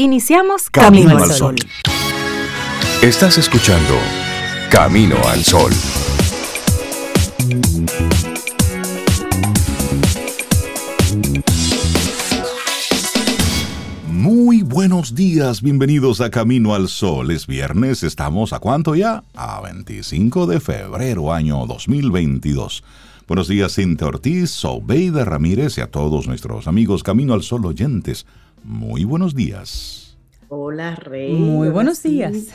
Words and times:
Iniciamos 0.00 0.70
Camino, 0.70 1.18
al 1.18 1.32
Sol. 1.32 1.56
Estás 3.02 3.36
escuchando 3.36 3.94
Camino 4.70 5.16
al 5.26 5.42
Sol. 5.42 5.72
Muy 14.08 14.62
buenos 14.62 15.16
días, 15.16 15.62
bienvenidos 15.62 16.20
a 16.20 16.30
Camino 16.30 16.76
al 16.76 16.86
Sol. 16.86 17.32
Es 17.32 17.48
viernes, 17.48 18.04
estamos 18.04 18.52
a 18.52 18.60
cuánto 18.60 18.94
ya? 18.94 19.24
A 19.34 19.60
25 19.62 20.46
de 20.46 20.60
febrero, 20.60 21.32
año 21.32 21.66
2022. 21.66 22.84
Buenos 23.26 23.48
días, 23.48 23.74
Cintia 23.74 24.06
Ortiz, 24.06 24.50
Sobeida 24.52 25.24
Ramírez 25.24 25.76
y 25.76 25.80
a 25.80 25.90
todos 25.90 26.28
nuestros 26.28 26.68
amigos 26.68 27.02
Camino 27.02 27.34
al 27.34 27.42
Sol 27.42 27.66
oyentes. 27.66 28.26
Muy 28.62 29.04
buenos 29.04 29.34
días. 29.34 30.16
Hola, 30.48 30.94
Rey. 30.94 31.34
Muy 31.34 31.68
buenos 31.68 32.02
días. 32.02 32.48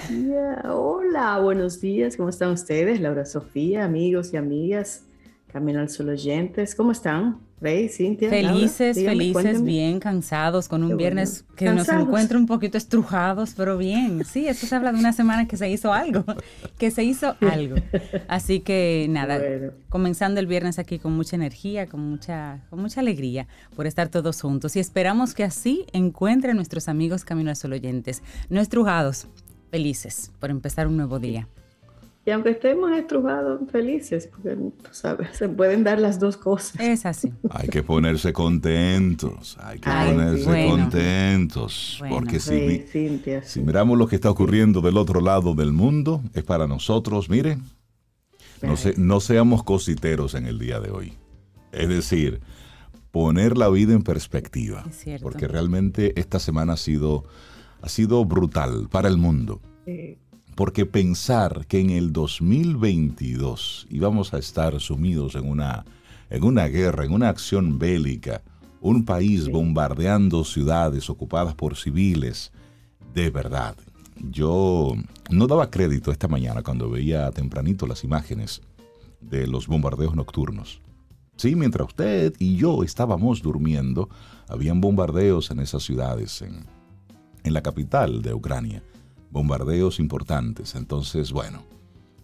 Hola, 0.64 1.40
buenos 1.40 1.80
días. 1.80 2.18
¿Cómo 2.18 2.30
están 2.30 2.52
ustedes? 2.52 3.00
Laura 3.00 3.26
Sofía, 3.26 3.86
amigos 3.86 4.34
y 4.34 4.38
amigas, 4.38 5.06
Camino 5.48 5.80
al 5.80 5.90
Sol 5.90 6.10
oyentes. 6.10 6.74
¿Cómo 6.74 6.92
están? 6.92 7.38
Rey, 7.64 7.88
Cintia. 7.88 8.30
Felices, 8.30 8.98
felices, 8.98 9.64
bien 9.64 10.02
cansados, 10.02 10.68
con 10.68 10.84
un 10.84 10.98
viernes 10.98 11.46
que 11.56 11.72
nos 11.72 11.88
encuentra 11.88 12.38
un 12.38 12.46
poquito 12.46 12.78
estrujados, 12.78 13.54
pero 13.56 13.78
bien. 13.78 14.26
Sí, 14.26 14.48
eso 14.50 14.68
se 14.68 14.76
habla 14.76 14.92
de 14.92 15.00
una 15.00 15.14
semana 15.14 15.48
que 15.48 15.56
se 15.56 15.70
hizo 15.70 15.94
algo, 15.94 16.26
que 16.78 16.92
se 16.92 17.06
hizo 17.06 17.38
algo. 17.40 17.78
Así 18.28 18.60
que 18.60 19.08
nada, 19.10 19.40
comenzando 19.88 20.42
el 20.42 20.48
viernes 20.48 20.78
aquí 20.78 21.00
con 21.00 21.14
mucha 21.14 21.38
energía, 21.38 21.88
con 21.88 22.02
mucha, 22.02 22.60
con 22.70 22.82
mucha 22.82 23.00
alegría 23.00 23.48
por 23.78 23.88
estar 23.88 24.10
todos 24.10 24.42
juntos. 24.42 24.76
Y 24.76 24.82
esperamos 24.82 25.34
que 25.34 25.46
así 25.46 25.86
encuentren 25.94 26.58
nuestros 26.58 26.90
amigos 26.90 27.24
Camino 27.24 27.50
al 27.50 27.56
Sol 27.56 27.72
oyentes, 27.72 28.24
no 28.50 28.60
estrujados, 28.60 29.28
felices 29.72 30.34
por 30.42 30.50
empezar 30.50 30.88
un 30.88 30.98
nuevo 30.98 31.18
día. 31.18 31.48
Y 32.26 32.32
aunque 32.32 32.52
estemos 32.52 32.90
estrujados, 32.94 33.60
felices, 33.70 34.28
porque 34.28 34.58
sabes, 34.92 35.36
se 35.36 35.50
pueden 35.50 35.84
dar 35.84 36.00
las 36.00 36.20
dos 36.20 36.38
cosas. 36.38 36.80
Es 36.80 37.06
así. 37.06 37.34
Hay 37.50 37.68
que 37.68 37.84
ponerse 37.84 38.32
contentos, 38.32 39.58
hay 39.62 39.80
que 39.80 39.90
ponerse 39.90 40.68
contentos. 40.70 42.02
porque 42.10 42.40
si, 42.40 42.86
si 43.44 43.60
miramos 43.62 43.98
lo 43.98 44.08
que 44.08 44.16
está 44.16 44.30
ocurriendo 44.30 44.80
del 44.80 44.98
otro 44.98 45.20
lado 45.20 45.54
del 45.54 45.74
mundo, 45.74 46.22
es 46.34 46.44
para 46.44 46.66
nosotros, 46.66 47.30
miren, 47.30 47.64
no, 48.62 48.76
no 48.96 49.20
seamos 49.20 49.64
cositeros 49.64 50.34
en 50.34 50.46
el 50.46 50.60
día 50.60 50.80
de 50.80 50.92
hoy. 50.92 51.14
Es 51.74 51.90
decir, 51.90 52.40
poner 53.12 53.58
la 53.58 53.68
vida 53.68 53.94
en 53.94 54.02
perspectiva. 54.04 54.86
Porque 55.22 55.48
realmente 55.50 56.18
esta 56.18 56.40
semana 56.40 56.74
ha 56.74 56.78
sido, 56.78 57.26
ha 57.82 57.90
sido 57.90 58.24
brutal 58.24 58.88
para 58.90 59.10
el 59.10 59.18
mundo. 59.18 59.62
Sí. 59.86 60.18
Porque 60.56 60.86
pensar 60.86 61.66
que 61.68 61.80
en 61.80 61.90
el 61.90 62.14
2022 62.14 63.88
íbamos 63.90 64.34
a 64.34 64.38
estar 64.38 64.80
sumidos 64.80 65.36
en 65.36 65.50
una, 65.50 65.84
en 66.30 66.44
una 66.44 66.68
guerra, 66.68 67.06
en 67.06 67.12
una 67.12 67.30
acción 67.30 67.80
bélica, 67.80 68.44
un 68.80 69.04
país 69.04 69.50
bombardeando 69.50 70.44
ciudades 70.44 71.10
ocupadas 71.10 71.56
por 71.56 71.76
civiles, 71.76 72.52
de 73.16 73.32
verdad. 73.32 73.76
Yo 74.30 74.94
no 75.32 75.48
daba 75.48 75.72
crédito 75.72 76.12
esta 76.12 76.28
mañana 76.28 76.62
cuando 76.62 76.90
veía 76.90 77.32
tempranito 77.32 77.88
las 77.88 78.04
imágenes 78.04 78.62
de 79.22 79.48
los 79.48 79.68
bombardeos 79.68 80.16
nocturnos. 80.16 80.82
Sí, 81.36 81.56
mientras 81.56 81.88
usted 81.88 82.34
y 82.38 82.58
yo 82.58 82.84
estábamos 82.84 83.42
durmiendo, 83.42 84.08
habían 84.48 84.82
bombardeos 84.82 85.50
en 85.50 85.62
esas 85.62 85.82
ciudades, 85.82 86.44
en, 86.44 86.66
en 87.44 87.54
la 87.54 87.64
capital 87.64 88.22
de 88.22 88.36
Ucrania 88.36 88.84
bombardeos 89.34 90.00
importantes. 90.00 90.76
Entonces, 90.76 91.32
bueno, 91.32 91.64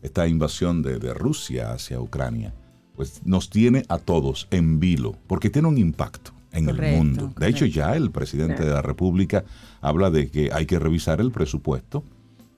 esta 0.01 0.27
invasión 0.27 0.81
de, 0.81 1.13
Rusia 1.13 1.73
hacia 1.73 1.99
Ucrania, 1.99 2.53
pues 2.95 3.25
nos 3.25 3.49
tiene 3.49 3.83
a 3.89 3.97
todos 3.97 4.47
en 4.51 4.79
vilo, 4.79 5.15
porque 5.27 5.49
tiene 5.49 5.67
un 5.67 5.77
impacto 5.77 6.31
en 6.51 6.69
el 6.69 6.81
mundo. 6.95 7.33
De 7.37 7.49
hecho, 7.49 7.65
ya 7.65 7.95
el 7.95 8.11
presidente 8.11 8.63
de 8.63 8.71
la 8.71 8.81
República 8.81 9.43
habla 9.81 10.09
de 10.09 10.29
que 10.29 10.51
hay 10.53 10.65
que 10.65 10.79
revisar 10.79 11.19
el 11.19 11.31
presupuesto, 11.31 12.03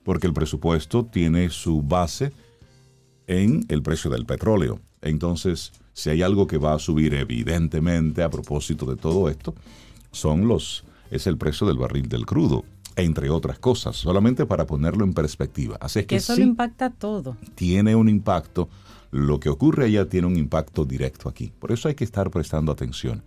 porque 0.04 0.26
el 0.26 0.32
presupuesto 0.32 1.04
tiene 1.04 1.50
su 1.50 1.82
base 1.82 2.32
en 3.26 3.64
el 3.68 3.82
precio 3.82 4.10
del 4.10 4.26
petróleo. 4.26 4.80
Entonces, 5.00 5.72
si 5.94 6.10
hay 6.10 6.22
algo 6.22 6.46
que 6.46 6.58
va 6.58 6.74
a 6.74 6.78
subir 6.78 7.14
evidentemente 7.14 8.22
a 8.22 8.30
propósito 8.30 8.86
de 8.86 8.96
todo 8.96 9.28
esto, 9.28 9.54
son 10.10 10.46
los 10.46 10.84
es 11.10 11.26
el 11.26 11.36
precio 11.36 11.66
del 11.66 11.76
barril 11.76 12.08
del 12.08 12.24
crudo 12.24 12.64
entre 12.96 13.30
otras 13.30 13.58
cosas, 13.58 13.96
solamente 13.96 14.46
para 14.46 14.66
ponerlo 14.66 15.04
en 15.04 15.14
perspectiva. 15.14 15.76
Así 15.80 16.00
es 16.00 16.06
que, 16.06 16.16
eso 16.16 16.36
lo 16.36 16.42
impacta 16.42 16.90
todo. 16.90 17.36
Tiene 17.54 17.94
un 17.94 18.08
impacto, 18.08 18.68
lo 19.10 19.40
que 19.40 19.48
ocurre 19.48 19.86
allá 19.86 20.08
tiene 20.08 20.26
un 20.26 20.36
impacto 20.36 20.84
directo 20.84 21.28
aquí. 21.28 21.52
Por 21.58 21.72
eso 21.72 21.88
hay 21.88 21.94
que 21.94 22.04
estar 22.04 22.30
prestando 22.30 22.72
atención 22.72 23.22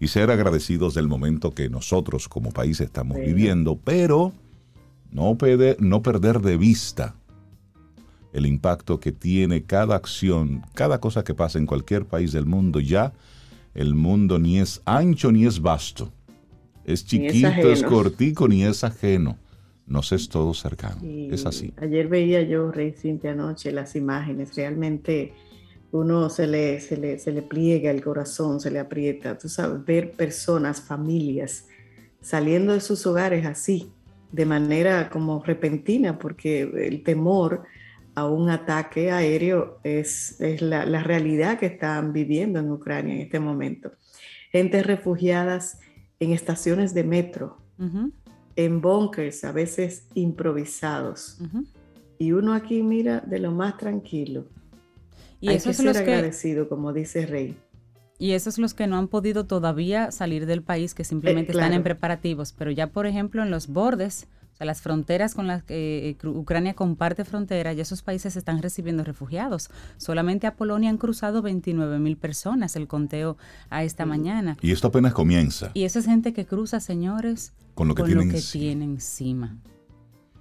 y 0.00 0.08
ser 0.08 0.30
agradecidos 0.30 0.94
del 0.94 1.08
momento 1.08 1.52
que 1.52 1.68
nosotros 1.68 2.28
como 2.28 2.50
país 2.50 2.80
estamos 2.80 3.16
viviendo, 3.18 3.78
pero 3.82 4.32
no, 5.10 5.36
no 5.78 6.02
perder 6.02 6.40
de 6.40 6.56
vista 6.56 7.14
el 8.32 8.46
impacto 8.46 9.00
que 9.00 9.10
tiene 9.10 9.64
cada 9.64 9.96
acción, 9.96 10.62
cada 10.74 11.00
cosa 11.00 11.24
que 11.24 11.34
pasa 11.34 11.58
en 11.58 11.66
cualquier 11.66 12.04
país 12.06 12.32
del 12.32 12.46
mundo. 12.46 12.78
Ya 12.78 13.12
el 13.74 13.94
mundo 13.94 14.38
ni 14.38 14.58
es 14.58 14.82
ancho 14.84 15.32
ni 15.32 15.46
es 15.46 15.60
vasto 15.60 16.12
es 16.92 17.04
chiquito, 17.04 17.70
es, 17.70 17.82
cortico, 17.82 18.48
ni 18.48 18.64
es 18.64 18.82
ajeno. 18.84 19.38
Nos 19.86 20.12
es 20.12 20.28
todo 20.28 20.52
cercano. 20.54 21.00
es 21.02 21.46
así. 21.46 21.72
Ayer 21.76 22.08
veía 22.08 22.42
yo, 22.42 22.70
Rey 22.70 22.92
Cintia, 22.92 23.32
anoche 23.32 23.72
las 23.72 23.96
imágenes. 23.96 24.54
Realmente 24.54 25.32
uno 25.92 26.28
se 26.28 26.46
le, 26.46 26.80
se 26.80 26.96
le, 26.96 27.18
se 27.18 27.32
le 27.32 27.42
pliega 27.42 27.90
el 27.90 28.02
corazón, 28.02 28.60
se 28.60 28.70
le 28.70 28.78
aprieta. 28.78 29.38
Tú 29.38 29.48
sabes, 29.48 29.84
ver 29.84 30.12
personas, 30.12 30.80
familias 30.80 31.66
saliendo 32.20 32.72
de 32.72 32.80
sus 32.80 33.06
hogares 33.06 33.46
así, 33.46 33.90
de 34.32 34.44
manera 34.44 35.08
como 35.08 35.42
repentina, 35.42 36.18
porque 36.18 36.62
el 36.62 37.02
temor 37.02 37.64
a 38.14 38.26
un 38.26 38.50
ataque 38.50 39.10
aéreo 39.10 39.78
es, 39.84 40.40
es 40.40 40.60
la, 40.60 40.84
la, 40.84 41.02
realidad 41.02 41.58
que 41.58 41.66
están 41.66 42.12
viviendo 42.12 42.58
en 42.58 42.70
Ucrania 42.70 43.14
en 43.14 43.20
este 43.20 43.38
momento. 43.38 43.92
Gente 44.50 44.82
refugiadas 44.82 45.78
en 46.20 46.32
estaciones 46.32 46.94
de 46.94 47.04
metro, 47.04 47.58
en 48.56 48.80
bunkers 48.80 49.44
a 49.44 49.52
veces 49.52 50.06
improvisados. 50.14 51.38
Y 52.18 52.32
uno 52.32 52.52
aquí 52.52 52.82
mira 52.82 53.20
de 53.20 53.38
lo 53.38 53.52
más 53.52 53.76
tranquilo. 53.76 54.46
Y 55.40 55.50
Hay 55.50 55.60
que 55.60 55.72
ser 55.72 55.96
agradecido, 55.96 56.68
como 56.68 56.92
dice 56.92 57.26
Rey. 57.26 57.56
Y 58.18 58.32
esos 58.32 58.58
los 58.58 58.74
que 58.74 58.88
no 58.88 58.98
han 58.98 59.06
podido 59.06 59.46
todavía 59.46 60.10
salir 60.10 60.46
del 60.46 60.62
país, 60.62 60.92
que 60.94 61.04
simplemente 61.04 61.52
eh, 61.52 61.54
están 61.54 61.72
en 61.72 61.84
preparativos. 61.84 62.52
Pero 62.52 62.72
ya, 62.72 62.88
por 62.88 63.06
ejemplo, 63.06 63.44
en 63.44 63.52
los 63.52 63.68
bordes, 63.68 64.26
las 64.64 64.82
fronteras 64.82 65.34
con 65.34 65.46
las 65.46 65.62
que 65.62 66.16
eh, 66.22 66.26
Ucrania 66.26 66.74
comparte 66.74 67.24
frontera, 67.24 67.72
y 67.72 67.80
esos 67.80 68.02
países 68.02 68.36
están 68.36 68.62
recibiendo 68.62 69.04
refugiados. 69.04 69.70
Solamente 69.96 70.46
a 70.46 70.56
Polonia 70.56 70.90
han 70.90 70.98
cruzado 70.98 71.42
29 71.42 71.98
mil 71.98 72.16
personas 72.16 72.76
el 72.76 72.88
conteo 72.88 73.36
a 73.70 73.84
esta 73.84 74.06
mañana. 74.06 74.56
Y 74.60 74.72
esto 74.72 74.88
apenas 74.88 75.12
comienza. 75.12 75.70
Y 75.74 75.84
esa 75.84 76.00
es 76.00 76.06
gente 76.06 76.32
que 76.32 76.46
cruza, 76.46 76.80
señores, 76.80 77.52
con 77.74 77.88
lo 77.88 77.94
que, 77.94 78.02
tiene 78.02 78.84
encima. 78.84 79.56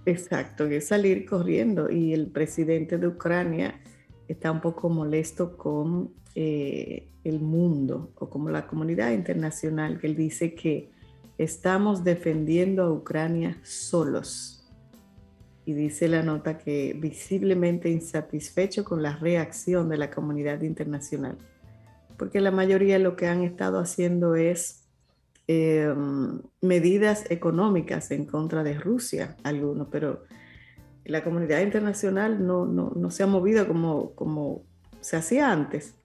Exacto, 0.06 0.67
que 0.67 0.77
es 0.77 0.88
salir 0.88 1.25
corriendo. 1.25 1.91
Y 1.91 2.13
el 2.13 2.27
presidente 2.27 2.97
de 2.97 3.07
Ucrania 3.07 3.79
está 4.27 4.51
un 4.51 4.61
poco 4.61 4.89
molesto 4.89 5.57
con 5.57 6.11
eh, 6.35 7.09
el 7.23 7.39
mundo 7.39 8.11
o 8.16 8.29
como 8.29 8.50
la 8.50 8.67
comunidad 8.67 9.11
internacional, 9.11 10.00
que 10.00 10.07
él 10.07 10.16
dice 10.16 10.56
que 10.56 10.91
estamos 11.37 12.03
defendiendo 12.03 12.83
a 12.83 12.91
Ucrania 12.91 13.57
solos. 13.63 14.65
Y 15.65 15.73
dice 15.73 16.07
la 16.07 16.23
nota 16.23 16.57
que 16.57 16.95
visiblemente 16.97 17.89
insatisfecho 17.89 18.85
con 18.85 19.03
la 19.03 19.17
reacción 19.17 19.89
de 19.89 19.97
la 19.97 20.09
comunidad 20.09 20.62
internacional, 20.62 21.38
porque 22.17 22.39
la 22.39 22.51
mayoría 22.51 23.00
lo 23.00 23.15
que 23.15 23.27
han 23.27 23.44
estado 23.44 23.79
haciendo 23.79 24.35
es 24.35 24.88
em, 25.47 26.41
medidas 26.62 27.29
económicas 27.29 28.12
en 28.12 28.25
contra 28.25 28.63
de 28.63 28.75
Rusia, 28.75 29.35
algunos, 29.44 29.89
pero 29.91 30.23
la 31.03 31.23
comunidad 31.23 31.62
internacional 31.62 32.45
no, 32.45 32.65
no, 32.65 33.12
se 33.12 33.23
ha 33.23 33.27
movido 33.27 33.67
como, 33.67 34.12
como 34.12 34.63
se 35.01 35.17
hacía 35.17 35.51
antes 35.51 35.95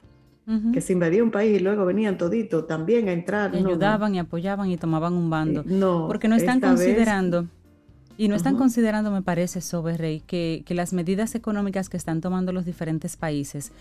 que 0.72 0.80
se 0.80 0.92
invadía 0.92 1.22
un 1.22 1.30
país 1.30 1.60
y 1.60 1.62
luego 1.62 1.84
venían 1.84 2.18
toditos 2.18 2.66
también 2.66 3.08
a 3.08 3.12
entrar. 3.12 3.54
Y 3.54 3.58
ayudaban 3.58 4.14
y 4.14 4.18
apoyaban 4.18 4.70
y 4.70 4.76
tomaban 4.76 5.14
un 5.14 5.30
bando. 5.30 5.62
No, 5.64 6.06
porque 6.08 6.28
no 6.28 6.34
están 6.34 6.60
considerando, 6.60 7.46
y 8.18 8.28
no 8.28 8.34
están 8.34 8.56
considerando, 8.56 9.10
me 9.10 9.22
parece, 9.22 9.60
Sobe 9.60 9.96
Rey, 9.96 10.20
que, 10.20 10.62
que 10.66 10.74
las 10.74 10.92
medidas 10.92 11.34
económicas 11.34 11.88
que 11.88 11.96
están 11.96 12.20
tomando 12.20 12.52
los 12.52 12.64
diferentes 12.64 13.16
países 13.16 13.72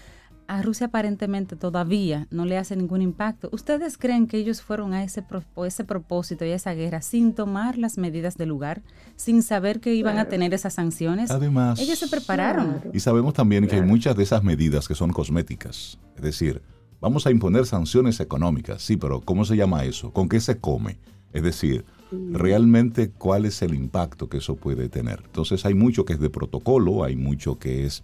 a 0.51 0.61
Rusia 0.61 0.87
aparentemente 0.87 1.55
todavía 1.55 2.27
no 2.29 2.43
le 2.43 2.57
hace 2.57 2.75
ningún 2.75 3.01
impacto. 3.01 3.47
¿Ustedes 3.53 3.97
creen 3.97 4.27
que 4.27 4.35
ellos 4.35 4.61
fueron 4.61 4.93
a 4.93 5.01
ese, 5.01 5.23
ese 5.65 5.83
propósito 5.85 6.43
y 6.43 6.49
a 6.49 6.55
esa 6.55 6.73
guerra 6.73 7.01
sin 7.01 7.33
tomar 7.33 7.77
las 7.77 7.97
medidas 7.97 8.35
del 8.35 8.49
lugar, 8.49 8.81
sin 9.15 9.43
saber 9.43 9.79
que 9.79 9.95
iban 9.95 10.17
a 10.17 10.25
tener 10.25 10.53
esas 10.53 10.73
sanciones? 10.73 11.31
Además, 11.31 11.79
ellos 11.79 11.97
se 11.97 12.09
prepararon. 12.09 12.81
Y 12.93 12.99
sabemos 12.99 13.33
también 13.33 13.65
que 13.65 13.77
hay 13.77 13.81
muchas 13.81 14.17
de 14.17 14.23
esas 14.23 14.43
medidas 14.43 14.89
que 14.89 14.93
son 14.93 15.13
cosméticas. 15.13 15.97
Es 16.17 16.21
decir, 16.21 16.61
vamos 16.99 17.25
a 17.25 17.31
imponer 17.31 17.65
sanciones 17.65 18.19
económicas, 18.19 18.81
sí, 18.81 18.97
pero 18.97 19.21
¿cómo 19.21 19.45
se 19.45 19.55
llama 19.55 19.85
eso? 19.85 20.11
¿Con 20.11 20.27
qué 20.27 20.41
se 20.41 20.57
come? 20.57 20.97
Es 21.31 21.43
decir, 21.43 21.85
realmente 22.11 23.09
cuál 23.09 23.45
es 23.45 23.61
el 23.61 23.73
impacto 23.73 24.27
que 24.27 24.39
eso 24.39 24.57
puede 24.57 24.89
tener. 24.89 25.21
Entonces 25.23 25.65
hay 25.65 25.75
mucho 25.75 26.03
que 26.03 26.11
es 26.11 26.19
de 26.19 26.29
protocolo, 26.29 27.05
hay 27.05 27.15
mucho 27.15 27.57
que 27.57 27.85
es 27.85 28.03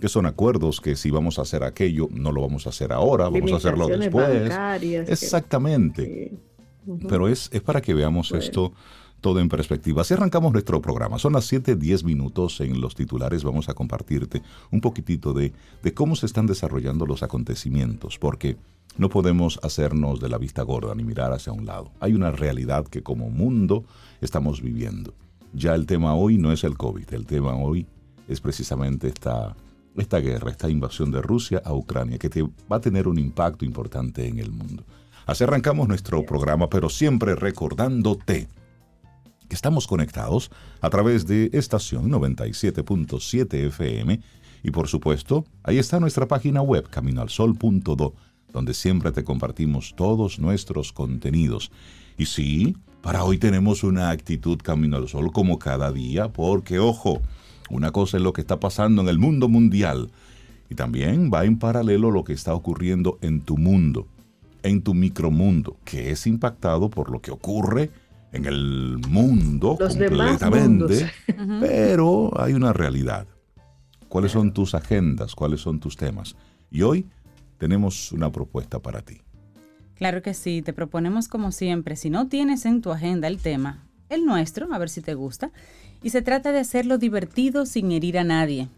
que 0.00 0.08
son 0.08 0.26
acuerdos 0.26 0.80
que 0.80 0.96
si 0.96 1.10
vamos 1.10 1.38
a 1.38 1.42
hacer 1.42 1.64
aquello, 1.64 2.08
no 2.10 2.32
lo 2.32 2.42
vamos 2.42 2.66
a 2.66 2.70
hacer 2.70 2.92
ahora, 2.92 3.28
vamos 3.28 3.52
a 3.52 3.56
hacerlo 3.56 3.88
después. 3.88 4.52
Exactamente. 5.08 6.32
Pero 7.08 7.28
es, 7.28 7.48
es 7.52 7.62
para 7.62 7.80
que 7.80 7.94
veamos 7.94 8.32
esto 8.32 8.72
todo 9.20 9.40
en 9.40 9.48
perspectiva. 9.48 10.02
Así 10.02 10.12
arrancamos 10.12 10.52
nuestro 10.52 10.82
programa. 10.82 11.18
Son 11.18 11.32
las 11.32 11.50
7:10 11.50 12.04
minutos. 12.04 12.60
En 12.60 12.78
los 12.80 12.94
titulares 12.94 13.42
vamos 13.42 13.70
a 13.70 13.74
compartirte 13.74 14.42
un 14.70 14.82
poquitito 14.82 15.32
de, 15.32 15.52
de 15.82 15.94
cómo 15.94 16.14
se 16.14 16.26
están 16.26 16.46
desarrollando 16.46 17.06
los 17.06 17.22
acontecimientos, 17.22 18.18
porque 18.18 18.58
no 18.98 19.08
podemos 19.08 19.58
hacernos 19.62 20.20
de 20.20 20.28
la 20.28 20.36
vista 20.36 20.62
gorda 20.62 20.94
ni 20.94 21.04
mirar 21.04 21.32
hacia 21.32 21.52
un 21.52 21.64
lado. 21.64 21.90
Hay 22.00 22.12
una 22.12 22.32
realidad 22.32 22.86
que 22.86 23.02
como 23.02 23.30
mundo 23.30 23.84
estamos 24.20 24.60
viviendo. 24.60 25.14
Ya 25.54 25.74
el 25.74 25.86
tema 25.86 26.14
hoy 26.14 26.36
no 26.36 26.52
es 26.52 26.62
el 26.62 26.76
COVID, 26.76 27.14
el 27.14 27.24
tema 27.24 27.54
hoy 27.54 27.86
es 28.28 28.42
precisamente 28.42 29.08
esta 29.08 29.56
esta 29.96 30.18
guerra, 30.18 30.50
esta 30.50 30.68
invasión 30.68 31.10
de 31.10 31.22
Rusia 31.22 31.62
a 31.64 31.72
Ucrania, 31.72 32.18
que 32.18 32.28
te 32.28 32.42
va 32.42 32.76
a 32.76 32.80
tener 32.80 33.08
un 33.08 33.18
impacto 33.18 33.64
importante 33.64 34.26
en 34.26 34.38
el 34.38 34.50
mundo. 34.50 34.84
Así 35.26 35.44
arrancamos 35.44 35.88
nuestro 35.88 36.24
programa, 36.24 36.68
pero 36.68 36.88
siempre 36.88 37.34
recordándote 37.34 38.48
que 39.48 39.54
estamos 39.54 39.86
conectados 39.86 40.50
a 40.80 40.90
través 40.90 41.26
de 41.26 41.50
estación 41.52 42.10
97.7 42.10 43.66
FM 43.68 44.20
y 44.62 44.70
por 44.70 44.88
supuesto, 44.88 45.44
ahí 45.62 45.78
está 45.78 46.00
nuestra 46.00 46.26
página 46.26 46.62
web 46.62 46.88
caminoalsol.do, 46.88 48.14
donde 48.50 48.72
siempre 48.72 49.12
te 49.12 49.22
compartimos 49.22 49.94
todos 49.94 50.38
nuestros 50.38 50.92
contenidos. 50.92 51.70
Y 52.16 52.26
sí, 52.26 52.74
para 53.02 53.24
hoy 53.24 53.36
tenemos 53.36 53.84
una 53.84 54.08
actitud 54.08 54.58
Camino 54.62 54.96
al 54.96 55.08
Sol 55.08 55.30
como 55.32 55.58
cada 55.58 55.92
día, 55.92 56.32
porque 56.32 56.78
ojo, 56.78 57.20
una 57.70 57.90
cosa 57.90 58.16
es 58.16 58.22
lo 58.22 58.32
que 58.32 58.40
está 58.40 58.60
pasando 58.60 59.02
en 59.02 59.08
el 59.08 59.18
mundo 59.18 59.48
mundial 59.48 60.10
y 60.70 60.74
también 60.74 61.30
va 61.32 61.44
en 61.44 61.58
paralelo 61.58 62.10
lo 62.10 62.24
que 62.24 62.32
está 62.32 62.54
ocurriendo 62.54 63.18
en 63.20 63.40
tu 63.40 63.56
mundo, 63.56 64.06
en 64.62 64.82
tu 64.82 64.94
micromundo, 64.94 65.76
que 65.84 66.10
es 66.10 66.26
impactado 66.26 66.90
por 66.90 67.10
lo 67.10 67.20
que 67.20 67.30
ocurre 67.30 67.90
en 68.32 68.46
el 68.46 68.98
mundo 69.08 69.78
completamente, 69.78 71.10
pero 71.60 72.32
hay 72.40 72.52
una 72.52 72.72
realidad. 72.72 73.26
¿Cuáles 74.08 74.32
son 74.32 74.52
tus 74.52 74.74
agendas? 74.74 75.34
¿Cuáles 75.34 75.60
son 75.60 75.80
tus 75.80 75.96
temas? 75.96 76.36
Y 76.70 76.82
hoy 76.82 77.06
tenemos 77.58 78.12
una 78.12 78.30
propuesta 78.30 78.78
para 78.80 79.02
ti. 79.02 79.20
Claro 79.94 80.22
que 80.22 80.34
sí, 80.34 80.62
te 80.62 80.72
proponemos 80.72 81.28
como 81.28 81.52
siempre, 81.52 81.96
si 81.96 82.10
no 82.10 82.28
tienes 82.28 82.66
en 82.66 82.80
tu 82.82 82.90
agenda 82.90 83.28
el 83.28 83.38
tema, 83.38 83.84
el 84.14 84.24
nuestro, 84.24 84.72
a 84.72 84.78
ver 84.78 84.88
si 84.88 85.00
te 85.00 85.14
gusta, 85.14 85.50
y 86.02 86.10
se 86.10 86.22
trata 86.22 86.52
de 86.52 86.58
hacerlo 86.58 86.98
divertido 86.98 87.66
sin 87.66 87.92
herir 87.92 88.18
a 88.18 88.24
nadie. 88.24 88.68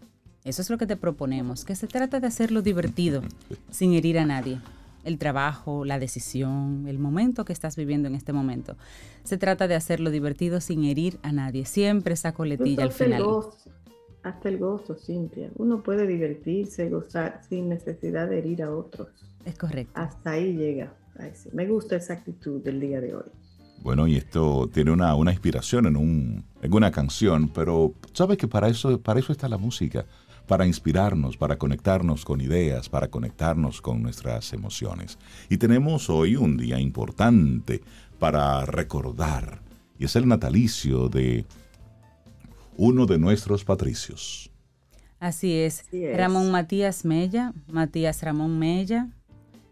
Eso 0.43 0.61
es 0.61 0.69
lo 0.69 0.77
que 0.77 0.87
te 0.87 0.95
proponemos, 0.95 1.65
que 1.65 1.75
se 1.75 1.87
trata 1.87 2.19
de 2.19 2.27
hacerlo 2.27 2.61
divertido 2.61 3.21
sin 3.69 3.93
herir 3.93 4.17
a 4.17 4.25
nadie. 4.25 4.59
El 5.03 5.17
trabajo, 5.17 5.85
la 5.85 5.99
decisión, 5.99 6.85
el 6.87 6.99
momento 6.99 7.45
que 7.45 7.53
estás 7.53 7.75
viviendo 7.75 8.07
en 8.07 8.15
este 8.15 8.33
momento. 8.33 8.77
Se 9.23 9.37
trata 9.37 9.67
de 9.67 9.75
hacerlo 9.75 10.09
divertido 10.09 10.61
sin 10.61 10.85
herir 10.85 11.19
a 11.21 11.31
nadie. 11.31 11.65
Siempre 11.65 12.13
esa 12.13 12.33
coletilla 12.33 12.83
al 12.83 12.91
final. 12.91 13.23
hasta 14.23 14.49
el 14.49 14.57
gozo, 14.57 14.95
Cintia. 14.95 15.49
Uno 15.55 15.83
puede 15.83 16.07
divertirse, 16.07 16.89
gozar 16.89 17.41
sin 17.47 17.69
necesidad 17.69 18.29
de 18.29 18.39
herir 18.39 18.63
a 18.63 18.71
otros. 18.73 19.09
Es 19.45 19.57
correcto. 19.57 19.91
Hasta 19.95 20.31
ahí 20.31 20.53
llega. 20.53 20.93
Me 21.53 21.65
gusta 21.67 21.95
esa 21.95 22.13
actitud 22.13 22.61
del 22.61 22.79
día 22.79 23.01
de 23.01 23.15
hoy. 23.15 23.31
Bueno, 23.81 24.07
y 24.07 24.15
esto 24.15 24.69
tiene 24.73 24.91
una, 24.91 25.15
una 25.15 25.31
inspiración 25.31 25.85
en, 25.85 25.95
un, 25.95 26.43
en 26.61 26.73
una 26.73 26.91
canción, 26.91 27.49
pero 27.49 27.93
sabes 28.13 28.37
que 28.37 28.47
para 28.47 28.67
eso, 28.67 28.99
para 28.99 29.19
eso 29.19 29.31
está 29.31 29.47
la 29.47 29.57
música, 29.57 30.05
para 30.47 30.65
inspirarnos, 30.65 31.37
para 31.37 31.57
conectarnos 31.57 32.25
con 32.25 32.41
ideas, 32.41 32.89
para 32.89 33.09
conectarnos 33.09 33.81
con 33.81 34.01
nuestras 34.01 34.53
emociones. 34.53 35.17
Y 35.49 35.57
tenemos 35.57 36.09
hoy 36.09 36.35
un 36.35 36.57
día 36.57 36.79
importante 36.79 37.81
para 38.17 38.65
recordar, 38.65 39.61
y 39.99 40.05
es 40.05 40.15
el 40.15 40.27
natalicio 40.27 41.09
de 41.09 41.45
uno 42.77 43.05
de 43.05 43.19
nuestros 43.19 43.63
patricios. 43.63 44.49
Así 45.19 45.53
es, 45.53 45.81
Así 45.81 46.05
es. 46.05 46.15
Ramón 46.15 46.51
Matías 46.51 47.03
Mella, 47.03 47.53
Matías 47.67 48.21
Ramón 48.21 48.59
Mella, 48.59 49.09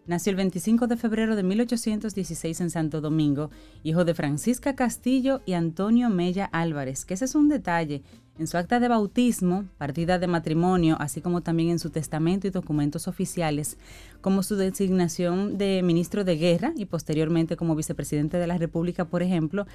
Nació 0.08 0.30
el 0.30 0.36
25 0.36 0.86
de 0.86 0.98
febrero 0.98 1.36
de 1.36 1.42
1816 1.42 2.62
en 2.62 2.70
Santo 2.70 3.02
Domingo, 3.02 3.50
hijo 3.82 4.06
de 4.06 4.14
Francisca 4.14 4.76
Castillo 4.76 5.42
y 5.48 5.54
Antonio 5.54 6.12
Mella 6.12 6.46
Álvarez, 6.46 7.06
que 7.06 7.16
ese 7.16 7.26
es 7.26 7.34
un 7.34 7.50
detalle. 7.50 8.04
En 8.38 8.46
su 8.46 8.58
acta 8.58 8.80
de 8.80 8.88
bautismo, 8.88 9.66
partida 9.80 10.20
de 10.20 10.28
matrimonio, 10.28 10.96
así 11.00 11.22
como 11.22 11.42
también 11.42 11.70
en 11.70 11.80
su 11.80 11.90
testamento 11.90 12.46
y 12.46 12.52
documentos 12.52 13.08
oficiales, 13.08 13.80
como 14.22 14.44
su 14.44 14.56
designación 14.58 15.58
de 15.58 15.82
ministro 15.82 16.24
de 16.24 16.38
guerra 16.38 16.72
y 16.76 16.86
posteriormente 16.86 17.58
como 17.58 17.76
vicepresidente 17.76 18.38
de 18.38 18.46
la 18.46 18.60
República, 18.60 19.06
por 19.06 19.24
ejemplo, 19.24 19.66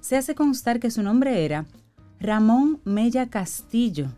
se 0.00 0.16
hace 0.16 0.36
constar 0.36 0.78
que 0.78 0.92
su 0.92 1.02
nombre 1.02 1.44
era 1.44 1.66
Ramón 2.20 2.80
Mella 2.84 3.28
Castillo, 3.30 4.12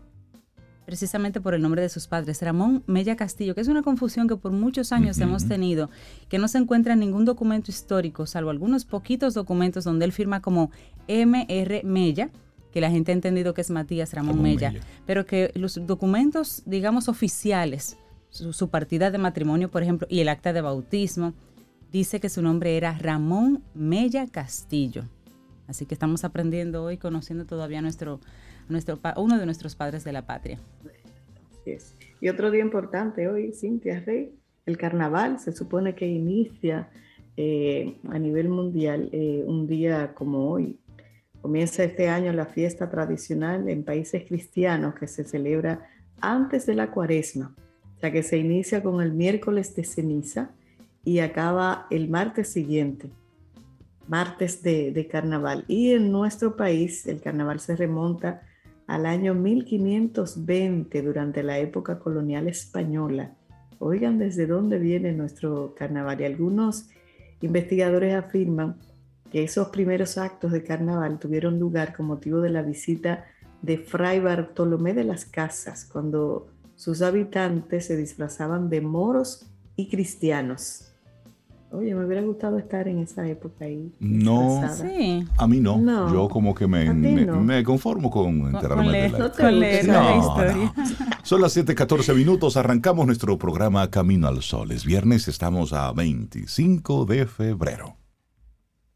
precisamente 0.85 1.41
por 1.41 1.53
el 1.53 1.61
nombre 1.61 1.81
de 1.81 1.89
sus 1.89 2.07
padres, 2.07 2.41
Ramón 2.41 2.83
Mella 2.87 3.15
Castillo, 3.15 3.55
que 3.55 3.61
es 3.61 3.67
una 3.67 3.81
confusión 3.81 4.27
que 4.27 4.35
por 4.35 4.51
muchos 4.51 4.91
años 4.91 5.17
hemos 5.19 5.47
tenido, 5.47 5.89
que 6.29 6.37
no 6.37 6.47
se 6.47 6.59
encuentra 6.59 6.93
en 6.93 6.99
ningún 6.99 7.25
documento 7.25 7.71
histórico, 7.71 8.25
salvo 8.25 8.49
algunos 8.49 8.85
poquitos 8.85 9.33
documentos 9.33 9.83
donde 9.83 10.05
él 10.05 10.11
firma 10.11 10.41
como 10.41 10.71
MR 11.07 11.81
Mella, 11.83 12.29
que 12.71 12.81
la 12.81 12.91
gente 12.91 13.11
ha 13.11 13.15
entendido 13.15 13.53
que 13.53 13.61
es 13.61 13.69
Matías 13.69 14.13
Ramón, 14.13 14.41
Mella, 14.41 14.73
pero 15.05 15.25
que 15.25 15.51
los 15.55 15.79
documentos, 15.87 16.61
digamos, 16.65 17.07
oficiales, 17.07 17.97
su, 18.29 18.69
partida 18.69 19.11
de 19.11 19.17
matrimonio, 19.17 19.71
por 19.71 19.81
ejemplo, 19.81 20.07
y 20.09 20.19
el 20.19 20.29
acta 20.29 20.51
de 20.51 20.61
bautismo, 20.61 21.33
dice 21.91 22.19
que 22.19 22.29
su 22.29 22.41
nombre 22.41 22.75
era 22.75 22.97
Ramón 22.97 23.63
Mella 23.73 24.27
Castillo. 24.27 25.05
Así 25.67 25.85
que 25.85 25.95
estamos 25.95 26.25
aprendiendo 26.25 26.83
hoy, 26.83 26.97
conociendo 26.97 27.45
todavía 27.45 27.81
nuestro 27.81 28.19
uno 29.17 29.39
de 29.39 29.45
nuestros 29.45 29.75
padres 29.75 30.03
de 30.03 30.13
la 30.13 30.25
patria. 30.25 30.59
Y 32.21 32.29
otro 32.29 32.51
día 32.51 32.61
importante 32.61 33.27
hoy, 33.27 33.53
Cintia 33.53 33.99
Rey, 33.99 34.33
el 34.65 34.77
carnaval 34.77 35.39
se 35.39 35.51
supone 35.51 35.95
que 35.95 36.07
inicia 36.07 36.89
eh, 37.37 37.97
a 38.09 38.19
nivel 38.19 38.49
mundial 38.49 39.09
eh, 39.11 39.43
un 39.45 39.67
día 39.67 40.13
como 40.13 40.49
hoy. 40.49 40.79
Comienza 41.41 41.83
este 41.83 42.07
año 42.07 42.33
la 42.33 42.45
fiesta 42.45 42.89
tradicional 42.89 43.69
en 43.69 43.83
países 43.83 44.23
cristianos 44.27 44.95
que 44.95 45.07
se 45.07 45.23
celebra 45.23 45.87
antes 46.19 46.65
de 46.65 46.75
la 46.75 46.91
cuaresma, 46.91 47.55
o 47.95 47.99
sea 47.99 48.11
que 48.11 48.23
se 48.23 48.37
inicia 48.37 48.81
con 48.81 49.01
el 49.01 49.13
miércoles 49.13 49.75
de 49.75 49.83
ceniza 49.83 50.51
y 51.03 51.19
acaba 51.19 51.85
el 51.91 52.09
martes 52.09 52.47
siguiente, 52.47 53.09
martes 54.07 54.63
de 54.63 55.07
carnaval. 55.11 55.65
Y 55.67 55.91
en 55.91 56.11
nuestro 56.11 56.55
país 56.55 57.05
el 57.05 57.21
carnaval 57.21 57.59
se 57.59 57.75
remonta 57.75 58.41
al 58.87 59.05
año 59.05 59.33
1520 59.33 61.01
durante 61.01 61.43
la 61.43 61.59
época 61.59 61.99
colonial 61.99 62.47
española. 62.47 63.35
Oigan 63.79 64.17
desde 64.17 64.47
dónde 64.47 64.79
viene 64.79 65.11
nuestro 65.11 65.75
carnaval 65.75 66.21
y 66.21 66.25
algunos 66.25 66.89
investigadores 67.41 68.15
afirman 68.15 68.77
que 69.31 69.43
esos 69.43 69.69
primeros 69.69 70.17
actos 70.17 70.51
de 70.51 70.63
carnaval 70.63 71.19
tuvieron 71.19 71.59
lugar 71.59 71.95
con 71.95 72.05
motivo 72.05 72.41
de 72.41 72.49
la 72.49 72.61
visita 72.61 73.25
de 73.61 73.77
Fray 73.77 74.19
Bartolomé 74.19 74.93
de 74.93 75.03
las 75.03 75.25
Casas, 75.25 75.85
cuando 75.85 76.47
sus 76.75 77.01
habitantes 77.01 77.85
se 77.85 77.97
disfrazaban 77.97 78.69
de 78.69 78.81
moros 78.81 79.47
y 79.75 79.89
cristianos. 79.89 80.94
Oye, 81.75 81.93
me 81.93 82.05
hubiera 82.05 82.21
gustado 82.21 82.57
estar 82.57 82.87
en 82.87 82.99
esa 82.99 83.27
época 83.27 83.65
ahí. 83.65 83.91
No, 83.99 84.61
a 85.37 85.47
mí 85.47 85.59
no. 85.59 86.13
Yo 86.13 86.29
como 86.29 86.55
que 86.55 86.67
me, 86.67 86.93
me, 86.93 87.63
conformo 87.63 88.09
con 88.09 88.47
enterarme 88.47 88.91
de 88.91 89.09
la, 89.09 90.17
historia. 90.17 90.73
Son 91.23 91.41
las 91.41 91.57
7:14 91.57 92.15
minutos. 92.15 92.55
Arrancamos 92.55 93.05
nuestro 93.05 93.37
programa 93.37 93.89
Camino 93.89 94.27
al 94.27 94.41
Sol. 94.41 94.71
Es 94.71 94.85
viernes, 94.85 95.27
estamos 95.27 95.73
a 95.73 95.91
25 95.91 97.05
de 97.05 97.25
febrero. 97.25 97.97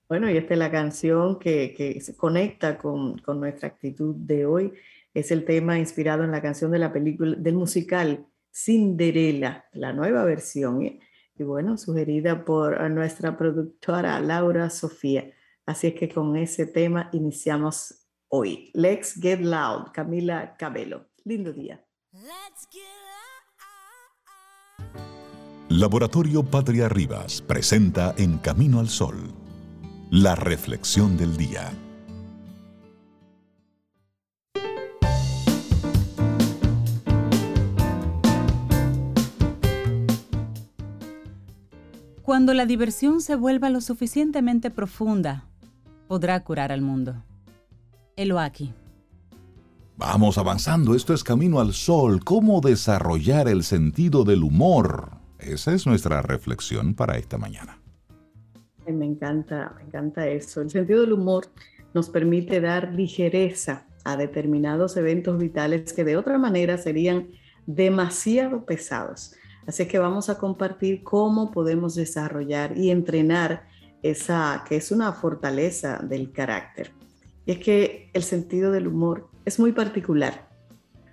Bueno, 0.07 0.29
y 0.31 0.37
esta 0.37 0.53
es 0.53 0.59
la 0.59 0.71
canción 0.71 1.37
que, 1.37 1.73
que 1.75 1.99
se 1.99 2.15
conecta 2.15 2.77
con, 2.77 3.17
con, 3.19 3.41
nuestra 3.41 3.67
actitud 3.67 4.15
de 4.15 4.45
hoy. 4.45 4.73
Es 5.13 5.31
el 5.31 5.43
tema 5.43 5.77
inspirado 5.77 6.23
en 6.23 6.31
la 6.31 6.41
canción 6.41 6.71
de 6.71 6.79
la 6.79 6.93
película, 6.93 7.35
del 7.37 7.55
musical 7.55 8.25
Cinderella, 8.51 9.65
la 9.73 9.91
nueva 9.91 10.23
versión. 10.23 10.81
¿eh? 10.83 10.99
Y 11.39 11.43
bueno, 11.43 11.77
sugerida 11.77 12.43
por 12.43 12.89
nuestra 12.91 13.37
productora 13.37 14.19
Laura 14.19 14.69
Sofía. 14.69 15.31
Así 15.65 15.87
es 15.87 15.93
que 15.93 16.09
con 16.09 16.35
ese 16.35 16.65
tema 16.65 17.09
iniciamos 17.13 18.07
hoy. 18.27 18.71
Let's 18.73 19.13
Get 19.13 19.39
Loud, 19.39 19.91
Camila 19.93 20.57
Cabello. 20.57 21.05
Lindo 21.23 21.53
día. 21.53 21.81
Laboratorio 25.69 26.43
Patria 26.43 26.89
Rivas 26.89 27.41
presenta 27.41 28.13
En 28.17 28.39
Camino 28.39 28.81
al 28.81 28.89
Sol, 28.89 29.31
la 30.11 30.35
reflexión 30.35 31.15
del 31.15 31.37
día. 31.37 31.71
Cuando 42.29 42.53
la 42.53 42.67
diversión 42.67 43.21
se 43.21 43.35
vuelva 43.35 43.71
lo 43.71 43.81
suficientemente 43.81 44.69
profunda, 44.69 45.45
podrá 46.07 46.39
curar 46.43 46.71
al 46.71 46.79
mundo. 46.79 47.23
Eloaki. 48.17 48.71
Vamos 49.97 50.37
avanzando, 50.37 50.93
esto 50.93 51.15
es 51.15 51.23
Camino 51.23 51.59
al 51.59 51.73
Sol, 51.73 52.23
cómo 52.23 52.61
desarrollar 52.61 53.47
el 53.47 53.63
sentido 53.63 54.25
del 54.25 54.43
humor. 54.43 55.09
Esa 55.39 55.73
es 55.73 55.87
nuestra 55.87 56.21
reflexión 56.21 56.93
para 56.93 57.17
esta 57.17 57.39
mañana. 57.39 57.81
Me 58.85 59.07
encanta, 59.07 59.73
me 59.77 59.85
encanta 59.85 60.27
eso. 60.27 60.61
El 60.61 60.69
sentido 60.69 61.01
del 61.01 61.13
humor 61.13 61.47
nos 61.95 62.11
permite 62.11 62.61
dar 62.61 62.93
ligereza 62.93 63.87
a 64.03 64.17
determinados 64.17 64.95
eventos 64.97 65.39
vitales 65.39 65.93
que 65.93 66.03
de 66.03 66.15
otra 66.15 66.37
manera 66.37 66.77
serían 66.77 67.29
demasiado 67.65 68.65
pesados. 68.67 69.33
Así 69.67 69.87
que 69.87 69.99
vamos 69.99 70.29
a 70.29 70.37
compartir 70.37 71.03
cómo 71.03 71.51
podemos 71.51 71.95
desarrollar 71.95 72.77
y 72.77 72.91
entrenar 72.91 73.67
esa 74.01 74.63
que 74.67 74.77
es 74.77 74.91
una 74.91 75.13
fortaleza 75.13 75.97
del 75.97 76.31
carácter. 76.31 76.91
Y 77.45 77.53
es 77.53 77.59
que 77.59 78.09
el 78.13 78.23
sentido 78.23 78.71
del 78.71 78.87
humor 78.87 79.29
es 79.45 79.59
muy 79.59 79.71
particular. 79.71 80.47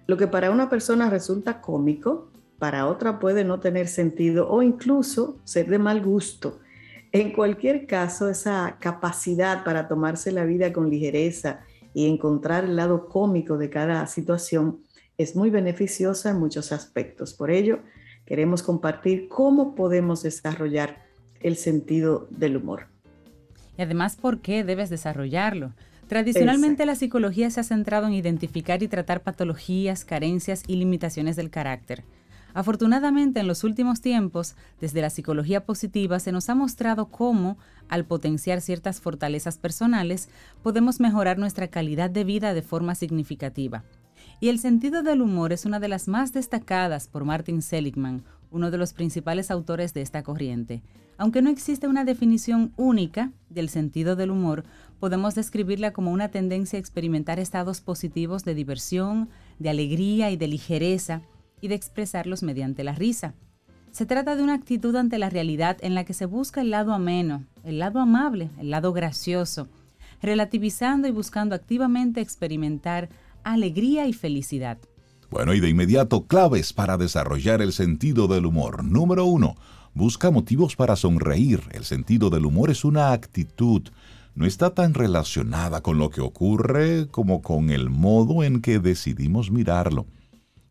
Lo 0.06 0.16
que 0.16 0.26
para 0.26 0.50
una 0.50 0.68
persona 0.68 1.10
resulta 1.10 1.60
cómico, 1.60 2.30
para 2.58 2.86
otra 2.86 3.18
puede 3.18 3.44
no 3.44 3.60
tener 3.60 3.88
sentido 3.88 4.48
o 4.48 4.62
incluso 4.62 5.38
ser 5.44 5.68
de 5.68 5.78
mal 5.78 6.02
gusto. 6.02 6.60
En 7.12 7.32
cualquier 7.32 7.86
caso, 7.86 8.28
esa 8.28 8.76
capacidad 8.80 9.64
para 9.64 9.88
tomarse 9.88 10.32
la 10.32 10.44
vida 10.44 10.72
con 10.72 10.90
ligereza 10.90 11.60
y 11.94 12.06
encontrar 12.08 12.64
el 12.64 12.76
lado 12.76 13.08
cómico 13.08 13.56
de 13.58 13.70
cada 13.70 14.06
situación 14.06 14.80
es 15.18 15.34
muy 15.34 15.50
beneficiosa 15.50 16.30
en 16.30 16.38
muchos 16.38 16.72
aspectos. 16.72 17.32
Por 17.32 17.50
ello, 17.50 17.78
queremos 18.26 18.62
compartir 18.62 19.28
cómo 19.28 19.74
podemos 19.74 20.22
desarrollar 20.22 21.06
el 21.40 21.56
sentido 21.56 22.26
del 22.30 22.56
humor. 22.56 22.88
Y 23.78 23.82
además, 23.82 24.16
¿por 24.16 24.40
qué 24.40 24.64
debes 24.64 24.90
desarrollarlo? 24.90 25.72
Tradicionalmente 26.08 26.86
la 26.86 26.94
psicología 26.94 27.50
se 27.50 27.60
ha 27.60 27.64
centrado 27.64 28.06
en 28.06 28.12
identificar 28.12 28.82
y 28.82 28.88
tratar 28.88 29.22
patologías, 29.22 30.04
carencias 30.04 30.62
y 30.66 30.76
limitaciones 30.76 31.36
del 31.36 31.50
carácter. 31.50 32.04
Afortunadamente, 32.54 33.40
en 33.40 33.48
los 33.48 33.64
últimos 33.64 34.00
tiempos, 34.00 34.54
desde 34.80 35.02
la 35.02 35.10
psicología 35.10 35.66
positiva 35.66 36.18
se 36.20 36.32
nos 36.32 36.48
ha 36.48 36.54
mostrado 36.54 37.06
cómo, 37.06 37.58
al 37.88 38.06
potenciar 38.06 38.62
ciertas 38.62 39.00
fortalezas 39.00 39.58
personales, 39.58 40.30
podemos 40.62 41.00
mejorar 41.00 41.38
nuestra 41.38 41.68
calidad 41.68 42.08
de 42.08 42.24
vida 42.24 42.54
de 42.54 42.62
forma 42.62 42.94
significativa. 42.94 43.84
Y 44.40 44.48
el 44.48 44.58
sentido 44.58 45.02
del 45.02 45.22
humor 45.22 45.52
es 45.52 45.64
una 45.64 45.80
de 45.80 45.88
las 45.88 46.08
más 46.08 46.32
destacadas 46.32 47.08
por 47.08 47.24
Martin 47.24 47.62
Seligman, 47.62 48.22
uno 48.50 48.70
de 48.70 48.78
los 48.78 48.92
principales 48.92 49.50
autores 49.50 49.94
de 49.94 50.02
esta 50.02 50.22
corriente. 50.22 50.82
Aunque 51.18 51.40
no 51.40 51.48
existe 51.48 51.88
una 51.88 52.04
definición 52.04 52.72
única 52.76 53.32
del 53.48 53.70
sentido 53.70 54.16
del 54.16 54.30
humor, 54.30 54.64
podemos 55.00 55.34
describirla 55.34 55.92
como 55.92 56.12
una 56.12 56.28
tendencia 56.28 56.76
a 56.76 56.80
experimentar 56.80 57.38
estados 57.38 57.80
positivos 57.80 58.44
de 58.44 58.54
diversión, 58.54 59.30
de 59.58 59.70
alegría 59.70 60.30
y 60.30 60.36
de 60.36 60.48
ligereza, 60.48 61.22
y 61.60 61.68
de 61.68 61.74
expresarlos 61.74 62.42
mediante 62.42 62.84
la 62.84 62.92
risa. 62.92 63.34
Se 63.90 64.04
trata 64.04 64.36
de 64.36 64.42
una 64.42 64.54
actitud 64.54 64.94
ante 64.96 65.18
la 65.18 65.30
realidad 65.30 65.78
en 65.80 65.94
la 65.94 66.04
que 66.04 66.12
se 66.12 66.26
busca 66.26 66.60
el 66.60 66.70
lado 66.70 66.92
ameno, 66.92 67.44
el 67.64 67.78
lado 67.78 67.98
amable, 67.98 68.50
el 68.58 68.70
lado 68.70 68.92
gracioso, 68.92 69.68
relativizando 70.20 71.08
y 71.08 71.12
buscando 71.12 71.54
activamente 71.54 72.20
experimentar 72.20 73.08
alegría 73.46 74.08
y 74.08 74.12
felicidad. 74.12 74.78
Bueno, 75.30 75.54
y 75.54 75.60
de 75.60 75.68
inmediato, 75.68 76.26
claves 76.26 76.72
para 76.72 76.96
desarrollar 76.96 77.62
el 77.62 77.72
sentido 77.72 78.26
del 78.26 78.44
humor. 78.44 78.82
Número 78.84 79.24
uno, 79.24 79.54
busca 79.94 80.32
motivos 80.32 80.74
para 80.74 80.96
sonreír. 80.96 81.60
El 81.70 81.84
sentido 81.84 82.28
del 82.28 82.44
humor 82.44 82.70
es 82.70 82.84
una 82.84 83.12
actitud. 83.12 83.82
No 84.34 84.46
está 84.46 84.70
tan 84.70 84.94
relacionada 84.94 85.80
con 85.80 85.96
lo 85.96 86.10
que 86.10 86.20
ocurre 86.20 87.06
como 87.08 87.40
con 87.40 87.70
el 87.70 87.88
modo 87.88 88.42
en 88.42 88.60
que 88.60 88.80
decidimos 88.80 89.52
mirarlo. 89.52 90.06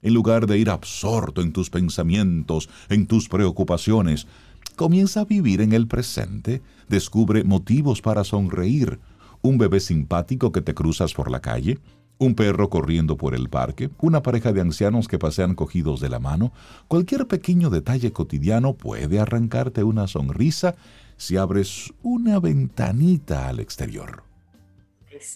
En 0.01 0.13
lugar 0.13 0.46
de 0.46 0.58
ir 0.58 0.70
absorto 0.70 1.41
en 1.41 1.53
tus 1.53 1.70
pensamientos, 1.70 2.70
en 2.89 3.08
tus 3.08 3.29
preocupaciones, 3.29 4.27
comienza 4.75 5.22
a 5.22 5.25
vivir 5.25 5.62
en 5.62 5.72
el 5.72 5.88
presente, 5.88 6.62
descubre 6.89 7.46
motivos 7.46 8.01
para 8.01 8.25
sonreír. 8.25 9.00
Un 9.41 9.58
bebé 9.58 9.79
simpático 9.79 10.51
que 10.51 10.62
te 10.62 10.74
cruzas 10.74 11.13
por 11.13 11.32
la 11.32 11.39
calle, 11.39 11.79
un 12.17 12.36
perro 12.36 12.69
corriendo 12.69 13.17
por 13.17 13.36
el 13.36 13.50
parque, 13.50 13.89
una 14.00 14.22
pareja 14.22 14.53
de 14.53 14.62
ancianos 14.62 15.07
que 15.07 15.19
pasean 15.19 15.55
cogidos 15.55 16.00
de 16.00 16.10
la 16.10 16.19
mano, 16.19 16.53
cualquier 16.88 17.27
pequeño 17.27 17.69
detalle 17.69 18.12
cotidiano 18.12 18.74
puede 18.74 19.19
arrancarte 19.19 19.84
una 19.84 20.07
sonrisa 20.07 20.75
si 21.17 21.38
abres 21.38 21.93
una 22.03 22.39
ventanita 22.39 23.48
al 23.48 23.60
exterior. 23.60 24.24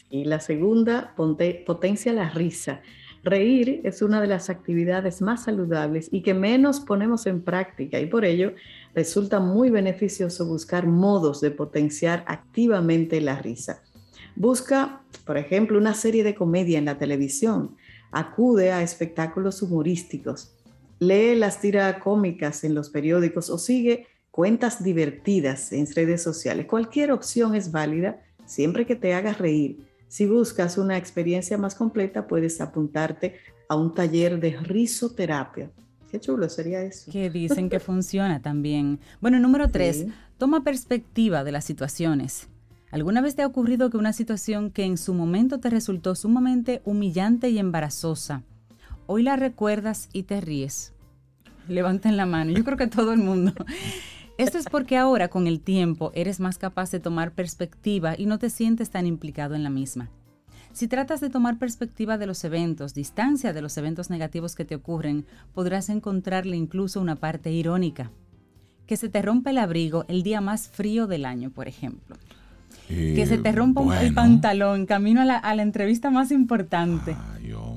Y 0.09 0.25
la 0.25 0.39
segunda 0.39 1.13
potencia 1.15 2.12
la 2.12 2.29
risa. 2.29 2.81
Reír 3.24 3.81
es 3.83 4.01
una 4.01 4.21
de 4.21 4.27
las 4.27 4.50
actividades 4.50 5.21
más 5.21 5.43
saludables 5.43 6.07
y 6.12 6.21
que 6.21 6.33
menos 6.33 6.79
ponemos 6.79 7.27
en 7.27 7.41
práctica 7.41 8.00
y 8.00 8.05
por 8.05 8.24
ello 8.24 8.53
resulta 8.95 9.39
muy 9.39 9.69
beneficioso 9.69 10.45
buscar 10.45 10.88
modos 10.88 11.41
de 11.41 11.51
potenciar 11.51 12.24
activamente 12.27 13.19
la 13.19 13.41
risa. 13.41 13.81
Busca, 14.39 15.01
por 15.25 15.38
ejemplo, 15.38 15.77
una 15.77 15.93
serie 15.93 16.24
de 16.24 16.34
comedia 16.34 16.79
en 16.79 16.86
la 16.86 16.98
televisión. 16.98 17.75
Acude 18.10 18.72
a 18.72 18.81
espectáculos 18.81 19.62
humorísticos. 19.62 20.55
Lee 21.00 21.36
las 21.36 21.60
tiras 21.60 22.01
cómicas 22.01 22.63
en 22.63 22.74
los 22.74 22.89
periódicos 22.89 23.50
o 23.50 23.58
sigue 23.58 24.08
cuentas 24.31 24.81
divertidas 24.81 25.74
en 25.74 25.93
redes 25.93 26.24
sociales. 26.24 26.67
Cualquier 26.67 27.12
opción 27.12 27.53
es 27.53 27.74
válida 27.74 28.22
siempre 28.46 28.86
que 28.86 28.96
te 28.96 29.13
haga 29.13 29.34
reír. 29.34 29.86
Si 30.08 30.25
buscas 30.25 30.77
una 30.77 30.96
experiencia 30.96 31.58
más 31.58 31.75
completa, 31.75 32.25
puedes 32.25 32.62
apuntarte 32.62 33.36
a 33.67 33.75
un 33.75 33.93
taller 33.93 34.39
de 34.39 34.55
risoterapia. 34.55 35.69
Qué 36.10 36.17
chulo 36.22 36.48
sería 36.48 36.81
eso. 36.81 37.12
Que 37.12 37.29
dicen 37.29 37.69
que 37.69 37.81
funciona 37.81 38.41
también. 38.41 39.01
Bueno, 39.19 39.38
número 39.38 39.69
tres, 39.69 40.05
toma 40.38 40.63
perspectiva 40.63 41.43
de 41.43 41.51
las 41.51 41.65
situaciones. 41.65 42.48
¿Alguna 42.91 43.22
vez 43.22 43.36
te 43.36 43.43
ha 43.43 43.48
ocurrido 43.48 43.91
que 43.91 43.98
una 43.98 44.13
situación 44.13 44.72
que 44.72 44.84
en 44.84 44.98
su 44.98 45.13
momento 45.13 45.60
te 45.60 45.69
resultó 45.69 46.15
sumamente 46.15 46.81
humillante 46.86 47.50
y 47.50 47.60
embarazosa, 47.60 48.41
hoy 49.05 49.22
la 49.22 49.36
recuerdas 49.36 50.10
y 50.12 50.24
te 50.24 50.41
ríes? 50.41 50.93
Levanten 51.67 52.17
la 52.17 52.25
mano, 52.25 52.51
yo 52.51 52.63
creo 52.63 52.77
que 52.77 52.88
todo 52.88 53.13
el 53.13 53.19
mundo. 53.19 53.53
Esto 54.39 54.58
es 54.58 54.65
porque 54.65 54.98
ahora 54.98 55.27
con 55.27 55.46
el 55.46 55.60
tiempo 55.60 56.12
eres 56.15 56.39
más 56.39 56.58
capaz 56.58 56.89
de 56.89 57.00
tomar 57.00 57.34
perspectiva 57.34 58.15
y 58.17 58.25
no 58.25 58.39
te 58.39 58.50
sientes 58.50 58.89
tan 58.89 59.05
implicado 59.05 59.53
en 59.53 59.63
la 59.63 59.69
misma. 59.69 60.10
Si 60.74 60.88
tratas 60.88 61.22
de 61.22 61.29
tomar 61.29 61.60
perspectiva 61.60 62.17
de 62.17 62.25
los 62.25 62.43
eventos, 62.43 62.96
distancia 62.96 63.53
de 63.53 63.62
los 63.62 63.77
eventos 63.77 64.10
negativos 64.10 64.55
que 64.55 64.65
te 64.65 64.75
ocurren, 64.75 65.27
podrás 65.53 65.89
encontrarle 65.89 66.58
incluso 66.58 67.01
una 67.01 67.17
parte 67.17 67.51
irónica. 67.51 68.12
Que 68.88 68.98
se 68.98 69.10
te 69.10 69.22
rompa 69.22 69.51
el 69.51 69.60
abrigo 69.60 70.05
el 70.08 70.24
día 70.24 70.41
más 70.41 70.69
frío 70.69 71.05
del 71.05 71.25
año, 71.25 71.51
por 71.51 71.67
ejemplo 71.67 72.15
que 72.89 73.25
se 73.27 73.38
te 73.38 73.51
rompa 73.51 74.01
el 74.01 74.13
pantalón 74.13 74.86
camino 74.86 75.22
a 75.22 75.25
la, 75.25 75.62
entrevista 75.62 76.10
más 76.10 76.31
importante. 76.31 77.15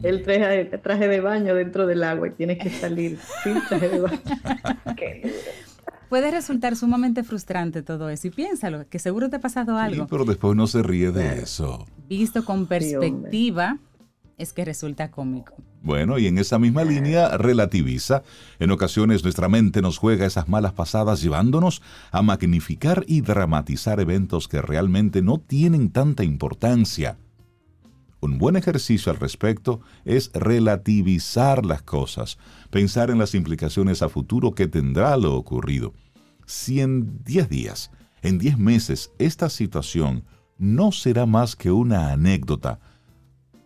el 0.02 0.22
traje, 0.22 1.08
de 1.08 1.20
baño 1.20 1.54
dentro 1.54 1.86
del 1.86 2.02
agua 2.02 2.28
y 2.28 2.30
tienes 2.30 2.58
que 2.58 2.70
salir 2.70 3.18
sin 3.44 3.60
traje 3.68 3.88
de 3.88 4.00
baño. 4.00 4.18
Puede 6.08 6.30
resultar 6.30 6.76
sumamente 6.76 7.24
frustrante 7.24 7.82
todo 7.82 8.10
eso 8.10 8.26
y 8.26 8.30
piénsalo, 8.30 8.86
que 8.88 8.98
seguro 8.98 9.30
te 9.30 9.36
ha 9.36 9.40
pasado 9.40 9.78
algo. 9.78 10.06
pero 10.06 10.24
después 10.24 10.54
no 10.56 10.66
se 10.66 10.82
ríe 10.82 11.10
de 11.10 11.40
eso. 11.40 11.86
Visto 12.08 12.44
con 12.44 12.66
perspectiva, 12.66 13.78
es 14.42 14.52
que 14.52 14.64
resulta 14.64 15.10
cómico. 15.10 15.54
Bueno, 15.82 16.18
y 16.18 16.26
en 16.26 16.38
esa 16.38 16.58
misma 16.58 16.84
línea 16.84 17.36
relativiza. 17.36 18.22
En 18.58 18.70
ocasiones 18.70 19.22
nuestra 19.22 19.48
mente 19.48 19.82
nos 19.82 19.98
juega 19.98 20.26
esas 20.26 20.48
malas 20.48 20.72
pasadas 20.72 21.22
llevándonos 21.22 21.82
a 22.10 22.22
magnificar 22.22 23.04
y 23.06 23.20
dramatizar 23.20 24.00
eventos 24.00 24.48
que 24.48 24.60
realmente 24.60 25.22
no 25.22 25.38
tienen 25.38 25.90
tanta 25.90 26.24
importancia. 26.24 27.18
Un 28.20 28.38
buen 28.38 28.54
ejercicio 28.54 29.10
al 29.10 29.18
respecto 29.18 29.80
es 30.04 30.30
relativizar 30.32 31.66
las 31.66 31.82
cosas, 31.82 32.38
pensar 32.70 33.10
en 33.10 33.18
las 33.18 33.34
implicaciones 33.34 34.02
a 34.02 34.08
futuro 34.08 34.54
que 34.54 34.68
tendrá 34.68 35.16
lo 35.16 35.34
ocurrido. 35.34 35.92
Si 36.46 36.80
en 36.80 37.24
10 37.24 37.48
días, 37.48 37.90
en 38.22 38.38
10 38.38 38.58
meses, 38.58 39.10
esta 39.18 39.48
situación 39.48 40.24
no 40.58 40.92
será 40.92 41.26
más 41.26 41.56
que 41.56 41.72
una 41.72 42.12
anécdota, 42.12 42.78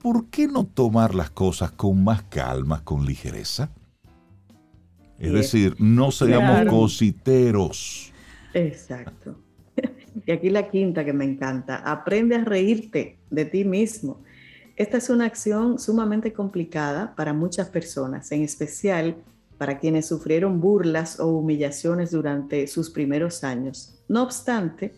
¿por 0.06 0.26
qué 0.26 0.46
no 0.46 0.64
tomar 0.64 1.16
las 1.16 1.30
cosas 1.30 1.72
con 1.72 2.04
más 2.04 2.22
calma, 2.22 2.84
con 2.84 3.04
ligereza? 3.04 3.70
Es 5.18 5.32
decir, 5.32 5.74
no 5.80 6.12
seamos 6.12 6.70
cositeros. 6.70 8.12
Exacto. 8.54 9.36
Y 10.24 10.30
aquí 10.30 10.48
la 10.48 10.70
quinta 10.70 11.04
que 11.04 11.12
me 11.12 11.24
encanta, 11.24 11.78
aprende 11.78 12.36
a 12.36 12.44
reírte 12.44 13.18
de 13.30 13.44
ti 13.46 13.64
mismo. 13.64 14.22
Esta 14.76 14.98
es 14.98 15.10
una 15.10 15.24
acción 15.24 15.80
sumamente 15.80 16.32
complicada 16.32 17.14
para 17.16 17.32
muchas 17.32 17.68
personas, 17.68 18.30
en 18.30 18.42
especial 18.42 19.16
para 19.58 19.80
quienes 19.80 20.06
sufrieron 20.06 20.60
burlas 20.60 21.18
o 21.18 21.26
humillaciones 21.26 22.12
durante 22.12 22.68
sus 22.68 22.90
primeros 22.90 23.42
años. 23.42 23.98
No 24.08 24.22
obstante, 24.22 24.94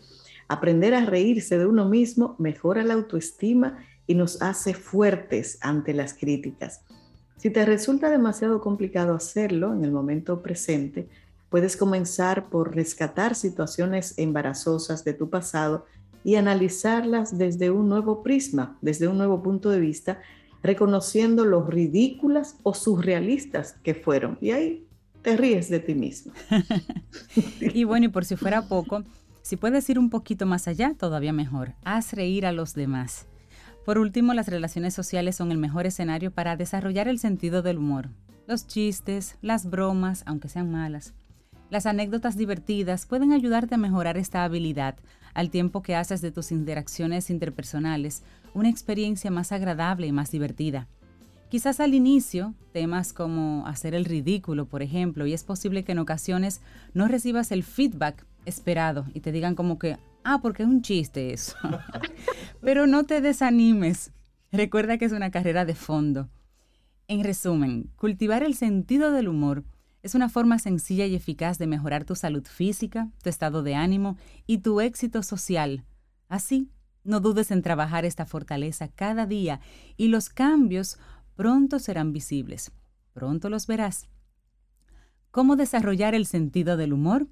aprender 0.47 0.93
a 0.93 1.05
reírse 1.05 1.57
de 1.57 1.65
uno 1.65 1.89
mismo 1.89 2.35
mejora 2.37 2.83
la 2.83 2.93
autoestima 2.93 3.79
y 4.09 4.15
nos 4.15 4.41
hace 4.41 4.73
fuertes 4.73 5.59
ante 5.61 5.93
las 5.93 6.15
críticas. 6.15 6.81
Si 7.37 7.51
te 7.51 7.63
resulta 7.63 8.09
demasiado 8.09 8.59
complicado 8.59 9.13
hacerlo 9.13 9.71
en 9.71 9.85
el 9.85 9.91
momento 9.91 10.41
presente, 10.41 11.07
puedes 11.49 11.77
comenzar 11.77 12.49
por 12.49 12.75
rescatar 12.75 13.35
situaciones 13.35 14.15
embarazosas 14.17 15.05
de 15.05 15.13
tu 15.13 15.29
pasado 15.29 15.85
y 16.23 16.35
analizarlas 16.35 17.37
desde 17.37 17.69
un 17.69 17.87
nuevo 17.87 18.23
prisma, 18.23 18.79
desde 18.81 19.07
un 19.07 19.19
nuevo 19.19 19.43
punto 19.43 19.69
de 19.69 19.79
vista, 19.79 20.19
reconociendo 20.63 21.45
lo 21.45 21.63
ridículas 21.67 22.57
o 22.63 22.73
surrealistas 22.73 23.73
que 23.83 23.93
fueron. 23.93 24.39
Y 24.41 24.49
ahí 24.49 24.87
te 25.21 25.37
ríes 25.37 25.69
de 25.69 25.81
ti 25.81 25.93
mismo. 25.93 26.33
y 27.61 27.83
bueno, 27.83 28.07
y 28.07 28.09
por 28.09 28.25
si 28.25 28.35
fuera 28.35 28.67
poco, 28.67 29.03
si 29.43 29.55
puedes 29.55 29.87
ir 29.87 29.99
un 29.99 30.09
poquito 30.09 30.47
más 30.47 30.67
allá, 30.67 30.95
todavía 30.97 31.31
mejor. 31.31 31.73
Haz 31.83 32.13
reír 32.13 32.47
a 32.47 32.51
los 32.51 32.73
demás. 32.73 33.28
Por 33.89 33.97
último, 33.97 34.35
las 34.35 34.47
relaciones 34.47 34.93
sociales 34.93 35.35
son 35.35 35.51
el 35.51 35.57
mejor 35.57 35.87
escenario 35.87 36.29
para 36.29 36.55
desarrollar 36.55 37.07
el 37.07 37.17
sentido 37.17 37.63
del 37.63 37.79
humor. 37.79 38.09
Los 38.45 38.67
chistes, 38.67 39.35
las 39.41 39.67
bromas, 39.67 40.21
aunque 40.27 40.47
sean 40.47 40.69
malas, 40.69 41.15
las 41.71 41.87
anécdotas 41.87 42.37
divertidas 42.37 43.07
pueden 43.07 43.31
ayudarte 43.31 43.73
a 43.73 43.79
mejorar 43.79 44.15
esta 44.15 44.43
habilidad 44.43 44.93
al 45.33 45.49
tiempo 45.49 45.81
que 45.81 45.95
haces 45.95 46.21
de 46.21 46.31
tus 46.31 46.51
interacciones 46.51 47.31
interpersonales 47.31 48.21
una 48.53 48.69
experiencia 48.69 49.31
más 49.31 49.51
agradable 49.51 50.05
y 50.05 50.11
más 50.11 50.29
divertida. 50.29 50.87
Quizás 51.49 51.79
al 51.79 51.95
inicio, 51.95 52.53
temas 52.73 53.11
como 53.11 53.65
hacer 53.65 53.95
el 53.95 54.05
ridículo, 54.05 54.67
por 54.67 54.83
ejemplo, 54.83 55.25
y 55.25 55.33
es 55.33 55.43
posible 55.43 55.83
que 55.83 55.93
en 55.93 55.97
ocasiones 55.97 56.61
no 56.93 57.07
recibas 57.07 57.51
el 57.51 57.63
feedback 57.63 58.23
esperado 58.45 59.07
y 59.15 59.21
te 59.21 59.31
digan 59.31 59.55
como 59.55 59.79
que, 59.79 59.97
ah, 60.23 60.39
porque 60.41 60.63
es 60.63 60.69
un 60.69 60.81
chiste 60.81 61.33
eso. 61.33 61.55
Pero 62.61 62.87
no 62.87 63.05
te 63.05 63.21
desanimes. 63.21 64.11
Recuerda 64.51 64.97
que 64.97 65.05
es 65.05 65.11
una 65.11 65.31
carrera 65.31 65.65
de 65.65 65.75
fondo. 65.75 66.29
En 67.07 67.23
resumen, 67.23 67.91
cultivar 67.95 68.43
el 68.43 68.55
sentido 68.55 69.11
del 69.11 69.27
humor 69.27 69.63
es 70.01 70.15
una 70.15 70.29
forma 70.29 70.59
sencilla 70.59 71.05
y 71.05 71.15
eficaz 71.15 71.57
de 71.57 71.67
mejorar 71.67 72.05
tu 72.05 72.15
salud 72.15 72.45
física, 72.45 73.09
tu 73.21 73.29
estado 73.29 73.63
de 73.63 73.75
ánimo 73.75 74.17
y 74.47 74.59
tu 74.59 74.79
éxito 74.81 75.23
social. 75.23 75.83
Así, 76.27 76.69
no 77.03 77.19
dudes 77.19 77.51
en 77.51 77.61
trabajar 77.61 78.05
esta 78.05 78.25
fortaleza 78.25 78.87
cada 78.89 79.25
día 79.25 79.59
y 79.97 80.07
los 80.07 80.29
cambios 80.29 80.97
pronto 81.35 81.79
serán 81.79 82.13
visibles. 82.13 82.71
Pronto 83.13 83.49
los 83.49 83.67
verás. 83.67 84.07
¿Cómo 85.31 85.55
desarrollar 85.55 86.15
el 86.15 86.25
sentido 86.25 86.77
del 86.77 86.93
humor? 86.93 87.27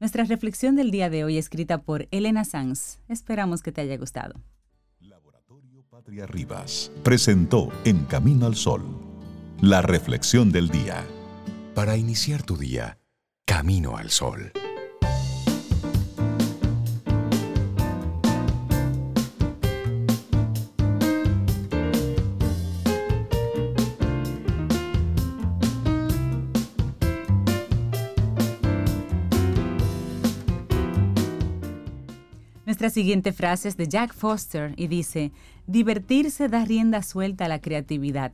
Nuestra 0.00 0.24
reflexión 0.24 0.76
del 0.76 0.92
día 0.92 1.10
de 1.10 1.24
hoy 1.24 1.38
escrita 1.38 1.82
por 1.82 2.06
Elena 2.12 2.44
Sanz. 2.44 3.00
Esperamos 3.08 3.62
que 3.62 3.72
te 3.72 3.80
haya 3.80 3.96
gustado. 3.96 4.40
Laboratorio 5.00 5.82
Patria 5.90 6.24
Rivas 6.26 6.92
presentó 7.02 7.70
En 7.84 8.04
Camino 8.04 8.46
al 8.46 8.54
Sol 8.54 9.08
la 9.60 9.82
reflexión 9.82 10.52
del 10.52 10.68
día 10.68 11.04
para 11.74 11.96
iniciar 11.96 12.44
tu 12.44 12.56
día 12.56 12.98
camino 13.44 13.96
al 13.96 14.10
sol. 14.10 14.52
Nuestra 32.78 32.94
siguiente 32.94 33.32
frase 33.32 33.68
es 33.68 33.76
de 33.76 33.88
Jack 33.88 34.14
Foster 34.14 34.72
y 34.76 34.86
dice, 34.86 35.32
divertirse 35.66 36.46
da 36.46 36.64
rienda 36.64 37.02
suelta 37.02 37.46
a 37.46 37.48
la 37.48 37.60
creatividad 37.60 38.30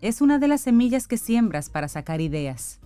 es 0.00 0.20
una 0.20 0.38
de 0.38 0.46
las 0.46 0.60
semillas 0.60 1.08
que 1.08 1.18
siembras 1.18 1.68
para 1.68 1.88
sacar 1.88 2.20
ideas. 2.20 2.78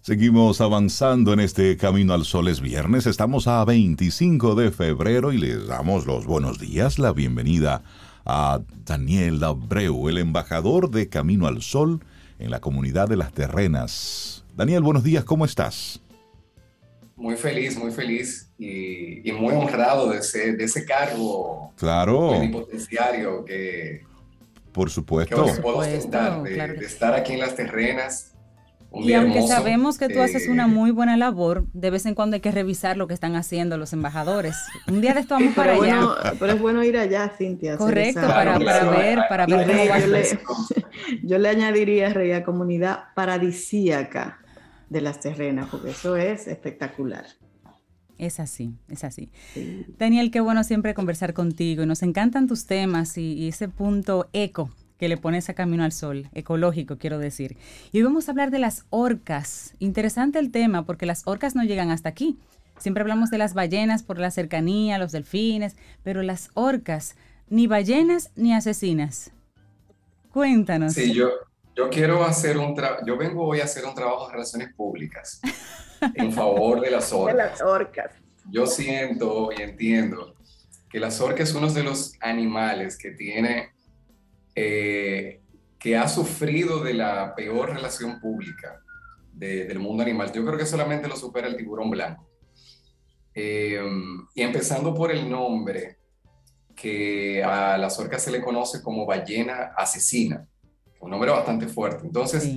Seguimos 0.00 0.60
avanzando 0.60 1.32
en 1.32 1.40
este 1.40 1.76
Camino 1.76 2.14
al 2.14 2.24
Sol 2.24 2.46
es 2.46 2.60
viernes, 2.60 3.08
estamos 3.08 3.48
a 3.48 3.64
25 3.64 4.54
de 4.54 4.70
febrero 4.70 5.32
y 5.32 5.38
les 5.38 5.66
damos 5.66 6.06
los 6.06 6.24
buenos 6.24 6.60
días, 6.60 7.00
la 7.00 7.12
bienvenida 7.12 7.82
a 8.24 8.60
Daniel 8.84 9.42
Abreu, 9.42 10.08
el 10.08 10.18
embajador 10.18 10.88
de 10.88 11.08
Camino 11.08 11.48
al 11.48 11.62
Sol 11.62 11.98
en 12.38 12.52
la 12.52 12.60
comunidad 12.60 13.08
de 13.08 13.16
las 13.16 13.32
terrenas. 13.32 14.44
Daniel, 14.56 14.82
buenos 14.82 15.02
días, 15.02 15.24
¿cómo 15.24 15.44
estás? 15.44 16.00
Muy 17.20 17.36
feliz, 17.36 17.76
muy 17.76 17.90
feliz 17.90 18.50
y, 18.58 19.30
muy 19.32 19.52
honrado 19.52 20.08
de 20.08 20.20
ese, 20.20 20.54
de 20.54 20.64
ese 20.64 20.86
cargo 20.86 21.70
claro. 21.76 22.30
plenipotenciario 22.30 23.44
que, 23.44 24.04
por 24.72 24.88
supuesto. 24.88 25.44
Que 25.44 26.50
de, 26.50 26.86
estar 26.86 27.14
aquí 27.14 27.34
en 27.34 27.40
las 27.40 27.54
terrenas. 27.54 28.32
y 28.94 29.12
aunque 29.12 29.46
sabemos 29.46 29.98
que 29.98 30.08
tú 30.08 30.22
haces 30.22 30.48
una 30.48 30.66
muy 30.66 30.92
buena 30.92 31.18
labor, 31.18 31.66
de 31.74 31.90
vez 31.90 32.06
en 32.06 32.14
cuando 32.14 32.36
hay 32.36 32.40
que 32.40 32.52
revisar 32.52 32.96
lo 32.96 33.06
que 33.06 33.12
están 33.12 33.36
haciendo 33.36 33.76
los 33.76 33.92
embajadores. 33.92 34.56
Un 34.88 35.02
día 35.02 35.12
de 35.12 35.20
esto 35.20 35.34
vamos 35.34 35.54
para 35.54 35.74
allá. 35.74 36.34
pero 36.38 36.54
es 36.54 36.60
bueno 36.60 36.82
ir 36.82 36.96
allá, 36.96 37.30
Cintia. 37.36 37.76
Correcto, 37.76 38.22
para, 38.22 38.58
ver, 38.58 39.18
para 39.28 39.44
ver 39.44 39.66
cómo 39.66 39.98
yo, 39.98 40.06
le, 40.06 40.38
yo 41.22 41.38
le 41.38 41.48
añadiría, 41.50 42.14
Rey, 42.14 42.32
a 42.32 42.44
comunidad 42.44 43.04
paradisíaca 43.14 44.38
de 44.90 45.00
las 45.00 45.20
terrenas, 45.20 45.68
porque 45.70 45.90
eso 45.90 46.16
es 46.16 46.46
espectacular. 46.46 47.24
Es 48.18 48.38
así, 48.38 48.74
es 48.88 49.02
así. 49.02 49.30
Daniel, 49.96 50.30
qué 50.30 50.40
bueno 50.40 50.62
siempre 50.62 50.92
conversar 50.92 51.32
contigo 51.32 51.82
y 51.82 51.86
nos 51.86 52.02
encantan 52.02 52.46
tus 52.46 52.66
temas 52.66 53.16
y, 53.16 53.48
ese 53.48 53.68
punto 53.68 54.28
eco 54.34 54.70
que 54.98 55.08
le 55.08 55.16
pones 55.16 55.48
a 55.48 55.54
Camino 55.54 55.84
al 55.84 55.92
Sol, 55.92 56.28
ecológico 56.34 56.98
quiero 56.98 57.18
decir. 57.18 57.56
Y 57.92 57.98
hoy 57.98 58.04
vamos 58.04 58.28
a 58.28 58.32
hablar 58.32 58.50
de 58.50 58.58
las 58.58 58.84
orcas. 58.90 59.72
Interesante 59.78 60.38
el 60.38 60.50
tema 60.50 60.84
porque 60.84 61.06
las 61.06 61.26
orcas 61.26 61.54
no 61.54 61.64
llegan 61.64 61.90
hasta 61.90 62.10
aquí. 62.10 62.36
Siempre 62.76 63.00
hablamos 63.00 63.30
de 63.30 63.38
las 63.38 63.54
ballenas 63.54 64.02
por 64.02 64.18
la 64.18 64.30
cercanía, 64.30 64.98
los 64.98 65.12
delfines, 65.12 65.76
pero 66.02 66.22
las 66.22 66.50
orcas, 66.52 67.16
ni 67.48 67.66
ballenas 67.66 68.32
ni 68.36 68.52
asesinas. 68.52 69.32
Cuéntanos. 70.30 70.92
Sí, 70.92 71.14
yo, 71.14 71.30
yo 71.80 71.88
quiero 71.88 72.22
hacer 72.24 72.58
un 72.58 72.74
trabajo, 72.74 73.02
yo 73.06 73.16
vengo 73.16 73.42
hoy 73.46 73.60
a 73.60 73.64
hacer 73.64 73.86
un 73.86 73.94
trabajo 73.94 74.26
de 74.26 74.32
relaciones 74.32 74.74
públicas 74.74 75.40
en 76.14 76.30
favor 76.30 76.78
de 76.78 76.90
las 76.90 77.10
orcas. 77.10 77.36
De 77.36 77.42
las 77.42 77.62
orcas. 77.62 78.12
Yo 78.50 78.66
siento 78.66 79.50
y 79.56 79.62
entiendo 79.62 80.34
que 80.90 81.00
las 81.00 81.18
orcas 81.22 81.48
es 81.48 81.54
uno 81.54 81.72
de 81.72 81.82
los 81.82 82.12
animales 82.20 82.98
que 82.98 83.12
tiene, 83.12 83.70
eh, 84.54 85.40
que 85.78 85.96
ha 85.96 86.06
sufrido 86.06 86.84
de 86.84 86.92
la 86.92 87.34
peor 87.34 87.70
relación 87.70 88.20
pública 88.20 88.82
del 89.32 89.78
mundo 89.78 90.02
animal. 90.02 90.30
Yo 90.32 90.44
creo 90.44 90.58
que 90.58 90.66
solamente 90.66 91.08
lo 91.08 91.16
supera 91.16 91.46
el 91.46 91.56
tiburón 91.56 91.88
blanco. 91.88 92.28
Eh, 93.34 93.80
y 94.34 94.42
empezando 94.42 94.92
por 94.92 95.10
el 95.10 95.30
nombre, 95.30 95.96
que 96.76 97.42
a 97.42 97.78
las 97.78 97.98
orcas 97.98 98.22
se 98.22 98.30
le 98.30 98.42
conoce 98.42 98.82
como 98.82 99.06
ballena 99.06 99.72
asesina 99.76 100.46
un 101.00 101.10
nombre 101.10 101.30
bastante 101.30 101.66
fuerte. 101.66 102.06
Entonces, 102.06 102.48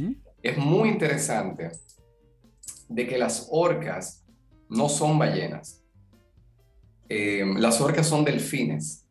es 0.41 0.58
muy 0.58 0.89
interesante 0.89 1.71
de 2.88 3.08
que 3.08 3.17
las 3.17 3.47
orcas 3.49 4.23
no 4.69 4.89
son 4.89 5.17
ballenas. 5.17 5.82
Eh, 7.10 7.45
las 7.58 7.79
orcas 7.82 8.08
son 8.08 8.23
delfines. 8.23 9.06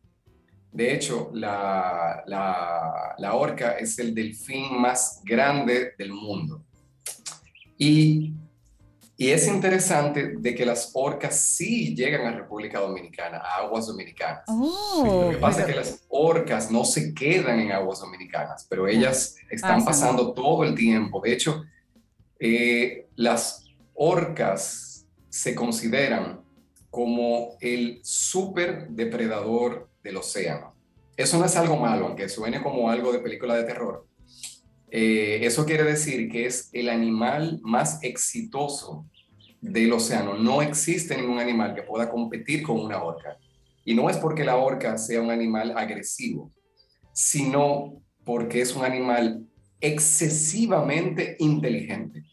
De 0.71 0.93
hecho, 0.93 1.29
la, 1.33 2.23
la, 2.25 3.33
orca 3.35 3.73
es 3.73 3.99
el 3.99 4.13
delfín 4.15 4.81
más 4.81 5.21
grande 5.23 5.93
del 5.97 6.11
mundo. 6.11 6.63
Y 7.77 8.33
Y 9.15 9.29
es 9.29 9.47
interesante 9.47 10.33
de 10.37 10.55
que 10.55 10.65
las 10.65 10.91
orcas 10.95 11.39
sí 11.39 11.95
llegan 11.95 12.25
a 12.25 12.31
República 12.31 12.79
Dominicana, 12.79 13.37
a 13.37 13.57
aguas 13.57 13.85
dominicanas. 13.85 14.43
Oh, 14.47 15.25
lo 15.25 15.31
que 15.31 15.37
pasa 15.37 15.61
es 15.61 15.65
que 15.67 15.75
las 15.75 16.05
orcas 16.09 16.71
no 16.71 16.83
se 16.83 17.13
quedan 17.13 17.59
en 17.59 17.71
aguas 17.71 17.99
dominicanas, 17.99 18.65
pero 18.67 18.87
ellas 18.87 19.35
están 19.51 19.85
pasando 19.85 20.33
todo 20.33 20.63
el 20.63 20.73
tiempo. 20.73 21.21
De 21.21 21.31
hecho, 21.31 21.63
eh, 22.39 23.07
las 23.15 23.65
orcas 23.93 25.05
se 25.29 25.53
consideran 25.53 26.41
como 26.89 27.57
el 27.59 27.99
super 28.03 28.87
depredador 28.89 29.89
del 30.03 30.17
océano. 30.17 30.75
Eso 31.15 31.37
no 31.37 31.45
es 31.45 31.55
algo 31.55 31.77
malo, 31.77 32.07
aunque 32.07 32.27
suene 32.29 32.61
como 32.61 32.89
algo 32.89 33.11
de 33.11 33.19
película 33.19 33.55
de 33.55 33.63
terror. 33.63 34.07
Eh, 34.95 35.43
eso 35.43 35.65
quiere 35.65 35.83
decir 35.83 36.29
que 36.29 36.45
es 36.45 36.69
el 36.71 36.87
animal 36.87 37.59
más 37.63 37.97
exitoso 38.03 39.07
del 39.59 39.91
océano. 39.91 40.35
No 40.35 40.61
existe 40.61 41.17
ningún 41.17 41.39
animal 41.39 41.73
que 41.73 41.81
pueda 41.81 42.11
competir 42.11 42.61
con 42.61 42.79
una 42.79 43.01
orca. 43.01 43.35
Y 43.83 43.95
no 43.95 44.07
es 44.07 44.17
porque 44.17 44.43
la 44.43 44.55
orca 44.55 44.95
sea 44.99 45.19
un 45.19 45.31
animal 45.31 45.75
agresivo, 45.75 46.51
sino 47.11 48.03
porque 48.23 48.61
es 48.61 48.75
un 48.75 48.85
animal 48.85 49.47
excesivamente 49.81 51.37
inteligente. 51.39 52.25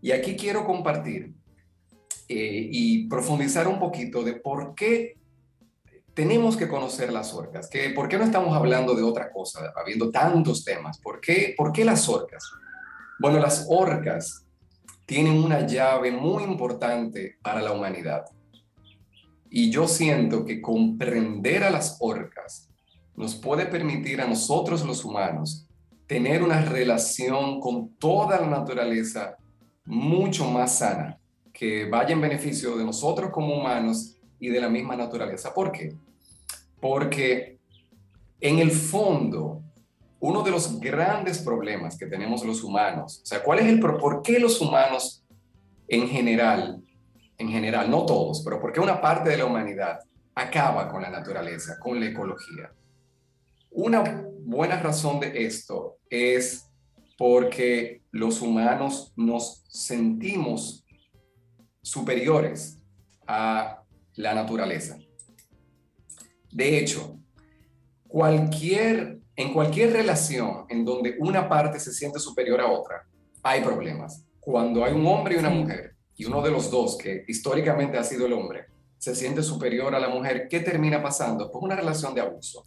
Y 0.00 0.12
aquí 0.12 0.36
quiero 0.36 0.64
compartir 0.64 1.32
eh, 2.28 2.68
y 2.70 3.08
profundizar 3.08 3.66
un 3.66 3.80
poquito 3.80 4.22
de 4.22 4.34
por 4.34 4.76
qué 4.76 5.16
tenemos 6.18 6.56
que 6.56 6.66
conocer 6.66 7.12
las 7.12 7.32
orcas, 7.32 7.70
por 7.94 8.08
qué 8.08 8.18
no 8.18 8.24
estamos 8.24 8.52
hablando 8.52 8.92
de 8.96 9.04
otra 9.04 9.30
cosa, 9.30 9.72
habiendo 9.76 10.10
tantos 10.10 10.64
temas, 10.64 10.98
¿por 10.98 11.20
qué, 11.20 11.54
por 11.56 11.70
qué 11.70 11.84
las 11.84 12.08
orcas? 12.08 12.42
Bueno, 13.20 13.38
las 13.38 13.68
orcas 13.70 14.44
tienen 15.06 15.34
una 15.34 15.64
llave 15.64 16.10
muy 16.10 16.42
importante 16.42 17.36
para 17.40 17.62
la 17.62 17.70
humanidad. 17.70 18.24
Y 19.48 19.70
yo 19.70 19.86
siento 19.86 20.44
que 20.44 20.60
comprender 20.60 21.62
a 21.62 21.70
las 21.70 21.98
orcas 22.00 22.68
nos 23.14 23.36
puede 23.36 23.66
permitir 23.66 24.20
a 24.20 24.26
nosotros 24.26 24.84
los 24.84 25.04
humanos 25.04 25.68
tener 26.08 26.42
una 26.42 26.62
relación 26.62 27.60
con 27.60 27.90
toda 27.90 28.40
la 28.40 28.48
naturaleza 28.48 29.36
mucho 29.84 30.50
más 30.50 30.78
sana, 30.78 31.16
que 31.52 31.88
vaya 31.88 32.10
en 32.12 32.20
beneficio 32.20 32.76
de 32.76 32.84
nosotros 32.84 33.30
como 33.30 33.54
humanos 33.54 34.16
y 34.40 34.48
de 34.48 34.60
la 34.60 34.68
misma 34.68 34.96
naturaleza. 34.96 35.54
¿Por 35.54 35.70
qué? 35.70 35.94
Porque 36.80 37.58
en 38.40 38.58
el 38.58 38.70
fondo, 38.70 39.62
uno 40.20 40.42
de 40.42 40.50
los 40.50 40.78
grandes 40.80 41.38
problemas 41.38 41.96
que 41.96 42.06
tenemos 42.06 42.44
los 42.44 42.62
humanos, 42.62 43.20
o 43.22 43.26
sea, 43.26 43.42
¿cuál 43.42 43.60
es 43.60 43.66
el 43.66 43.80
por 43.80 44.22
qué 44.22 44.38
los 44.38 44.60
humanos 44.60 45.24
en 45.88 46.08
general, 46.08 46.82
en 47.36 47.48
general, 47.48 47.90
no 47.90 48.04
todos, 48.04 48.42
pero 48.44 48.60
por 48.60 48.72
qué 48.72 48.80
una 48.80 49.00
parte 49.00 49.30
de 49.30 49.38
la 49.38 49.46
humanidad 49.46 50.00
acaba 50.34 50.88
con 50.88 51.02
la 51.02 51.10
naturaleza, 51.10 51.78
con 51.78 51.98
la 51.98 52.06
ecología? 52.06 52.72
Una 53.70 54.24
buena 54.40 54.80
razón 54.80 55.20
de 55.20 55.46
esto 55.46 55.98
es 56.08 56.68
porque 57.16 58.02
los 58.12 58.40
humanos 58.40 59.12
nos 59.16 59.64
sentimos 59.68 60.84
superiores 61.82 62.78
a 63.26 63.82
la 64.14 64.34
naturaleza. 64.34 64.98
De 66.58 66.76
hecho, 66.76 67.16
cualquier, 68.08 69.20
en 69.36 69.52
cualquier 69.52 69.92
relación 69.92 70.64
en 70.68 70.84
donde 70.84 71.14
una 71.20 71.48
parte 71.48 71.78
se 71.78 71.92
siente 71.92 72.18
superior 72.18 72.60
a 72.60 72.68
otra, 72.68 73.06
hay 73.44 73.60
problemas. 73.60 74.24
Cuando 74.40 74.84
hay 74.84 74.92
un 74.92 75.06
hombre 75.06 75.36
y 75.36 75.38
una 75.38 75.50
mujer, 75.50 75.94
y 76.16 76.24
uno 76.24 76.42
de 76.42 76.50
los 76.50 76.68
dos, 76.68 76.98
que 76.98 77.22
históricamente 77.28 77.96
ha 77.96 78.02
sido 78.02 78.26
el 78.26 78.32
hombre, 78.32 78.64
se 78.98 79.14
siente 79.14 79.44
superior 79.44 79.94
a 79.94 80.00
la 80.00 80.08
mujer, 80.08 80.48
¿qué 80.50 80.58
termina 80.58 81.00
pasando? 81.00 81.48
Pues 81.48 81.62
una 81.62 81.76
relación 81.76 82.12
de 82.12 82.22
abuso 82.22 82.64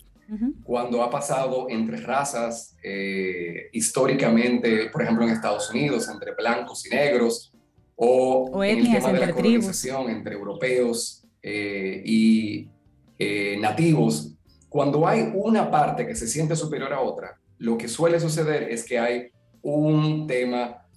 cuando 0.63 1.03
ha 1.03 1.09
pasado 1.09 1.67
entre 1.69 1.97
razas, 1.97 2.77
eh, 2.81 3.67
históricamente, 3.73 4.89
por 4.89 5.01
ejemplo, 5.01 5.25
en 5.25 5.31
Estados 5.31 5.69
Unidos, 5.69 6.07
entre 6.07 6.33
blancos 6.33 6.85
y 6.85 6.89
negros, 6.95 7.51
o, 7.97 8.63
en 8.63 8.79
el 8.79 8.93
tema 8.93 9.11
de 9.11 9.19
la 9.19 9.33
colonización 9.33 10.09
entre 10.09 10.35
europeos 10.35 11.25
eh, 11.43 12.01
y 12.05 12.69
eh, 13.23 13.55
nativos, 13.59 14.33
cuando 14.67 15.07
hay 15.07 15.31
una 15.35 15.69
parte 15.69 16.07
que 16.07 16.15
se 16.15 16.27
siente 16.27 16.55
superior 16.55 16.91
a 16.91 17.01
otra, 17.01 17.39
lo 17.59 17.77
que 17.77 17.87
suele 17.87 18.19
suceder 18.19 18.63
es 18.63 18.83
que 18.83 18.97
hay 18.97 19.29
un 19.61 20.25
tema 20.25 20.87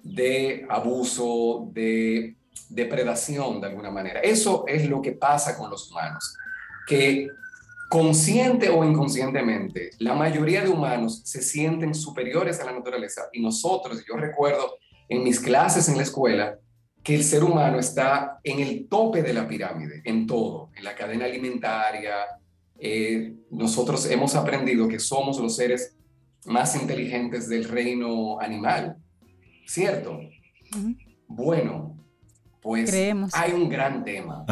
de 0.00 0.64
abuso, 0.70 1.68
de 1.72 2.36
depredación 2.68 3.60
de 3.60 3.66
alguna 3.66 3.90
manera. 3.90 4.20
Eso 4.20 4.64
es 4.68 4.88
lo 4.88 5.02
que 5.02 5.10
pasa 5.10 5.58
con 5.58 5.70
los 5.70 5.90
humanos, 5.90 6.36
que 6.86 7.26
consciente 7.90 8.68
o 8.68 8.84
inconscientemente, 8.84 9.90
la 9.98 10.14
mayoría 10.14 10.62
de 10.62 10.68
humanos 10.68 11.22
se 11.24 11.42
sienten 11.42 11.96
superiores 11.96 12.60
a 12.60 12.64
la 12.64 12.72
naturaleza 12.74 13.22
y 13.32 13.42
nosotros, 13.42 14.04
yo 14.08 14.16
recuerdo 14.16 14.78
en 15.08 15.24
mis 15.24 15.40
clases 15.40 15.88
en 15.88 15.96
la 15.96 16.04
escuela, 16.04 16.60
que 17.02 17.16
el 17.16 17.24
ser 17.24 17.42
humano 17.42 17.78
está 17.78 18.38
en 18.44 18.60
el 18.60 18.86
tope 18.88 19.22
de 19.22 19.32
la 19.32 19.48
pirámide, 19.48 20.02
en 20.04 20.26
todo, 20.26 20.70
en 20.76 20.84
la 20.84 20.94
cadena 20.94 21.24
alimentaria. 21.24 22.14
Eh, 22.78 23.34
nosotros 23.50 24.08
hemos 24.10 24.36
aprendido 24.36 24.86
que 24.86 25.00
somos 25.00 25.40
los 25.40 25.56
seres 25.56 25.96
más 26.46 26.80
inteligentes 26.80 27.48
del 27.48 27.64
reino 27.64 28.40
animal, 28.40 28.96
¿cierto? 29.66 30.20
Bueno, 31.26 31.96
pues 32.60 32.92
hay 33.32 33.52
un 33.52 33.68
gran 33.68 34.04
tema, 34.04 34.44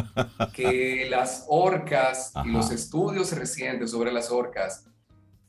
que 0.53 1.05
las 1.09 1.45
orcas 1.47 2.33
y 2.43 2.49
los 2.49 2.71
estudios 2.71 3.31
recientes 3.31 3.91
sobre 3.91 4.11
las 4.11 4.29
orcas 4.29 4.85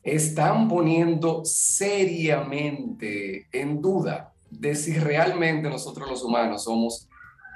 están 0.01 0.69
poniendo 0.69 1.43
seriamente 1.43 3.47
en 3.51 3.81
duda 3.81 4.32
de 4.59 4.75
si 4.75 4.97
realmente 4.97 5.69
nosotros 5.69 6.09
los 6.09 6.23
humanos 6.23 6.63
somos 6.63 7.07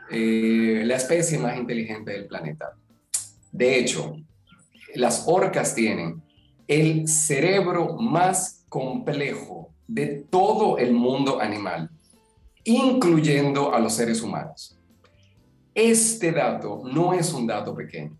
eh, 0.09 0.83
la 0.85 0.95
especie 0.95 1.37
más 1.37 1.57
inteligente 1.57 2.11
del 2.11 2.27
planeta. 2.27 2.73
De 3.51 3.79
hecho, 3.79 4.15
las 4.95 5.23
orcas 5.27 5.75
tienen 5.75 6.21
el 6.67 7.07
cerebro 7.07 7.95
más 7.97 8.65
complejo 8.69 9.73
de 9.87 10.25
todo 10.29 10.77
el 10.77 10.93
mundo 10.93 11.39
animal, 11.39 11.89
incluyendo 12.63 13.73
a 13.73 13.79
los 13.79 13.93
seres 13.93 14.21
humanos. 14.21 14.77
Este 15.73 16.31
dato 16.31 16.81
no 16.85 17.13
es 17.13 17.33
un 17.33 17.47
dato 17.47 17.75
pequeño, 17.75 18.17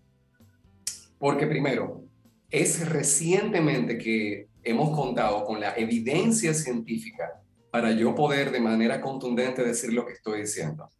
porque 1.18 1.46
primero, 1.46 2.02
es 2.50 2.88
recientemente 2.88 3.98
que 3.98 4.48
hemos 4.62 4.96
contado 4.96 5.44
con 5.44 5.60
la 5.60 5.74
evidencia 5.76 6.54
científica 6.54 7.42
para 7.70 7.92
yo 7.92 8.14
poder 8.14 8.50
de 8.50 8.60
manera 8.60 9.00
contundente 9.00 9.64
decir 9.64 9.92
lo 9.92 10.06
que 10.06 10.14
estoy 10.14 10.40
diciendo, 10.40 10.90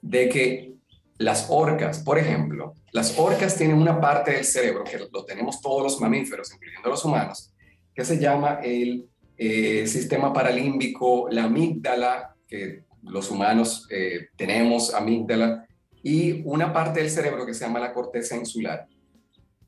de 0.00 0.28
que 0.28 0.74
las 1.18 1.46
orcas, 1.50 2.00
por 2.00 2.18
ejemplo, 2.18 2.74
las 2.92 3.18
orcas 3.18 3.56
tienen 3.56 3.76
una 3.76 4.00
parte 4.00 4.32
del 4.32 4.44
cerebro, 4.44 4.84
que 4.84 4.98
lo 4.98 5.24
tenemos 5.24 5.60
todos 5.60 5.82
los 5.82 6.00
mamíferos, 6.00 6.52
incluyendo 6.52 6.88
los 6.88 7.04
humanos, 7.04 7.52
que 7.94 8.04
se 8.04 8.18
llama 8.18 8.60
el 8.62 9.08
eh, 9.36 9.86
sistema 9.86 10.32
paralímbico, 10.32 11.28
la 11.30 11.44
amígdala, 11.44 12.36
que 12.46 12.84
los 13.02 13.30
humanos 13.30 13.86
eh, 13.90 14.28
tenemos 14.36 14.94
amígdala, 14.94 15.66
y 16.02 16.42
una 16.44 16.72
parte 16.72 17.00
del 17.00 17.10
cerebro 17.10 17.44
que 17.44 17.54
se 17.54 17.64
llama 17.64 17.80
la 17.80 17.92
corteza 17.92 18.36
insular. 18.36 18.86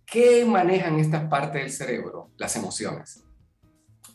¿Qué 0.07 0.45
manejan 0.45 0.99
estas 0.99 1.29
partes 1.29 1.63
del 1.63 1.73
cerebro? 1.73 2.31
Las 2.37 2.57
emociones. 2.57 3.25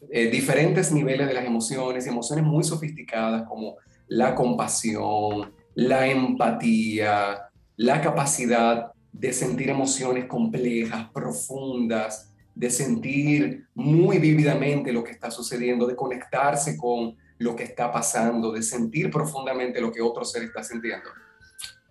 Eh, 0.10 0.30
diferentes 0.30 0.92
niveles 0.92 1.28
de 1.28 1.34
las 1.34 1.46
emociones, 1.46 2.08
emociones 2.08 2.46
muy 2.46 2.64
sofisticadas 2.64 3.48
como 3.48 3.76
la 4.08 4.36
compasión, 4.36 5.54
la 5.74 6.08
empatía, 6.08 7.50
la 7.78 8.02
capacidad 8.02 8.92
de 9.12 9.34
sentir 9.34 9.70
emociones 9.70 10.26
complejas, 10.26 11.10
profundas, 11.14 12.32
de 12.54 12.70
sentir 12.70 13.68
muy 13.74 14.20
vívidamente 14.20 14.94
lo 14.94 15.04
que 15.04 15.12
está 15.12 15.30
sucediendo, 15.30 15.86
de 15.86 15.96
conectarse 15.96 16.78
con 16.78 17.16
lo 17.38 17.56
que 17.56 17.64
está 17.64 17.92
pasando, 17.92 18.52
de 18.52 18.62
sentir 18.62 19.12
profundamente 19.12 19.82
lo 19.82 19.92
que 19.92 20.02
otro 20.02 20.24
ser 20.24 20.44
está 20.44 20.64
sintiendo. 20.64 21.10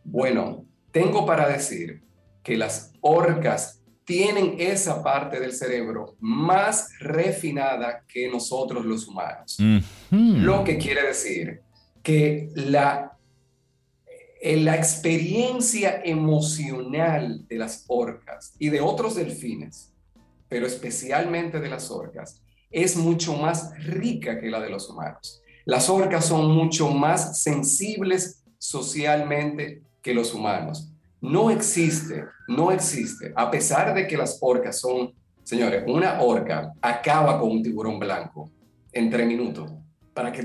Bueno, 0.02 0.64
tengo 0.90 1.26
para 1.26 1.48
decir 1.48 2.02
que 2.42 2.56
las 2.56 2.92
orcas 3.00 3.82
tienen 4.04 4.56
esa 4.58 5.02
parte 5.02 5.40
del 5.40 5.52
cerebro 5.52 6.16
más 6.20 6.90
refinada 7.00 8.04
que 8.06 8.28
nosotros 8.28 8.84
los 8.84 9.08
humanos. 9.08 9.56
Lo 10.10 10.62
que 10.62 10.78
quiere 10.78 11.06
decir 11.06 11.62
que 12.02 12.50
la, 12.54 13.16
eh, 14.40 14.56
la 14.58 14.76
experiencia 14.76 16.02
emocional 16.04 17.46
de 17.48 17.56
las 17.56 17.84
orcas 17.88 18.54
y 18.58 18.68
de 18.68 18.80
otros 18.80 19.14
delfines, 19.14 19.92
pero 20.48 20.66
especialmente 20.66 21.60
de 21.60 21.70
las 21.70 21.90
orcas, 21.90 22.42
es 22.70 22.96
mucho 22.96 23.34
más 23.36 23.72
rica 23.84 24.38
que 24.38 24.50
la 24.50 24.60
de 24.60 24.68
los 24.68 24.90
humanos. 24.90 25.40
Las 25.64 25.88
orcas 25.88 26.26
son 26.26 26.50
mucho 26.52 26.90
más 26.90 27.40
sensibles 27.42 28.42
socialmente 28.58 29.82
que 30.02 30.12
los 30.12 30.34
humanos. 30.34 30.93
No 31.24 31.48
existe, 31.50 32.26
no 32.48 32.70
existe, 32.70 33.32
a 33.34 33.50
pesar 33.50 33.94
de 33.94 34.06
que 34.06 34.14
las 34.14 34.36
orcas 34.42 34.78
son, 34.78 35.14
señores, 35.42 35.82
una 35.86 36.20
orca 36.20 36.74
acaba 36.82 37.40
con 37.40 37.50
un 37.50 37.62
tiburón 37.62 37.98
blanco 37.98 38.50
en 38.92 39.08
tres 39.08 39.26
minutos. 39.26 39.72
Para 40.12 40.30
que, 40.30 40.42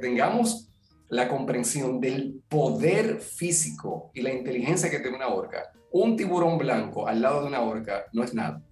tengamos 0.00 0.70
la 1.08 1.26
comprensión 1.26 2.00
del 2.00 2.40
poder 2.48 3.18
físico 3.18 4.12
y 4.14 4.22
la 4.22 4.32
inteligencia 4.32 4.88
que 4.88 5.00
tiene 5.00 5.16
una 5.16 5.26
orca, 5.26 5.72
un 5.90 6.16
tiburón 6.16 6.56
blanco 6.56 7.08
al 7.08 7.20
lado 7.20 7.40
de 7.40 7.48
una 7.48 7.62
orca 7.62 8.04
no 8.12 8.22
es 8.22 8.32
nada. 8.32 8.62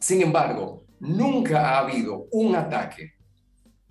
Sin 0.00 0.22
embargo, 0.22 0.82
nunca 0.98 1.68
ha 1.70 1.78
habido 1.78 2.26
un 2.32 2.56
ataque 2.56 3.12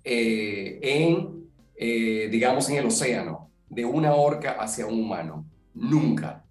eh, 0.04 0.80
en, 0.82 1.50
eh, 1.78 2.28
digamos, 2.30 2.70
en 2.70 2.76
el 2.76 2.88
océano 2.88 3.52
de 3.70 3.86
una 3.86 4.16
orca 4.16 4.58
hacia 4.60 4.86
un 4.86 5.00
humano. 5.00 5.46
Nunca, 5.74 6.44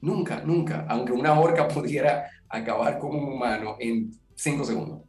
nunca, 0.00 0.42
nunca. 0.44 0.86
Aunque 0.88 1.12
una 1.12 1.38
orca 1.38 1.68
pudiera 1.74 2.24
acabar 2.48 2.98
con 2.98 3.16
un 3.16 3.32
humano 3.32 3.76
en 3.78 4.12
cinco 4.34 4.64
segundos. 4.64 5.00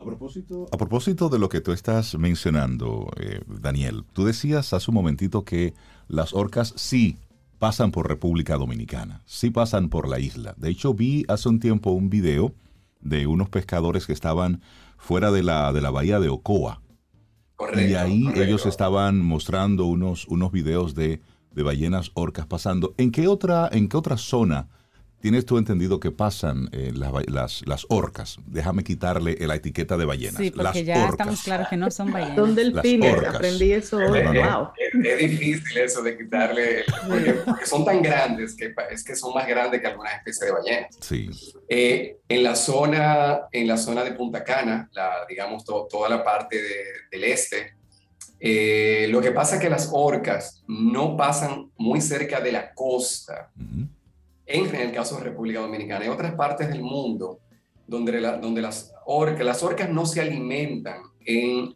A 0.00 0.04
propósito, 0.04 0.66
a 0.70 0.76
propósito 0.76 1.28
de 1.28 1.40
lo 1.40 1.48
que 1.48 1.60
tú 1.60 1.72
estás 1.72 2.16
mencionando, 2.16 3.10
eh, 3.16 3.40
Daniel, 3.48 4.04
tú 4.12 4.24
decías 4.24 4.72
hace 4.72 4.90
un 4.92 4.94
momentito 4.94 5.44
que 5.44 5.74
las 6.06 6.34
orcas 6.34 6.72
sí 6.76 7.18
pasan 7.58 7.90
por 7.90 8.08
República 8.08 8.56
Dominicana, 8.56 9.22
sí 9.26 9.50
pasan 9.50 9.88
por 9.88 10.08
la 10.08 10.20
isla. 10.20 10.54
De 10.56 10.68
hecho, 10.70 10.94
vi 10.94 11.24
hace 11.28 11.48
un 11.48 11.58
tiempo 11.58 11.90
un 11.90 12.10
video 12.10 12.54
de 13.00 13.26
unos 13.26 13.48
pescadores 13.48 14.06
que 14.06 14.12
estaban 14.12 14.62
fuera 14.96 15.30
de 15.30 15.42
la, 15.42 15.72
de 15.72 15.80
la 15.80 15.90
bahía 15.90 16.20
de 16.20 16.28
Ocoa. 16.28 16.80
y 17.74 17.94
ahí 17.94 18.28
ellos 18.36 18.66
estaban 18.66 19.20
mostrando 19.20 19.86
unos, 19.86 20.26
unos 20.28 20.52
videos 20.52 20.94
de, 20.94 21.20
de 21.58 21.64
ballenas 21.64 22.12
orcas 22.14 22.46
pasando. 22.46 22.94
¿En 22.96 23.10
qué 23.10 23.26
otra, 23.26 23.68
en 23.72 23.88
qué 23.88 23.96
otra 23.96 24.16
zona 24.16 24.68
tienes 25.20 25.44
tú 25.44 25.58
entendido 25.58 25.98
que 25.98 26.12
pasan 26.12 26.68
eh, 26.70 26.92
las, 26.94 27.62
las, 27.66 27.86
orcas. 27.88 28.38
Déjame 28.46 28.84
quitarle 28.84 29.36
la 29.40 29.56
etiqueta 29.56 29.96
de 29.96 30.04
ballenas. 30.04 30.36
Sí, 30.36 30.52
porque 30.52 30.84
ya 30.84 31.08
estamos 31.08 31.42
claros 31.42 31.68
que 31.68 31.76
no 31.76 31.90
son 31.90 32.12
ballenas. 32.12 32.36
Son 32.36 32.54
delfines, 32.54 33.24
aprendí 33.26 33.72
eso 33.72 33.96
hoy. 33.96 34.22
wow. 34.22 34.68
Es, 35.02 35.18
difícil 35.18 35.78
eso 35.78 36.02
de 36.02 36.16
quitarle, 36.16 36.84
porque, 37.44 37.66
son 37.66 37.84
tan 37.84 38.00
grandes 38.00 38.54
que 38.54 38.72
es 38.90 39.02
que 39.02 39.16
son 39.16 39.34
más 39.34 39.48
grandes 39.48 39.80
que 39.80 39.88
algunas 39.88 40.14
especies 40.14 40.46
de 40.46 40.52
ballenas. 40.52 40.96
Sí. 41.00 41.30
Eh, 41.68 42.18
en, 42.28 42.42
la 42.44 42.54
zona, 42.54 43.40
en 43.50 43.66
la 43.66 43.76
zona 43.76 44.04
de 44.04 44.12
Punta 44.12 44.44
Cana, 44.44 44.88
la, 44.92 45.26
digamos 45.28 45.64
toda 45.64 46.08
la 46.08 46.22
parte 46.22 46.62
del 47.10 47.24
este, 47.24 47.77
eh, 48.40 49.08
lo 49.10 49.20
que 49.20 49.32
pasa 49.32 49.56
es 49.56 49.60
que 49.60 49.70
las 49.70 49.90
orcas 49.92 50.62
no 50.68 51.16
pasan 51.16 51.70
muy 51.76 52.00
cerca 52.00 52.40
de 52.40 52.52
la 52.52 52.72
costa 52.72 53.50
en 54.46 54.74
el 54.74 54.92
caso 54.92 55.16
de 55.16 55.24
República 55.24 55.60
Dominicana. 55.60 56.04
Hay 56.04 56.10
otras 56.10 56.34
partes 56.34 56.68
del 56.68 56.82
mundo 56.82 57.40
donde, 57.86 58.20
donde 58.40 58.62
las, 58.62 58.92
orcas, 59.06 59.44
las 59.44 59.62
orcas 59.62 59.90
no 59.90 60.06
se 60.06 60.20
alimentan 60.20 61.02
en, 61.24 61.74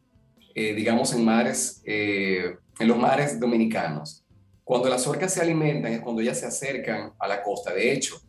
eh, 0.54 0.74
digamos, 0.74 1.12
en 1.14 1.24
mares, 1.24 1.82
eh, 1.84 2.56
en 2.78 2.88
los 2.88 2.96
mares 2.96 3.40
dominicanos. 3.40 4.24
Cuando 4.64 4.88
las 4.88 5.06
orcas 5.06 5.34
se 5.34 5.40
alimentan 5.40 5.92
es 5.92 6.00
cuando 6.00 6.22
ellas 6.22 6.38
se 6.38 6.46
acercan 6.46 7.12
a 7.18 7.26
la 7.26 7.42
costa. 7.42 7.74
De 7.74 7.92
hecho, 7.92 8.20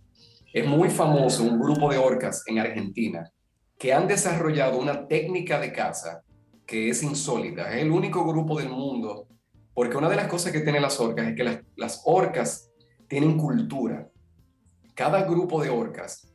es 0.52 0.66
muy 0.66 0.90
famoso 0.90 1.44
un 1.44 1.60
grupo 1.60 1.92
de 1.92 1.98
orcas 1.98 2.44
en 2.48 2.60
Argentina 2.60 3.32
que 3.78 3.94
han 3.94 4.08
desarrollado 4.08 4.78
una 4.80 5.08
técnica 5.08 5.60
de 5.60 5.72
caza 5.72 6.24
es 6.74 7.04
insólita. 7.04 7.74
Es 7.74 7.82
el 7.82 7.92
único 7.92 8.26
grupo 8.26 8.60
del 8.60 8.70
mundo, 8.70 9.28
porque 9.74 9.98
una 9.98 10.10
de 10.10 10.16
las 10.16 10.28
cosas 10.28 10.52
que 10.52 10.62
tienen 10.62 10.82
las 10.82 11.00
orcas 11.00 11.28
es 11.28 11.36
que 11.36 11.44
las, 11.44 11.60
las 11.76 12.02
orcas 12.06 12.70
tienen 13.08 13.38
cultura 13.38 14.10
cada 14.94 15.24
grupo 15.24 15.62
de 15.62 15.70
orcas 15.70 16.28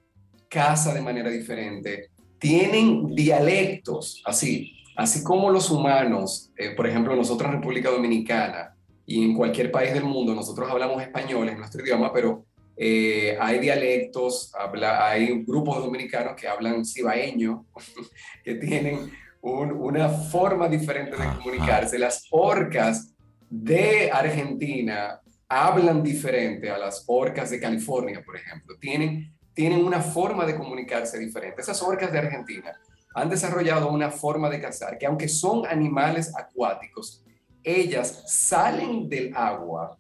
caza 0.49 0.95
de 0.95 1.01
manera 1.01 1.31
diferente, 1.31 2.11
tienen 2.39 3.15
dialectos, 3.15 4.23
así, 4.25 4.73
así 4.97 5.23
como 5.23 5.51
los 5.51 5.71
humanos, 5.71 6.51
eh, 6.57 6.71
por 6.75 6.87
ejemplo, 6.87 7.15
nosotros 7.15 7.51
en 7.51 7.57
República 7.57 7.91
Dominicana 7.91 8.75
y 9.05 9.25
en 9.25 9.35
cualquier 9.35 9.71
país 9.71 9.93
del 9.93 10.05
mundo, 10.05 10.35
nosotros 10.35 10.71
hablamos 10.71 11.03
español 11.03 11.49
en 11.49 11.59
nuestro 11.59 11.83
idioma, 11.83 12.13
pero 12.13 12.47
eh, 12.77 13.37
hay 13.41 13.59
dialectos, 13.59 14.55
habla, 14.55 15.09
hay 15.09 15.45
grupos 15.45 15.85
dominicanos 15.85 16.35
que 16.35 16.49
hablan 16.49 16.85
cibaeño, 16.85 17.67
que 18.45 18.55
tienen 18.55 19.11
una 19.43 20.09
forma 20.09 20.69
diferente 20.69 21.17
de 21.17 21.29
comunicarse. 21.37 21.99
Las 21.99 22.27
orcas 22.31 23.15
de 23.49 24.11
Argentina 24.11 25.21
hablan 25.49 26.03
diferente 26.03 26.71
a 26.71 26.79
las 26.79 27.05
orcas 27.07 27.51
de 27.51 27.61
California, 27.61 28.23
por 28.25 28.37
ejemplo. 28.37 28.77
Tienen, 28.79 29.33
tienen 29.55 29.85
una 29.85 30.01
forma 30.01 30.45
de 30.45 30.57
comunicarse 30.57 31.19
diferente. 31.19 31.63
Esas 31.63 31.83
orcas 31.83 32.13
de 32.13 32.19
Argentina 32.19 32.73
han 33.15 33.31
desarrollado 33.31 33.91
una 33.91 34.11
forma 34.11 34.51
de 34.51 34.61
cazar 34.61 34.99
que 34.99 35.07
aunque 35.07 35.29
son 35.29 35.67
animales 35.67 36.33
acuáticos, 36.37 37.25
ellas 37.63 38.25
salen 38.27 39.09
del 39.09 39.35
agua, 39.35 39.99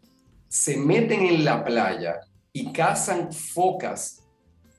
se 0.49 0.77
meten 0.77 1.23
en 1.23 1.45
la 1.45 1.65
playa 1.65 2.21
y 2.53 2.73
cazan 2.73 3.33
focas 3.33 4.25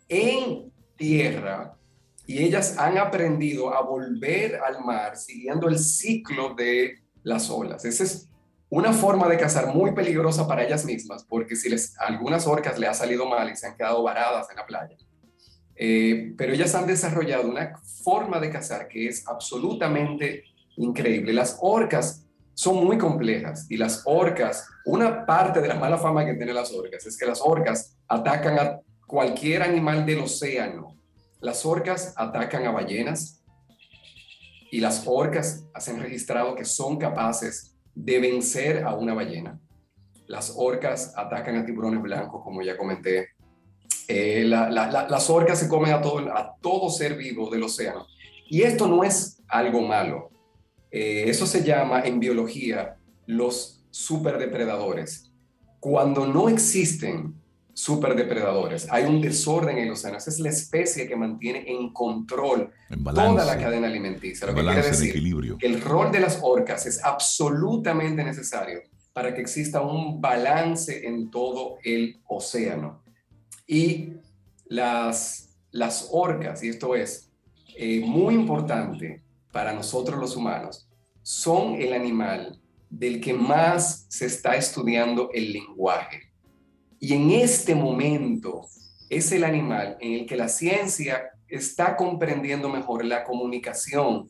en 0.07 0.71
tierra 0.95 1.78
y 2.29 2.43
ellas 2.43 2.77
han 2.77 2.99
aprendido 2.99 3.73
a 3.73 3.81
volver 3.81 4.59
al 4.63 4.85
mar 4.85 5.17
siguiendo 5.17 5.67
el 5.67 5.79
ciclo 5.79 6.53
de 6.53 6.99
las 7.23 7.49
olas. 7.49 7.85
Ese 7.85 8.03
es 8.03 8.29
una 8.69 8.93
forma 8.93 9.27
de 9.27 9.35
cazar 9.35 9.73
muy 9.73 9.95
peligrosa 9.95 10.47
para 10.47 10.63
ellas 10.63 10.85
mismas, 10.85 11.23
porque 11.23 11.55
si 11.55 11.69
les, 11.69 11.97
algunas 11.97 12.45
orcas 12.45 12.77
le 12.77 12.85
ha 12.85 12.93
salido 12.93 13.25
mal 13.25 13.51
y 13.51 13.55
se 13.55 13.65
han 13.65 13.75
quedado 13.75 14.03
varadas 14.03 14.47
en 14.51 14.57
la 14.57 14.65
playa, 14.67 14.95
eh, 15.75 16.35
pero 16.37 16.53
ellas 16.53 16.75
han 16.75 16.85
desarrollado 16.85 17.49
una 17.49 17.75
forma 18.03 18.39
de 18.39 18.51
cazar 18.51 18.87
que 18.87 19.07
es 19.07 19.27
absolutamente 19.27 20.43
increíble. 20.77 21.33
Las 21.33 21.57
orcas 21.61 22.27
son 22.53 22.85
muy 22.85 22.99
complejas 22.99 23.65
y 23.71 23.77
las 23.77 24.03
orcas, 24.05 24.67
una 24.85 25.25
parte 25.25 25.61
de 25.61 25.67
la 25.67 25.79
mala 25.79 25.97
fama 25.97 26.23
que 26.27 26.35
tienen 26.35 26.53
las 26.53 26.71
orcas 26.73 27.07
es 27.07 27.17
que 27.17 27.25
las 27.25 27.41
orcas 27.41 27.97
atacan 28.07 28.59
a 28.59 28.79
cualquier 29.07 29.63
animal 29.63 30.05
del 30.05 30.19
océano. 30.19 30.98
Las 31.39 31.65
orcas 31.65 32.13
atacan 32.17 32.65
a 32.65 32.71
ballenas 32.71 33.43
y 34.71 34.81
las 34.81 35.03
orcas 35.07 35.65
han 35.73 36.01
registrado 36.01 36.55
que 36.55 36.65
son 36.65 36.97
capaces 36.97 37.75
de 37.95 38.19
vencer 38.19 38.83
a 38.83 38.93
una 38.95 39.13
ballena. 39.13 39.59
Las 40.27 40.53
orcas 40.55 41.13
atacan 41.15 41.55
a 41.55 41.65
tiburones 41.65 42.01
blancos, 42.01 42.43
como 42.43 42.61
ya 42.61 42.77
comenté. 42.77 43.29
Eh, 44.07 44.43
las 44.45 45.29
orcas 45.29 45.59
se 45.59 45.69
comen 45.69 45.93
a 45.93 46.01
todo, 46.01 46.19
a 46.35 46.55
todo 46.61 46.89
ser 46.89 47.15
vivo 47.15 47.49
del 47.49 47.63
océano. 47.63 48.05
Y 48.47 48.63
esto 48.63 48.87
no 48.87 49.03
es 49.03 49.41
algo 49.47 49.81
malo. 49.81 50.29
Eh, 50.91 51.25
eso 51.27 51.45
se 51.45 51.63
llama 51.63 52.01
en 52.01 52.19
biología 52.19 52.97
los 53.25 53.85
superdepredadores. 53.91 55.31
Cuando 55.79 56.27
no 56.27 56.49
existen 56.49 57.38
superdepredadores, 57.73 58.87
hay 58.91 59.05
un 59.05 59.21
desorden 59.21 59.77
en 59.77 59.85
el 59.85 59.91
océano. 59.91 60.17
Esa 60.17 60.29
es 60.29 60.39
la 60.39 60.49
especie 60.49 61.07
que 61.07 61.15
mantiene 61.15 61.63
en 61.67 61.93
control 61.93 62.71
toda 63.03 63.45
la 63.45 63.57
cadena 63.57 63.87
alimenticia. 63.87 64.47
Lo 64.47 64.55
que 64.55 64.61
quiere 64.61 64.81
decir 64.81 65.09
equilibrio. 65.09 65.57
que 65.57 65.67
el 65.67 65.81
rol 65.81 66.11
de 66.11 66.19
las 66.19 66.39
orcas 66.41 66.85
es 66.85 67.03
absolutamente 67.03 68.23
necesario 68.23 68.81
para 69.13 69.33
que 69.33 69.41
exista 69.41 69.81
un 69.81 70.21
balance 70.21 71.07
en 71.07 71.29
todo 71.29 71.77
el 71.83 72.21
océano. 72.27 73.03
Y 73.67 74.13
las, 74.65 75.57
las 75.71 76.09
orcas, 76.11 76.63
y 76.63 76.69
esto 76.69 76.95
es 76.95 77.31
eh, 77.77 78.01
muy 78.05 78.35
importante 78.35 79.21
para 79.51 79.73
nosotros 79.73 80.19
los 80.19 80.35
humanos, 80.35 80.89
son 81.21 81.75
el 81.75 81.93
animal 81.93 82.59
del 82.89 83.21
que 83.21 83.33
más 83.33 84.05
se 84.09 84.25
está 84.25 84.55
estudiando 84.55 85.29
el 85.33 85.53
lenguaje. 85.53 86.28
Y 86.99 87.13
en 87.13 87.31
este 87.31 87.75
momento 87.75 88.67
es 89.09 89.31
el 89.31 89.43
animal 89.43 89.97
en 90.01 90.13
el 90.13 90.25
que 90.25 90.35
la 90.35 90.49
ciencia 90.49 91.31
está 91.47 91.95
comprendiendo 91.95 92.69
mejor 92.69 93.03
la 93.05 93.23
comunicación 93.23 94.29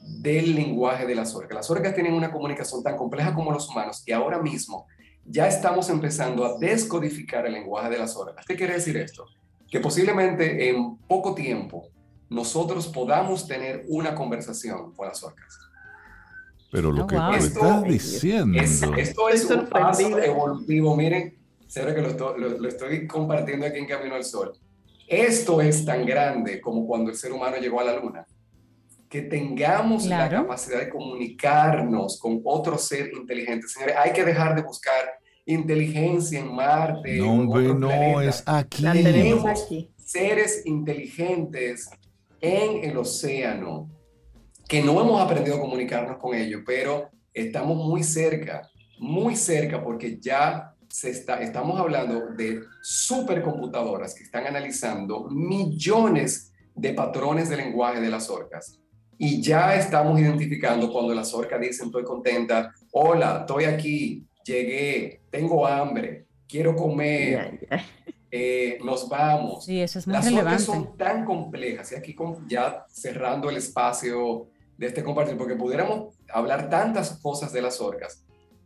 del 0.00 0.54
lenguaje 0.54 1.06
de 1.06 1.14
las 1.14 1.34
orcas. 1.34 1.54
Las 1.54 1.70
orcas 1.70 1.94
tienen 1.94 2.14
una 2.14 2.30
comunicación 2.30 2.82
tan 2.82 2.96
compleja 2.96 3.34
como 3.34 3.52
los 3.52 3.68
humanos 3.68 4.02
y 4.06 4.12
ahora 4.12 4.40
mismo 4.40 4.86
ya 5.24 5.48
estamos 5.48 5.88
empezando 5.88 6.44
a 6.44 6.58
descodificar 6.58 7.46
el 7.46 7.54
lenguaje 7.54 7.90
de 7.90 7.98
las 7.98 8.16
orcas. 8.16 8.44
¿Qué 8.46 8.56
quiere 8.56 8.74
decir 8.74 8.96
esto? 8.96 9.26
Que 9.70 9.80
posiblemente 9.80 10.68
en 10.68 10.96
poco 11.08 11.34
tiempo 11.34 11.88
nosotros 12.28 12.86
podamos 12.88 13.46
tener 13.46 13.84
una 13.88 14.14
conversación 14.14 14.92
con 14.94 15.08
las 15.08 15.22
orcas. 15.22 15.58
Pero 16.70 16.90
lo 16.90 17.04
oh, 17.04 17.06
que 17.06 17.16
estás 17.36 17.82
diciendo... 17.84 18.60
esto 18.60 19.28
es 19.28 19.48
un 19.50 19.66
paso 19.66 20.18
evolutivo. 20.18 20.96
Miren, 20.96 21.38
que 21.74 22.00
lo 22.00 22.68
estoy, 22.68 23.06
compartiendo 23.06 23.66
aquí 23.66 23.78
en 23.78 23.86
Camino 23.86 24.14
al 24.14 24.24
Sol. 24.24 24.52
Esto 25.06 25.60
es 25.60 25.84
tan 25.84 26.06
grande 26.06 26.60
como 26.60 26.86
cuando 26.86 27.10
el 27.10 27.16
ser 27.16 27.32
humano 27.32 27.56
llegó 27.56 27.80
a 27.80 27.84
la 27.84 27.96
luna, 27.98 28.24
que 29.08 29.22
tengamos 29.22 30.06
la 30.06 30.28
capacidad 30.28 30.80
de 30.80 30.88
comunicarnos 30.88 32.18
con 32.18 32.40
otro 32.44 32.78
ser 32.78 33.12
inteligente. 33.12 33.68
Señores, 33.68 33.96
hay 33.98 34.12
que 34.12 34.24
dejar 34.24 34.54
de 34.54 34.62
buscar 34.62 35.18
inteligencia 35.44 36.40
en 36.40 36.54
Marte. 36.54 37.18
No, 37.18 37.32
hombre, 37.32 37.74
no, 37.74 38.20
es 38.20 38.42
aquí. 38.46 38.82
Tenemos 38.82 39.44
aquí. 39.44 39.90
seres 39.96 40.62
inteligentes 40.64 41.90
en 42.40 42.88
el 42.88 42.96
océano 42.96 43.90
que 44.68 44.82
no 44.82 45.00
hemos 45.00 45.20
aprendido 45.20 45.56
a 45.56 45.60
comunicarnos 45.60 46.16
con 46.18 46.34
ellos, 46.34 46.62
pero 46.64 47.10
estamos 47.32 47.76
muy 47.76 48.02
cerca, 48.02 48.70
muy 48.98 49.36
cerca, 49.36 49.82
porque 49.82 50.18
ya 50.18 50.73
se 50.94 51.10
está, 51.10 51.40
estamos 51.40 51.80
hablando 51.80 52.28
de 52.36 52.60
supercomputadoras 52.80 54.14
que 54.14 54.22
están 54.22 54.46
analizando 54.46 55.28
millones 55.28 56.52
de 56.72 56.94
patrones 56.94 57.48
de 57.48 57.56
lenguaje 57.56 58.00
de 58.00 58.08
las 58.08 58.30
orcas. 58.30 58.78
Y 59.18 59.42
ya 59.42 59.74
estamos 59.74 60.20
identificando 60.20 60.92
cuando 60.92 61.12
las 61.12 61.34
orcas 61.34 61.60
dicen 61.60 61.86
estoy 61.86 62.04
contenta, 62.04 62.72
hola, 62.92 63.38
estoy 63.40 63.64
aquí, 63.64 64.24
llegué, 64.44 65.22
tengo 65.32 65.66
hambre, 65.66 66.26
quiero 66.46 66.76
comer, 66.76 67.66
eh, 68.30 68.78
nos 68.84 69.08
vamos. 69.08 69.64
Sí, 69.64 69.80
eso 69.80 69.98
es 69.98 70.06
muy 70.06 70.14
las 70.14 70.32
orcas 70.32 70.62
son 70.62 70.96
tan 70.96 71.24
complejas, 71.24 71.90
y 71.90 71.96
aquí 71.96 72.14
ya 72.46 72.86
cerrando 72.88 73.50
el 73.50 73.56
espacio 73.56 74.46
de 74.78 74.86
este 74.86 75.02
compartir, 75.02 75.36
porque 75.36 75.56
pudiéramos 75.56 76.14
hablar 76.32 76.70
tantas 76.70 77.18
cosas 77.18 77.52
de 77.52 77.62
las 77.62 77.80
orcas, 77.80 78.23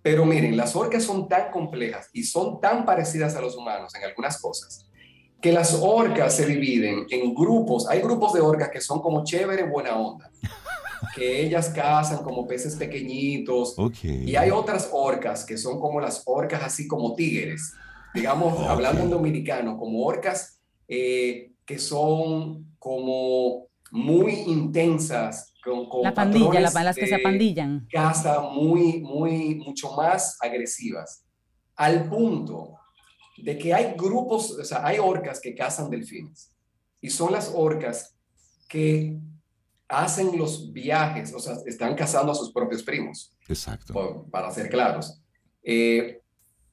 pero 0.09 0.25
miren, 0.25 0.57
las 0.57 0.75
orcas 0.75 1.03
son 1.05 1.29
tan 1.29 1.51
complejas 1.51 2.09
y 2.15 2.23
son 2.23 2.63
tan 2.63 2.87
parecidas 2.87 3.37
a 3.37 3.43
los 3.43 3.55
humanos 3.55 3.95
en 3.95 4.05
algunas 4.05 4.41
cosas 4.41 4.89
que 5.39 5.53
las 5.53 5.75
orcas 5.83 6.35
se 6.35 6.47
dividen 6.47 7.05
en 7.11 7.35
grupos. 7.35 7.87
Hay 7.87 8.01
grupos 8.01 8.33
de 8.33 8.41
orcas 8.41 8.71
que 8.71 8.81
son 8.81 9.03
como 9.03 9.23
chévere, 9.23 9.65
buena 9.65 9.99
onda, 9.99 10.31
que 11.15 11.43
ellas 11.43 11.69
cazan 11.69 12.25
como 12.25 12.47
peces 12.47 12.75
pequeñitos. 12.77 13.77
Y 14.03 14.35
hay 14.35 14.51
otras 14.51 14.89
orcas 14.91 15.45
que 15.45 15.59
son 15.59 15.79
como 15.79 16.01
las 16.01 16.23
orcas 16.25 16.63
así 16.63 16.89
como 16.89 17.15
tigres, 17.15 17.75
digamos, 18.15 18.67
hablando 18.67 19.03
en 19.03 19.11
dominicano, 19.11 19.77
como 19.77 20.07
orcas 20.07 20.59
eh, 20.89 21.51
que 21.67 21.79
son 21.79 22.75
como 22.79 23.67
muy 23.91 24.33
intensas. 24.47 25.53
Con, 25.89 26.03
la 26.03 26.15
pandilla, 26.15 26.61
las 26.61 26.97
que 26.97 27.07
se 27.07 27.15
apandillan. 27.15 27.87
Caza 27.91 28.41
muy, 28.41 29.01
muy, 29.01 29.57
mucho 29.57 29.93
más 29.93 30.37
agresivas. 30.41 31.25
Al 31.77 32.09
punto 32.09 32.79
de 33.37 33.57
que 33.57 33.73
hay 33.73 33.95
grupos, 33.97 34.53
o 34.53 34.65
sea, 34.65 34.85
hay 34.85 34.99
orcas 34.99 35.41
que 35.41 35.55
cazan 35.55 35.91
delfines 35.91 36.53
y 37.01 37.11
son 37.11 37.33
las 37.33 37.53
orcas 37.55 38.17
que 38.69 39.19
hacen 39.89 40.37
los 40.37 40.73
viajes, 40.73 41.33
o 41.33 41.39
sea, 41.39 41.57
están 41.67 41.95
cazando 41.95 42.33
a 42.33 42.35
sus 42.35 42.53
propios 42.53 42.83
primos. 42.83 43.33
Exacto. 43.49 44.27
para 44.31 44.51
ser 44.51 44.69
claros. 44.69 45.23
Eh, 45.63 46.21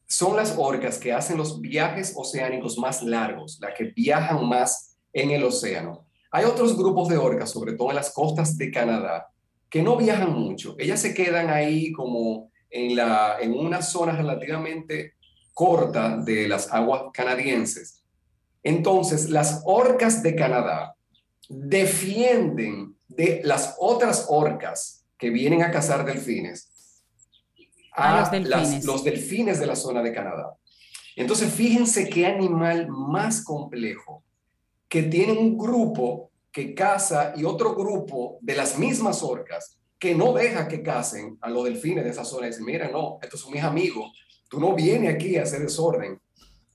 son 0.08 0.36
las 0.36 0.56
orcas 0.58 0.98
que 0.98 1.14
hacen 1.14 1.38
los 1.38 1.62
viajes 1.62 2.14
oceánicos 2.16 2.78
más 2.78 3.02
largos, 3.02 3.58
las 3.62 3.74
que 3.74 3.86
viajan 3.86 4.46
más 4.48 4.98
en 5.14 5.32
el 5.32 5.44
océano. 5.44 6.06
Hay 6.32 6.46
otros 6.46 6.78
grupos 6.78 7.10
de 7.10 7.18
orcas, 7.18 7.52
sobre 7.52 7.74
todo 7.74 7.90
en 7.90 7.96
las 7.96 8.12
costas 8.12 8.58
de 8.58 8.72
Canadá, 8.72 9.30
que 9.70 9.82
no 9.82 9.98
viajan 9.98 10.34
mucho. 10.34 10.76
Ellas 10.78 11.02
se 11.02 11.14
quedan 11.14 11.50
ahí 11.50 11.92
como 11.92 12.52
en, 12.70 12.96
la, 12.96 13.38
en 13.40 13.54
una 13.54 13.82
zona 13.82 14.14
relativamente 14.14 15.14
corta 15.54 16.18
de 16.18 16.48
las 16.48 16.72
aguas 16.72 17.04
canadienses. 17.14 18.04
Entonces, 18.64 19.30
las 19.30 19.62
orcas 19.66 20.24
de 20.24 20.36
Canadá 20.36 20.96
defienden 21.48 22.96
de 23.08 23.42
las 23.44 23.76
otras 23.80 24.26
orcas 24.30 25.06
que 25.18 25.30
vienen 25.30 25.62
a 25.62 25.72
cazar 25.72 26.06
delfines 26.06 26.72
a, 27.96 28.20
los, 28.20 28.32
delfines. 28.32 28.86
los 28.86 29.04
delfines 29.04 29.60
de 29.60 29.68
la 29.68 29.76
zona 29.76 30.02
de 30.02 30.14
Canadá. 30.14 30.56
Entonces, 31.16 31.54
fíjense 31.54 32.10
qué 32.10 32.26
animal 32.26 32.90
más 32.90 33.44
complejo 33.44 34.25
que 34.96 35.04
tiene 35.04 35.34
un 35.34 35.58
grupo 35.58 36.32
que 36.54 36.74
caza 36.74 37.34
y 37.36 37.44
otro 37.44 37.76
grupo 37.76 38.38
de 38.40 38.56
las 38.56 38.80
mismas 38.80 39.24
orcas 39.24 39.78
que 40.00 40.16
no 40.16 40.32
deja 40.32 40.70
que 40.70 40.82
casen 40.82 41.38
a 41.42 41.50
los 41.50 41.66
delfines 41.66 42.06
de 42.06 42.12
esa 42.12 42.24
zona 42.24 42.48
dicen, 42.48 42.64
mira, 42.64 42.88
no, 42.88 43.20
estos 43.22 43.42
son 43.42 43.52
mis 43.52 43.62
amigos, 43.62 44.10
Tú 44.48 44.62
no 44.62 44.74
vienes 44.74 45.14
aquí 45.14 45.36
a 45.36 45.44
hacer 45.44 45.64
desorden. 45.64 46.18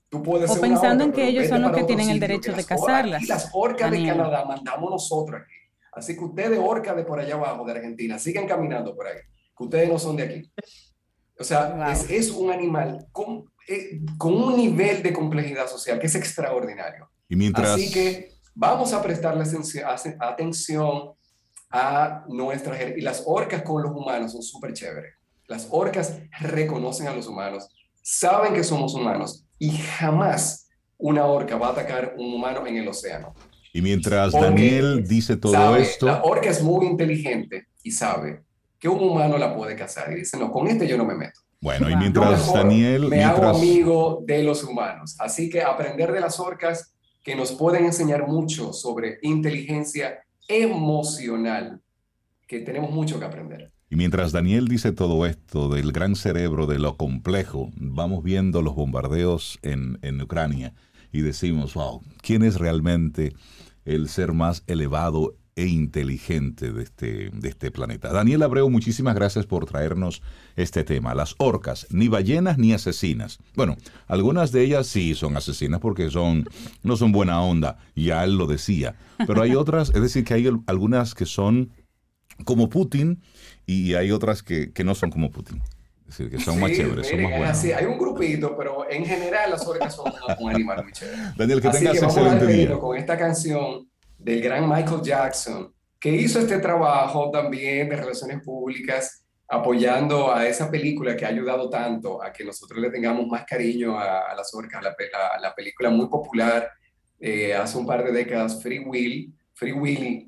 Tú 0.07 0.21
puedes 0.21 0.51
o 0.51 0.61
pensando 0.61 1.03
en 1.03 1.11
que 1.11 1.27
ellos 1.27 1.47
son 1.47 1.63
los 1.63 1.71
que 1.71 1.83
tienen 1.85 2.11
el 2.11 2.19
derecho 2.19 2.53
de 2.53 2.63
cazarlas. 2.63 3.23
Y 3.23 3.25
las 3.25 3.49
orcas 3.53 3.89
de 3.89 4.05
Canadá 4.05 4.45
mandamos 4.45 4.91
nosotros 4.91 5.41
aquí. 5.41 5.55
Así 5.91 6.15
que 6.15 6.23
ustedes, 6.23 6.59
orcas 6.61 6.95
de 6.95 7.03
por 7.03 7.19
allá 7.19 7.33
abajo, 7.33 7.65
de 7.65 7.71
Argentina, 7.71 8.19
sigan 8.19 8.45
caminando 8.45 8.95
por 8.95 9.07
ahí, 9.07 9.17
que 9.57 9.63
ustedes 9.63 9.89
no 9.89 9.97
son 9.97 10.15
de 10.15 10.23
aquí. 10.23 10.51
O 11.39 11.43
sea, 11.43 11.91
es, 12.07 12.29
un 12.29 12.51
animal 12.51 13.07
con, 13.11 13.51
eh, 13.67 13.99
con 14.19 14.35
un 14.35 14.57
nivel 14.57 15.01
de 15.01 15.11
complejidad 15.11 15.67
social 15.67 15.97
que 15.97 16.05
es 16.05 16.13
extraordinario. 16.13 17.09
Y 17.31 17.37
mientras... 17.37 17.69
Así 17.69 17.89
que 17.89 18.33
vamos 18.53 18.91
a 18.91 19.01
prestarle 19.01 19.45
atención 20.19 21.13
a 21.71 22.25
nuestras... 22.27 22.77
Y 22.97 23.01
las 23.01 23.23
orcas 23.25 23.61
con 23.61 23.81
los 23.81 23.91
humanos 23.93 24.33
son 24.33 24.43
súper 24.43 24.73
chéveres. 24.73 25.15
Las 25.47 25.67
orcas 25.71 26.19
reconocen 26.41 27.07
a 27.07 27.15
los 27.15 27.27
humanos, 27.27 27.69
saben 28.01 28.53
que 28.53 28.65
somos 28.65 28.93
humanos 28.95 29.45
y 29.57 29.71
jamás 29.71 30.67
una 30.97 31.25
orca 31.25 31.55
va 31.55 31.67
a 31.67 31.71
atacar 31.71 32.15
un 32.17 32.33
humano 32.33 32.67
en 32.67 32.75
el 32.75 32.87
océano. 32.89 33.33
Y 33.73 33.81
mientras 33.81 34.33
Daniel 34.33 35.07
dice 35.07 35.37
todo 35.37 35.77
esto... 35.77 36.07
La 36.07 36.23
orca 36.23 36.49
es 36.49 36.61
muy 36.61 36.85
inteligente 36.85 37.67
y 37.81 37.91
sabe 37.91 38.43
que 38.77 38.89
un 38.89 39.01
humano 39.01 39.37
la 39.37 39.55
puede 39.55 39.77
cazar 39.77 40.11
y 40.11 40.15
dice, 40.15 40.37
no, 40.37 40.51
con 40.51 40.67
este 40.67 40.85
yo 40.85 40.97
no 40.97 41.05
me 41.05 41.15
meto. 41.15 41.39
Bueno, 41.61 41.89
y 41.89 41.95
mientras 41.95 42.51
Daniel... 42.51 43.07
Me 43.07 43.23
hago 43.23 43.45
amigo 43.45 44.21
de 44.25 44.43
los 44.43 44.65
humanos. 44.65 45.15
Así 45.19 45.49
que 45.49 45.61
aprender 45.61 46.11
de 46.11 46.19
las 46.19 46.37
orcas 46.37 46.90
que 47.23 47.35
nos 47.35 47.51
pueden 47.51 47.85
enseñar 47.85 48.27
mucho 48.27 48.73
sobre 48.73 49.19
inteligencia 49.21 50.19
emocional, 50.47 51.81
que 52.47 52.59
tenemos 52.59 52.91
mucho 52.91 53.19
que 53.19 53.25
aprender. 53.25 53.71
Y 53.89 53.97
mientras 53.97 54.31
Daniel 54.31 54.69
dice 54.69 54.93
todo 54.93 55.25
esto 55.25 55.67
del 55.67 55.91
gran 55.91 56.15
cerebro, 56.15 56.65
de 56.65 56.79
lo 56.79 56.95
complejo, 56.95 57.71
vamos 57.75 58.23
viendo 58.23 58.61
los 58.61 58.73
bombardeos 58.73 59.59
en, 59.63 60.21
Ucrania 60.21 60.73
y 61.11 61.21
decimos, 61.21 61.73
wow, 61.73 62.01
¿quién 62.21 62.43
es 62.43 62.57
realmente 62.57 63.33
el 63.83 64.07
ser 64.07 64.31
más 64.31 64.63
elevado 64.67 65.35
e 65.55 65.65
inteligente 65.65 66.71
de 66.71 66.83
este, 66.83 67.29
de 67.31 67.49
este 67.49 67.71
planeta? 67.71 68.11
Daniel 68.11 68.43
Abreu, 68.43 68.69
muchísimas 68.69 69.15
gracias 69.15 69.45
por 69.45 69.65
traernos 69.65 70.21
este 70.55 70.83
tema. 70.83 71.15
Las 71.15 71.35
orcas, 71.37 71.87
ni 71.89 72.07
ballenas 72.07 72.57
ni 72.57 72.73
asesinas. 72.73 73.39
Bueno, 73.55 73.77
algunas 74.07 74.51
de 74.51 74.63
ellas 74.63 74.87
sí 74.87 75.15
son 75.15 75.37
asesinas 75.37 75.79
porque 75.79 76.09
son, 76.09 76.45
no 76.83 76.97
son 76.97 77.11
buena 77.11 77.41
onda, 77.41 77.77
ya 77.95 78.23
él 78.23 78.37
lo 78.37 78.47
decía. 78.47 78.95
Pero 79.25 79.41
hay 79.41 79.55
otras, 79.55 79.89
es 79.89 80.01
decir, 80.01 80.23
que 80.23 80.33
hay 80.33 80.49
algunas 80.67 81.15
que 81.15 81.25
son 81.25 81.71
como 82.45 82.69
Putin 82.69 83.21
y 83.65 83.93
hay 83.93 84.11
otras 84.11 84.43
que, 84.43 84.71
que 84.71 84.83
no 84.83 84.95
son 84.95 85.11
como 85.11 85.31
Putin. 85.31 85.61
Es 86.11 86.17
decir, 86.17 86.29
que 86.29 86.43
son 86.43 86.59
más 86.59 86.71
chéveres, 86.71 87.07
son 87.07 87.21
más 87.21 87.31
buenas. 87.31 87.63
hay 87.63 87.85
un 87.85 87.97
grupito, 87.97 88.57
pero 88.57 88.89
en 88.89 89.05
general 89.05 89.51
las 89.51 89.65
orcas 89.65 89.95
son 89.95 90.11
un 90.39 90.49
animal 90.49 90.83
muy 90.83 90.91
chévere. 90.91 91.17
Daniel, 91.37 91.61
que 91.61 91.69
tengas 91.69 91.99
que 91.99 92.05
excelente 92.05 92.47
día. 92.47 92.77
Con 92.77 92.97
esta 92.97 93.17
canción 93.17 93.87
del 94.23 94.41
gran 94.41 94.69
Michael 94.69 95.01
Jackson, 95.01 95.73
que 95.99 96.09
hizo 96.09 96.39
este 96.39 96.59
trabajo 96.59 97.29
también 97.31 97.89
de 97.89 97.95
relaciones 97.95 98.43
públicas, 98.43 99.25
apoyando 99.47 100.33
a 100.33 100.47
esa 100.47 100.71
película 100.71 101.15
que 101.15 101.25
ha 101.25 101.29
ayudado 101.29 101.69
tanto 101.69 102.23
a 102.23 102.31
que 102.31 102.45
nosotros 102.45 102.79
le 102.79 102.89
tengamos 102.89 103.27
más 103.27 103.45
cariño 103.45 103.99
a, 103.99 104.33
las 104.35 104.53
orcas, 104.53 104.81
la, 104.81 104.95
la, 105.41 105.53
película 105.53 105.89
muy 105.89 106.07
popular 106.07 106.71
eh, 107.19 107.53
hace 107.53 107.77
un 107.77 107.85
par 107.85 108.03
de 108.03 108.11
décadas, 108.13 108.63
Free 108.63 108.79
Will, 108.79 109.33
Free 109.53 109.73
Willy, 109.73 110.27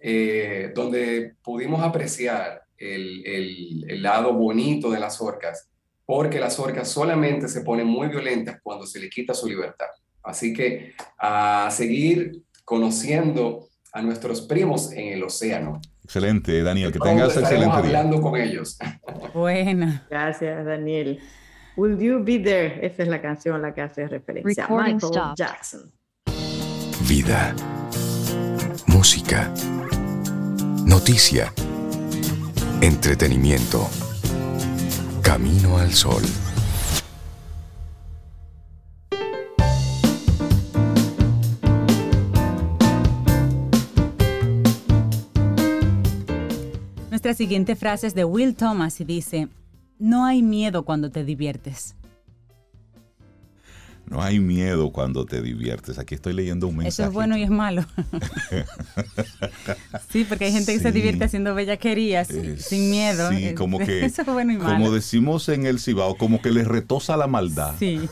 eh, 0.00 0.72
donde 0.74 1.34
pudimos 1.42 1.82
apreciar 1.82 2.62
el, 2.76 3.84
el, 3.88 4.02
lado 4.02 4.32
bonito 4.32 4.90
de 4.90 4.98
las 4.98 5.20
orcas, 5.20 5.70
porque 6.06 6.40
las 6.40 6.58
orcas 6.58 6.88
solamente 6.88 7.48
se 7.48 7.60
ponen 7.60 7.86
muy 7.86 8.08
violentas 8.08 8.58
cuando 8.62 8.86
se 8.86 8.98
les 8.98 9.10
quita 9.10 9.34
su 9.34 9.46
libertad. 9.46 9.86
Así 10.22 10.52
que 10.52 10.94
a 11.18 11.68
seguir 11.70 12.43
conociendo 12.64 13.68
a 13.92 14.02
nuestros 14.02 14.42
primos 14.42 14.92
en 14.92 15.12
el 15.12 15.22
océano. 15.22 15.80
Excelente, 16.02 16.62
Daniel, 16.62 16.92
que 16.92 16.98
tengas 16.98 17.36
excelente 17.36 17.64
día. 17.64 17.98
hablando 17.98 18.20
con 18.20 18.36
ellos. 18.36 18.76
Buena. 19.32 20.06
Gracias, 20.10 20.64
Daniel. 20.64 21.20
Will 21.76 21.98
You 21.98 22.22
Be 22.22 22.38
There? 22.38 22.86
Esa 22.86 23.02
es 23.02 23.08
la 23.08 23.20
canción 23.20 23.56
a 23.56 23.58
la 23.58 23.74
que 23.74 23.80
hace 23.80 24.06
referencia. 24.06 24.68
Michael 24.68 25.34
Jackson. 25.36 25.92
Vida. 27.08 27.54
Música 28.86 29.52
Noticia. 30.84 31.52
Entretenimiento. 32.80 33.88
Camino 35.22 35.78
al 35.78 35.92
sol. 35.92 36.22
Nuestra 47.24 47.42
siguiente 47.42 47.74
frase 47.74 48.06
es 48.06 48.14
de 48.14 48.26
Will 48.26 48.54
Thomas 48.54 49.00
y 49.00 49.04
dice, 49.04 49.48
no 49.98 50.26
hay 50.26 50.42
miedo 50.42 50.84
cuando 50.84 51.10
te 51.10 51.24
diviertes. 51.24 51.96
No 54.06 54.22
hay 54.22 54.38
miedo 54.38 54.92
cuando 54.92 55.24
te 55.24 55.40
diviertes. 55.40 55.98
Aquí 55.98 56.14
estoy 56.14 56.34
leyendo 56.34 56.68
un 56.68 56.76
mensaje. 56.76 57.02
Eso 57.02 57.04
es 57.04 57.12
bueno 57.14 57.36
y 57.36 57.42
es 57.42 57.50
malo. 57.50 57.84
sí, 60.10 60.24
porque 60.24 60.44
hay 60.46 60.52
gente 60.52 60.74
que 60.74 60.80
se 60.80 60.92
divierte 60.92 61.24
haciendo 61.24 61.54
bellaquerías 61.54 62.30
eh, 62.30 62.56
sin 62.58 62.90
miedo. 62.90 63.30
Sí, 63.30 63.54
como 63.54 63.78
que. 63.84 64.04
Eso 64.04 64.22
es 64.22 64.28
bueno 64.28 64.52
y 64.52 64.58
malo. 64.58 64.74
Como 64.74 64.90
decimos 64.90 65.48
en 65.48 65.66
el 65.66 65.80
Cibao, 65.80 66.16
como 66.16 66.42
que 66.42 66.50
le 66.50 66.64
retosa 66.64 67.16
la 67.16 67.26
maldad. 67.26 67.74
Sí. 67.78 68.00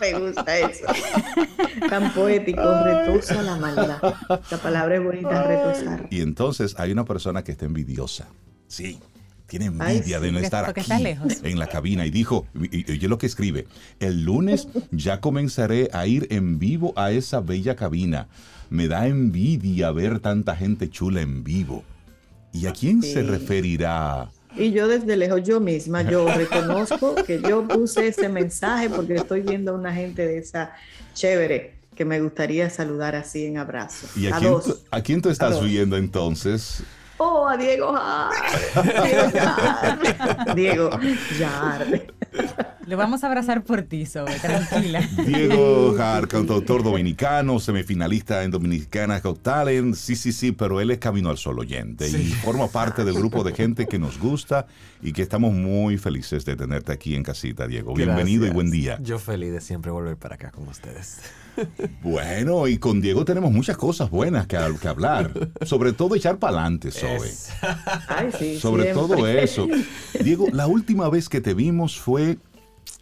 Me 0.00 0.12
gusta 0.18 0.58
eso. 0.58 0.84
Tan 1.88 2.12
poético, 2.12 2.62
retosa 2.84 3.42
la 3.42 3.56
maldad. 3.56 4.02
La 4.50 4.58
palabra 4.58 4.96
es 4.96 5.02
bonita, 5.02 5.44
retosar. 5.44 6.08
Y 6.10 6.20
entonces 6.20 6.74
hay 6.78 6.92
una 6.92 7.06
persona 7.06 7.42
que 7.42 7.52
está 7.52 7.64
envidiosa. 7.64 8.26
Sí 8.66 9.00
tiene 9.58 9.66
envidia 9.66 10.18
de 10.18 10.32
no 10.32 10.40
estar 10.40 10.68
aquí 10.68 10.92
en 11.44 11.58
la 11.60 11.68
cabina 11.68 12.04
y 12.04 12.10
dijo, 12.10 12.44
y, 12.60 12.90
oye 12.90 13.06
lo 13.06 13.18
que 13.18 13.26
escribe, 13.26 13.68
el 14.00 14.24
lunes 14.24 14.66
ya 14.90 15.20
comenzaré 15.20 15.90
a 15.92 16.08
ir 16.08 16.26
en 16.30 16.58
vivo 16.58 16.92
a 16.96 17.12
esa 17.12 17.38
bella 17.38 17.76
cabina. 17.76 18.26
Me 18.68 18.88
da 18.88 19.06
envidia 19.06 19.92
ver 19.92 20.18
tanta 20.18 20.56
gente 20.56 20.90
chula 20.90 21.20
en 21.20 21.44
vivo. 21.44 21.84
¿Y 22.52 22.66
a 22.66 22.72
quién 22.72 23.00
se 23.00 23.22
referirá? 23.22 24.28
Y 24.56 24.72
yo 24.72 24.88
desde 24.88 25.16
lejos, 25.16 25.44
yo 25.44 25.60
misma, 25.60 26.02
yo 26.02 26.26
reconozco 26.34 27.14
que 27.14 27.40
yo 27.40 27.68
puse 27.68 28.08
ese 28.08 28.28
mensaje 28.28 28.90
porque 28.90 29.14
estoy 29.14 29.42
viendo 29.42 29.70
a 29.70 29.74
una 29.76 29.94
gente 29.94 30.26
de 30.26 30.38
esa 30.38 30.72
chévere 31.14 31.74
que 31.94 32.04
me 32.04 32.20
gustaría 32.20 32.70
saludar 32.70 33.14
así 33.14 33.46
en 33.46 33.58
abrazo. 33.58 34.08
¿Y 34.16 34.26
a, 34.26 34.36
quién, 34.40 34.54
¿a 34.90 35.00
quién 35.00 35.22
tú 35.22 35.30
estás 35.30 35.62
viendo 35.62 35.96
entonces? 35.96 36.82
Oh, 37.18 37.46
a 37.46 37.56
Diego 37.56 37.92
Diego 40.54 40.90
Jar. 41.38 41.86
Le 42.86 42.96
vamos 42.96 43.24
a 43.24 43.28
abrazar 43.28 43.64
por 43.64 43.82
ti, 43.82 44.04
Sobe, 44.04 44.38
tranquila. 44.40 45.00
Diego 45.26 45.94
Jar, 45.96 46.28
cantautor 46.28 46.82
dominicano, 46.82 47.58
semifinalista 47.58 48.44
en 48.44 48.50
Dominicana 48.50 49.20
Got 49.20 49.42
Talent. 49.42 49.94
Sí, 49.94 50.16
sí, 50.16 50.32
sí, 50.32 50.52
pero 50.52 50.80
él 50.80 50.90
es 50.90 50.98
Camino 50.98 51.30
al 51.30 51.38
Sol 51.38 51.58
oyente 51.58 52.06
y 52.08 52.24
forma 52.32 52.68
parte 52.68 53.04
del 53.04 53.14
grupo 53.14 53.42
de 53.42 53.54
gente 53.54 53.86
que 53.86 53.98
nos 53.98 54.18
gusta 54.18 54.66
y 55.02 55.12
que 55.12 55.22
estamos 55.22 55.54
muy 55.54 55.96
felices 55.96 56.44
de 56.44 56.56
tenerte 56.56 56.92
aquí 56.92 57.14
en 57.14 57.22
casita, 57.22 57.66
Diego. 57.66 57.94
Bienvenido 57.94 58.46
y 58.46 58.50
buen 58.50 58.70
día. 58.70 58.98
Yo 59.00 59.18
feliz 59.18 59.52
de 59.52 59.60
siempre 59.62 59.90
volver 59.90 60.16
para 60.16 60.34
acá 60.34 60.50
con 60.50 60.68
ustedes. 60.68 61.20
Bueno, 62.02 62.68
y 62.68 62.78
con 62.78 63.00
Diego 63.00 63.24
tenemos 63.24 63.52
muchas 63.52 63.76
cosas 63.76 64.10
buenas 64.10 64.46
que, 64.46 64.56
hablar. 64.56 65.32
Sobre 65.62 65.92
todo 65.92 66.16
echar 66.16 66.38
para 66.38 66.58
adelante, 66.58 66.90
Zoe. 66.90 68.58
Sobre 68.58 68.92
todo 68.92 69.26
eso. 69.26 69.68
Diego, 70.22 70.48
la 70.52 70.66
última 70.66 71.08
vez 71.08 71.28
que 71.28 71.40
te 71.40 71.54
vimos 71.54 71.98
fue 71.98 72.38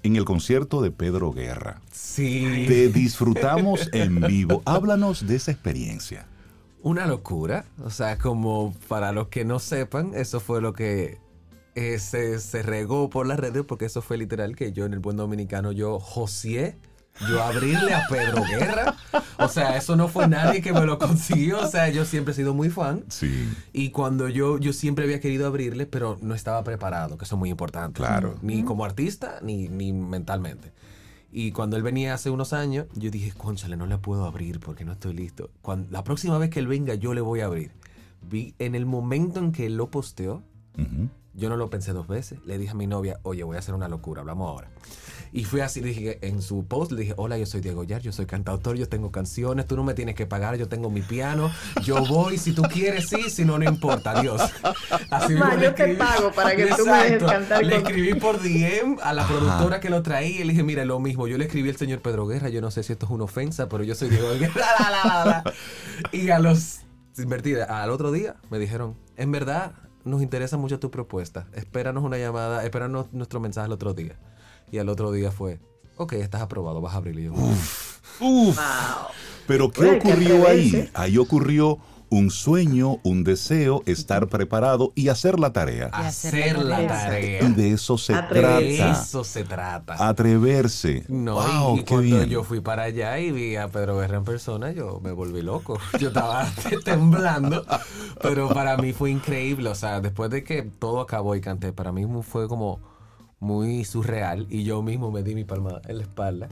en 0.03 0.17
el 0.17 0.25
concierto 0.25 0.83
de 0.83 0.91
Pedro 0.91 1.33
Guerra. 1.33 1.81
Sí. 1.91 2.65
Te 2.69 2.89
disfrutamos 2.89 3.89
en 3.93 4.21
vivo. 4.21 4.63
Háblanos 4.65 5.27
de 5.27 5.37
esa 5.37 5.53
experiencia. 5.53 6.27
Una 6.83 7.07
locura. 7.07 7.65
O 7.85 7.91
sea, 7.91 8.19
como 8.19 8.75
para 8.89 9.13
los 9.13 9.29
que 9.29 9.45
no 9.45 9.59
sepan, 9.59 10.13
eso 10.15 10.41
fue 10.41 10.61
lo 10.61 10.73
que 10.73 11.19
eh, 11.75 11.99
se, 11.99 12.39
se, 12.41 12.63
regó 12.63 13.09
por 13.09 13.27
las 13.27 13.39
redes, 13.39 13.65
porque 13.65 13.85
eso 13.85 14.03
fue 14.03 14.19
literal 14.19 14.57
que 14.57 14.73
yo 14.73 14.85
en 14.85 14.93
el 14.93 14.99
buen 14.99 15.17
dominicano, 15.17 15.73
yo 15.73 16.01
José 16.01 16.77
yo 17.29 17.43
abrirle 17.43 17.95
a 17.95 18.07
Pedro 18.09 18.43
Guerra. 18.45 18.97
O 19.39 19.49
sea, 19.49 19.77
eso 19.77 19.97
no 19.97 20.09
fue 20.09 20.29
nadie 20.29 20.63
que 20.63 20.73
me 20.73 20.85
lo 20.87 20.99
consiguió. 20.99 21.61
O 21.61 21.67
sea, 21.69 21.89
yo 21.89 22.05
siempre 22.05 22.33
he 22.33 22.35
sido 22.37 22.55
muy 22.55 22.71
fan. 22.71 23.05
Sí. 23.09 23.49
Y 23.73 23.91
cuando 23.91 24.29
yo, 24.29 24.59
yo 24.59 24.73
siempre 24.73 25.05
había 25.05 25.21
querido 25.21 25.47
abrirle, 25.47 25.87
pero 25.87 26.19
no 26.21 26.35
estaba 26.35 26.63
preparado, 26.65 27.19
que 27.19 27.25
eso 27.25 27.37
es 27.37 27.39
muy 27.39 27.51
importante. 27.51 27.99
Claro. 27.99 28.37
Ni 28.43 28.63
como 28.63 28.85
artista, 28.85 29.39
ni, 29.43 29.69
ni 29.69 29.93
mentalmente. 29.93 30.73
Y 31.31 31.53
cuando 31.53 31.77
él 31.77 31.83
venía 31.83 32.13
hace 32.13 32.29
unos 32.29 32.53
años, 32.53 32.87
yo 32.95 33.11
dije, 33.11 33.33
conchale, 33.33 33.77
no 33.77 33.87
le 33.87 33.97
puedo 33.97 34.27
abrir 34.27 34.61
porque 34.61 34.85
no 34.85 34.93
estoy 34.93 35.15
listo. 35.15 35.51
Cuando, 35.63 35.91
la 35.91 36.05
próxima 36.05 36.37
vez 36.37 36.51
que 36.51 36.61
él 36.61 36.67
venga, 36.67 36.95
yo 36.95 37.15
le 37.15 37.23
voy 37.23 37.41
a 37.41 37.47
abrir. 37.47 37.73
Vi 38.21 38.55
en 38.59 38.75
el 38.75 38.85
momento 38.85 39.41
en 39.41 39.51
que 39.51 39.67
él 39.67 39.77
lo 39.77 39.91
posteó, 39.91 40.43
yo 41.35 41.49
no 41.49 41.57
lo 41.57 41.71
pensé 41.71 41.93
dos 41.93 42.09
veces. 42.09 42.39
Le 42.45 42.59
dije 42.59 42.73
a 42.73 42.75
mi 42.75 42.87
novia, 42.87 43.19
oye, 43.23 43.43
voy 43.45 43.57
a 43.57 43.59
hacer 43.61 43.75
una 43.75 43.89
locura, 43.89 44.21
hablamos 44.21 44.49
ahora. 44.49 44.69
Y 45.35 45.45
fui 45.45 45.61
así, 45.61 45.81
le 45.81 45.89
dije, 45.89 46.19
en 46.21 46.43
su 46.43 46.67
post 46.67 46.93
le 46.93 47.01
dije, 47.01 47.15
hola, 47.17 47.39
yo 47.39 47.47
soy 47.47 47.63
Diego 47.63 47.85
Yar, 47.85 48.03
yo 48.03 48.13
soy 48.13 48.27
cantautor, 48.27 48.77
yo 48.77 48.87
tengo 48.87 49.11
canciones, 49.11 49.67
tú 49.67 49.77
no 49.77 49.83
me 49.83 49.95
tienes 49.95 50.15
que 50.15 50.27
pagar, 50.27 50.57
yo 50.57 50.69
tengo 50.69 50.91
mi 50.91 51.01
piano, 51.01 51.51
yo 51.83 52.05
voy, 52.05 52.37
si 52.37 52.53
tú 52.53 52.61
quieres, 52.63 53.09
sí, 53.09 53.31
si 53.31 53.43
no, 53.47 53.59
no 53.59 53.65
importa, 53.65 54.21
Dios. 54.21 54.43
Así 55.11 55.33
Ma, 55.35 55.59
yo 55.59 55.75
te 55.75 55.95
pago 55.95 56.33
para 56.33 56.55
que 56.55 56.67
tú 56.67 56.85
me 56.85 57.05
dejes 57.05 57.23
cantar. 57.23 57.65
Le 57.65 57.77
escribí 57.77 58.13
por 58.15 58.43
DM 58.43 58.99
a 59.03 59.15
la 59.15 59.27
productora 59.27 59.81
que 59.81 59.89
lo 59.89 60.03
traía 60.03 60.43
y 60.43 60.45
le 60.45 60.53
dije, 60.53 60.65
mira, 60.65 60.85
lo 60.85 61.01
mismo, 61.01 61.27
yo 61.27 61.39
le 61.39 61.47
escribí 61.47 61.71
al 61.71 61.77
señor 61.77 62.03
Pedro 62.03 62.27
Guerra, 62.27 62.51
yo 62.51 62.61
no 62.61 62.71
sé 62.71 62.83
si 62.83 62.93
esto 62.93 63.07
es 63.07 63.13
una 63.13 63.25
ofensa, 63.25 63.71
pero 63.71 63.85
yo 63.85 63.95
soy 63.95 64.11
Diego 64.11 64.29
Guerra. 64.39 65.45
y 66.13 66.29
a 66.29 66.39
los, 66.41 66.81
invertida, 67.17 67.83
al 67.83 67.89
otro 67.89 68.13
día 68.13 68.37
me 68.51 68.59
dijeron, 68.59 68.99
en 69.17 69.33
verdad, 69.33 69.73
nos 70.05 70.23
interesa 70.23 70.57
mucho 70.57 70.79
tu 70.79 70.91
propuesta. 70.91 71.47
Espéranos 71.55 72.05
una 72.05 72.19
llamada, 72.19 72.65
espéranos 72.65 73.13
nuestro 73.13 73.41
mensaje 73.41 73.67
el 73.67 73.73
otro 73.73 73.95
día. 73.95 74.17
Y 74.71 74.79
al 74.79 74.89
otro 74.89 75.13
día 75.13 75.31
fue, 75.31 75.61
ok, 75.97 76.15
estás 76.15 76.43
aprobado, 76.43 76.81
vas 76.81 76.95
a 76.95 76.99
abrirlo. 76.99 77.35
uf, 77.35 78.01
uf. 78.21 78.59
Pero 79.47 79.71
¿qué 79.71 79.91
ocurrió 79.91 80.47
ahí? 80.47 80.91
Ahí 80.95 81.19
ocurrió 81.19 81.79
un 82.13 82.31
sueño, 82.31 82.99
un 83.05 83.25
deseo, 83.25 83.83
estar 83.87 84.29
preparado 84.29 84.93
y 84.95 85.09
hacer 85.09 85.41
la 85.41 85.55
tarea. 85.55 85.87
Hacer 85.87 86.59
la 86.59 86.87
tarea. 86.87 87.43
Y 87.43 87.53
de 87.55 87.73
eso 87.73 87.97
se 87.97 88.13
trata. 88.13 88.61
De 88.61 88.91
eso 88.91 89.25
se 89.25 89.45
trata. 89.45 90.09
Atreverse. 90.09 91.07
No, 91.09 91.75
y, 91.75 91.85
cuando 91.85 92.25
yo 92.25 92.45
fui 92.45 92.61
para 92.61 92.83
allá 92.83 93.19
y 93.19 93.33
vi 93.33 93.57
a 93.57 93.69
Pedro 93.69 93.97
Guerra 93.97 94.19
en 94.19 94.25
persona, 94.25 94.73
yo 94.73 95.01
me 95.03 95.13
volví 95.13 95.41
loco. 95.41 95.79
Yo 95.99 96.09
estaba 96.09 96.47
temblando, 96.85 97.65
pero 98.21 98.51
para 98.51 98.77
mí 98.77 98.93
fue 98.93 99.11
increíble. 99.11 99.71
O 99.71 99.75
sea, 99.75 100.03
después 100.03 100.31
de 100.31 100.45
que 100.45 100.63
todo 100.63 101.01
acabó 101.01 101.35
y 101.35 101.41
canté, 101.41 101.73
para 101.73 101.93
mí 101.93 102.07
fue 102.23 102.47
como 102.47 102.81
muy 103.41 103.87
surreal 103.87 104.47
y 104.51 104.65
yo 104.65 104.83
mismo 104.83 105.11
me 105.11 105.23
di 105.23 105.35
mi 105.35 105.45
palma 105.45 105.81
en 105.89 105.97
la 105.97 106.03
espalda. 106.03 106.49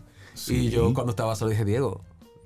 Y 0.49 0.71
yo 0.71 0.95
cuando 0.95 1.11
estaba 1.11 1.37
solo 1.37 1.51
dije, 1.51 1.67
Diego, 1.67 2.01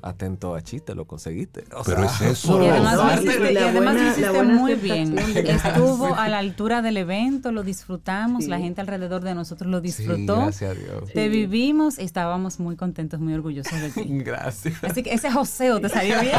atento 0.05 0.55
a 0.55 0.63
chiste, 0.63 0.95
lo 0.95 1.07
conseguiste. 1.07 1.65
Pero 1.85 2.05
es 2.05 2.21
eso. 2.33 2.63
Y 2.63 2.69
además, 2.69 2.97
lo 2.97 4.03
hiciste, 4.03 4.43
muy 4.43 4.75
bien. 4.75 5.19
Estuvo 5.19 6.15
a 6.15 6.29
la 6.29 6.39
altura 6.39 6.83
del 6.83 6.99
evento, 6.99 7.53
lo 7.53 7.63
disfrutamos, 7.63 8.47
la 8.47 8.59
gente 8.59 8.81
alrededor 8.81 9.23
de 9.23 9.35
nosotros 9.35 9.71
lo 9.71 9.81
disfrutó. 9.81 10.37
gracias 10.37 10.71
a 10.71 10.75
Dios. 10.75 11.13
Te 11.13 11.29
vivimos 11.29 11.99
y 11.99 12.03
estábamos 12.03 12.61
muy 12.61 12.77
contentos, 12.77 13.21
muy 13.21 13.35
orgullosos 13.35 13.81
de 13.81 13.91
ti. 13.91 14.05
Gracias. 14.25 14.83
Así 14.83 15.03
que 15.03 15.13
ese 15.13 15.31
joseo 15.31 15.81
te 15.81 15.89
salió 15.89 16.21
bien. 16.21 16.35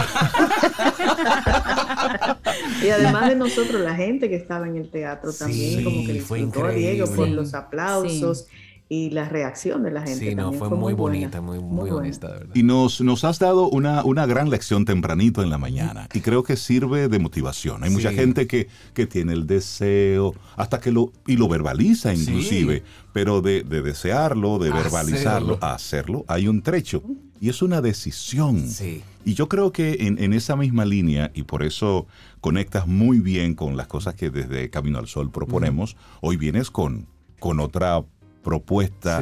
y 2.83 2.89
además 2.89 3.29
de 3.29 3.35
nosotros, 3.35 3.81
la 3.81 3.95
gente 3.95 4.29
que 4.29 4.35
estaba 4.35 4.67
en 4.67 4.77
el 4.77 4.89
teatro 4.89 5.33
también, 5.33 5.83
como 5.83 6.05
que 6.05 6.13
disfrutó 6.13 6.65
a 6.65 6.71
Diego 6.71 7.07
por 7.07 7.27
los 7.27 7.53
aplausos 7.53 8.47
y 8.87 9.09
la 9.09 9.27
reacción 9.27 9.81
de 9.81 9.91
la 9.91 10.01
gente. 10.01 10.29
Sí, 10.29 10.35
no, 10.35 10.53
fue, 10.53 10.69
muy, 10.69 10.93
bonita, 10.93 11.41
muy, 11.41 11.59
muy, 11.59 11.89
honesta, 11.89 12.27
verdad. 12.27 12.53
Y 12.53 12.61
nos, 12.61 13.01
nos 13.01 13.23
has 13.23 13.39
dado 13.39 13.67
una, 13.67 14.03
una 14.03 14.27
gran 14.27 14.49
lección 14.49 14.85
tempranito 14.85 15.41
en 15.41 15.49
la 15.49 15.57
mañana 15.57 16.07
y 16.13 16.21
creo 16.21 16.43
que 16.43 16.55
sirve 16.55 17.07
de 17.07 17.17
motivación. 17.17 17.83
Hay 17.83 17.89
mucha 17.89 18.11
gente 18.11 18.45
que, 18.45 18.67
que 18.93 19.07
tiene 19.07 19.33
el 19.33 19.47
deseo, 19.47 20.35
hasta 20.55 20.79
que 20.79 20.91
lo, 20.91 21.11
y 21.25 21.37
lo 21.37 21.47
verbaliza 21.47 22.13
inclusive, 22.13 22.83
pero 23.11 23.41
de, 23.41 23.63
de, 23.63 23.81
desearlo, 23.81 24.59
de 24.59 24.71
verbalizarlo, 24.71 25.57
a 25.61 25.73
hacerlo, 25.73 26.23
hay 26.27 26.47
un 26.47 26.61
trecho. 26.61 27.01
Y 27.41 27.49
es 27.49 27.61
una 27.61 27.81
decisión. 27.81 28.69
Sí. 28.69 29.03
Y 29.25 29.33
yo 29.33 29.49
creo 29.49 29.71
que 29.71 29.97
en, 30.01 30.23
en, 30.23 30.31
esa 30.31 30.55
misma 30.55 30.85
línea, 30.85 31.31
y 31.33 31.43
por 31.43 31.63
eso 31.63 32.07
conectas 32.39 32.87
muy 32.87 33.19
bien 33.19 33.55
con 33.55 33.75
las 33.75 33.87
cosas 33.87 34.15
que 34.15 34.29
desde 34.29 34.69
Camino 34.69 34.99
al 34.99 35.07
Sol 35.07 35.31
proponemos, 35.31 35.97
hoy 36.21 36.37
vienes 36.37 36.71
con, 36.71 37.07
con 37.39 37.59
otra 37.59 38.03
propuesta 38.45 39.21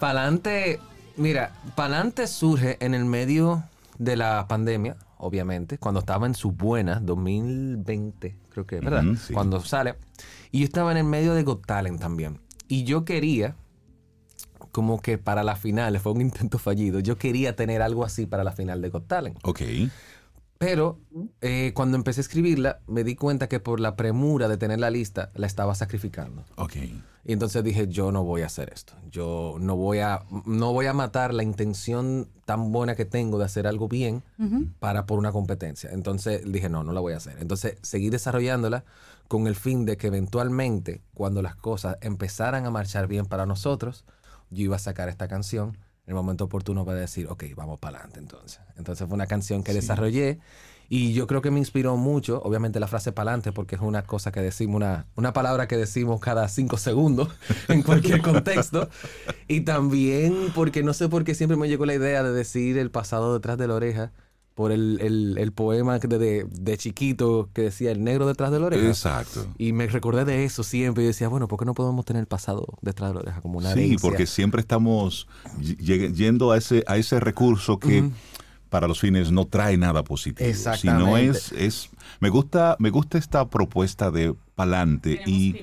Palante, 0.00 0.80
mira, 1.16 1.52
Palante 1.76 2.26
surge 2.26 2.76
en 2.84 2.94
el 2.94 3.04
medio 3.04 3.62
de 3.98 4.16
la 4.16 4.46
pandemia, 4.48 4.96
obviamente, 5.18 5.78
cuando 5.78 6.00
estaba 6.00 6.26
en 6.26 6.34
su 6.34 6.50
buena, 6.50 6.98
2020, 6.98 8.36
creo 8.50 8.66
que, 8.66 8.80
¿verdad? 8.80 9.04
Cuando 9.32 9.60
sale. 9.60 9.94
Y 10.50 10.60
yo 10.60 10.64
estaba 10.64 10.90
en 10.90 10.98
el 10.98 11.04
medio 11.04 11.34
de 11.34 11.44
Got 11.44 11.64
Talent 11.66 12.00
también. 12.00 12.40
Y 12.68 12.84
yo 12.84 13.04
quería, 13.04 13.56
como 14.72 15.00
que 15.00 15.18
para 15.18 15.42
la 15.42 15.56
final, 15.56 15.98
fue 15.98 16.12
un 16.12 16.20
intento 16.20 16.58
fallido, 16.58 17.00
yo 17.00 17.18
quería 17.18 17.56
tener 17.56 17.82
algo 17.82 18.04
así 18.04 18.26
para 18.26 18.44
la 18.44 18.52
final 18.52 18.80
de 18.82 18.90
Got 18.90 19.06
Talent. 19.08 19.38
Ok. 19.42 19.62
Pero 20.58 20.98
eh, 21.40 21.72
cuando 21.74 21.96
empecé 21.96 22.20
a 22.20 22.22
escribirla, 22.22 22.80
me 22.88 23.04
di 23.04 23.14
cuenta 23.14 23.48
que 23.48 23.60
por 23.60 23.78
la 23.78 23.94
premura 23.94 24.48
de 24.48 24.56
tener 24.56 24.80
la 24.80 24.90
lista, 24.90 25.30
la 25.36 25.46
estaba 25.46 25.74
sacrificando. 25.76 26.44
Ok. 26.56 26.76
Y 27.24 27.32
entonces 27.32 27.62
dije, 27.62 27.86
yo 27.86 28.10
no 28.10 28.24
voy 28.24 28.42
a 28.42 28.46
hacer 28.46 28.72
esto. 28.72 28.94
Yo 29.08 29.56
no 29.60 29.76
voy 29.76 29.98
a, 29.98 30.24
no 30.46 30.72
voy 30.72 30.86
a 30.86 30.94
matar 30.94 31.32
la 31.32 31.44
intención 31.44 32.28
tan 32.44 32.72
buena 32.72 32.96
que 32.96 33.04
tengo 33.04 33.38
de 33.38 33.44
hacer 33.44 33.68
algo 33.68 33.86
bien 33.86 34.24
para 34.80 35.06
por 35.06 35.18
una 35.18 35.30
competencia. 35.30 35.90
Entonces 35.92 36.42
dije, 36.50 36.68
no, 36.68 36.82
no 36.82 36.92
la 36.92 37.00
voy 37.00 37.12
a 37.12 37.18
hacer. 37.18 37.36
Entonces 37.38 37.76
seguí 37.82 38.10
desarrollándola 38.10 38.84
con 39.28 39.46
el 39.46 39.54
fin 39.54 39.84
de 39.84 39.96
que 39.96 40.08
eventualmente, 40.08 41.02
cuando 41.14 41.42
las 41.42 41.54
cosas 41.54 41.98
empezaran 42.00 42.66
a 42.66 42.70
marchar 42.70 43.06
bien 43.06 43.26
para 43.26 43.46
nosotros, 43.46 44.04
yo 44.50 44.64
iba 44.64 44.76
a 44.76 44.80
sacar 44.80 45.08
esta 45.08 45.28
canción 45.28 45.76
en 46.06 46.12
el 46.12 46.14
momento 46.14 46.44
oportuno 46.44 46.86
para 46.86 46.98
decir, 46.98 47.26
ok, 47.28 47.44
vamos 47.54 47.78
para 47.78 47.98
adelante 47.98 48.18
entonces. 48.18 48.60
Entonces 48.76 49.06
fue 49.06 49.14
una 49.14 49.26
canción 49.26 49.62
que 49.62 49.74
desarrollé 49.74 50.40
y 50.88 51.12
yo 51.12 51.26
creo 51.26 51.42
que 51.42 51.50
me 51.50 51.58
inspiró 51.58 51.98
mucho, 51.98 52.40
obviamente 52.42 52.80
la 52.80 52.88
frase 52.88 53.12
pa'lante, 53.12 53.52
porque 53.52 53.74
es 53.74 53.82
una 53.82 54.02
cosa 54.04 54.32
que 54.32 54.40
decimos, 54.40 54.76
una, 54.76 55.06
una 55.16 55.34
palabra 55.34 55.68
que 55.68 55.76
decimos 55.76 56.18
cada 56.18 56.48
cinco 56.48 56.78
segundos 56.78 57.28
en 57.68 57.82
cualquier 57.82 58.22
contexto. 58.22 58.88
Y 59.46 59.60
también 59.60 60.50
porque 60.54 60.82
no 60.82 60.94
sé 60.94 61.10
por 61.10 61.24
qué 61.24 61.34
siempre 61.34 61.58
me 61.58 61.68
llegó 61.68 61.84
la 61.84 61.94
idea 61.94 62.22
de 62.22 62.32
decir 62.32 62.78
el 62.78 62.90
pasado 62.90 63.34
detrás 63.34 63.58
de 63.58 63.68
la 63.68 63.74
oreja 63.74 64.12
por 64.58 64.72
el, 64.72 65.52
poema 65.54 66.00
de, 66.00 66.44
de, 66.50 66.78
chiquito 66.78 67.48
que 67.52 67.62
decía 67.62 67.92
el 67.92 68.02
negro 68.02 68.26
detrás 68.26 68.50
de 68.50 68.58
la 68.58 68.66
oreja. 68.66 68.88
Exacto. 68.88 69.46
Y 69.56 69.72
me 69.72 69.86
recordé 69.86 70.24
de 70.24 70.44
eso 70.44 70.64
siempre 70.64 71.04
y 71.04 71.06
decía, 71.06 71.28
bueno, 71.28 71.46
¿por 71.46 71.60
qué 71.60 71.64
no 71.64 71.74
podemos 71.74 72.04
tener 72.04 72.22
el 72.22 72.26
pasado 72.26 72.66
detrás 72.82 73.10
de 73.10 73.14
la 73.14 73.20
oreja 73.20 73.40
como 73.40 73.58
una 73.58 73.72
Sí, 73.72 73.96
porque 74.02 74.26
siempre 74.26 74.60
estamos 74.60 75.28
yendo 75.60 76.50
a 76.50 76.58
ese, 76.58 76.82
a 76.88 76.96
ese 76.96 77.20
recurso 77.20 77.78
que... 77.78 78.10
Para 78.68 78.86
los 78.86 79.00
fines 79.00 79.32
no 79.32 79.46
trae 79.46 79.78
nada 79.78 80.04
positivo. 80.04 80.46
Exactamente. 80.46 81.06
Sino 81.06 81.16
es, 81.16 81.52
es, 81.52 81.88
me 82.20 82.28
gusta, 82.28 82.76
me 82.78 82.90
gusta 82.90 83.16
esta 83.16 83.48
propuesta 83.48 84.10
de 84.10 84.34
pa'lante 84.56 85.22
y 85.24 85.56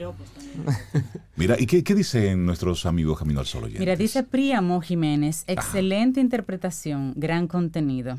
mira, 1.36 1.56
¿y 1.60 1.68
qué, 1.68 1.84
qué, 1.84 1.94
dicen 1.94 2.48
nuestros 2.48 2.88
amigos 2.88 3.20
Camino 3.20 3.42
al 3.42 3.46
Sol 3.46 3.72
Mira, 3.78 3.96
dice 3.96 4.24
Príamo 4.24 4.82
Jiménez, 4.82 5.44
excelente 5.46 6.20
interpretación, 6.20 7.14
gran 7.16 7.48
contenido. 7.48 8.18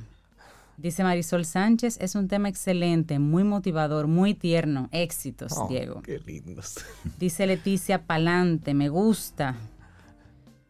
Dice 0.79 1.03
Marisol 1.05 1.47
Sánchez, 1.47 1.97
es 2.01 2.15
un 2.15 2.29
tema 2.29 2.49
excelente, 2.49 3.19
muy 3.19 3.45
motivador, 3.45 4.09
muy 4.09 4.35
tierno. 4.35 4.89
Éxitos, 4.93 5.53
oh, 5.57 5.69
Diego. 5.69 6.03
Qué 6.03 6.21
lindos. 6.27 6.77
Dice 7.19 7.47
Leticia 7.47 8.05
Palante, 8.05 8.75
me 8.75 8.91
gusta. 8.91 9.57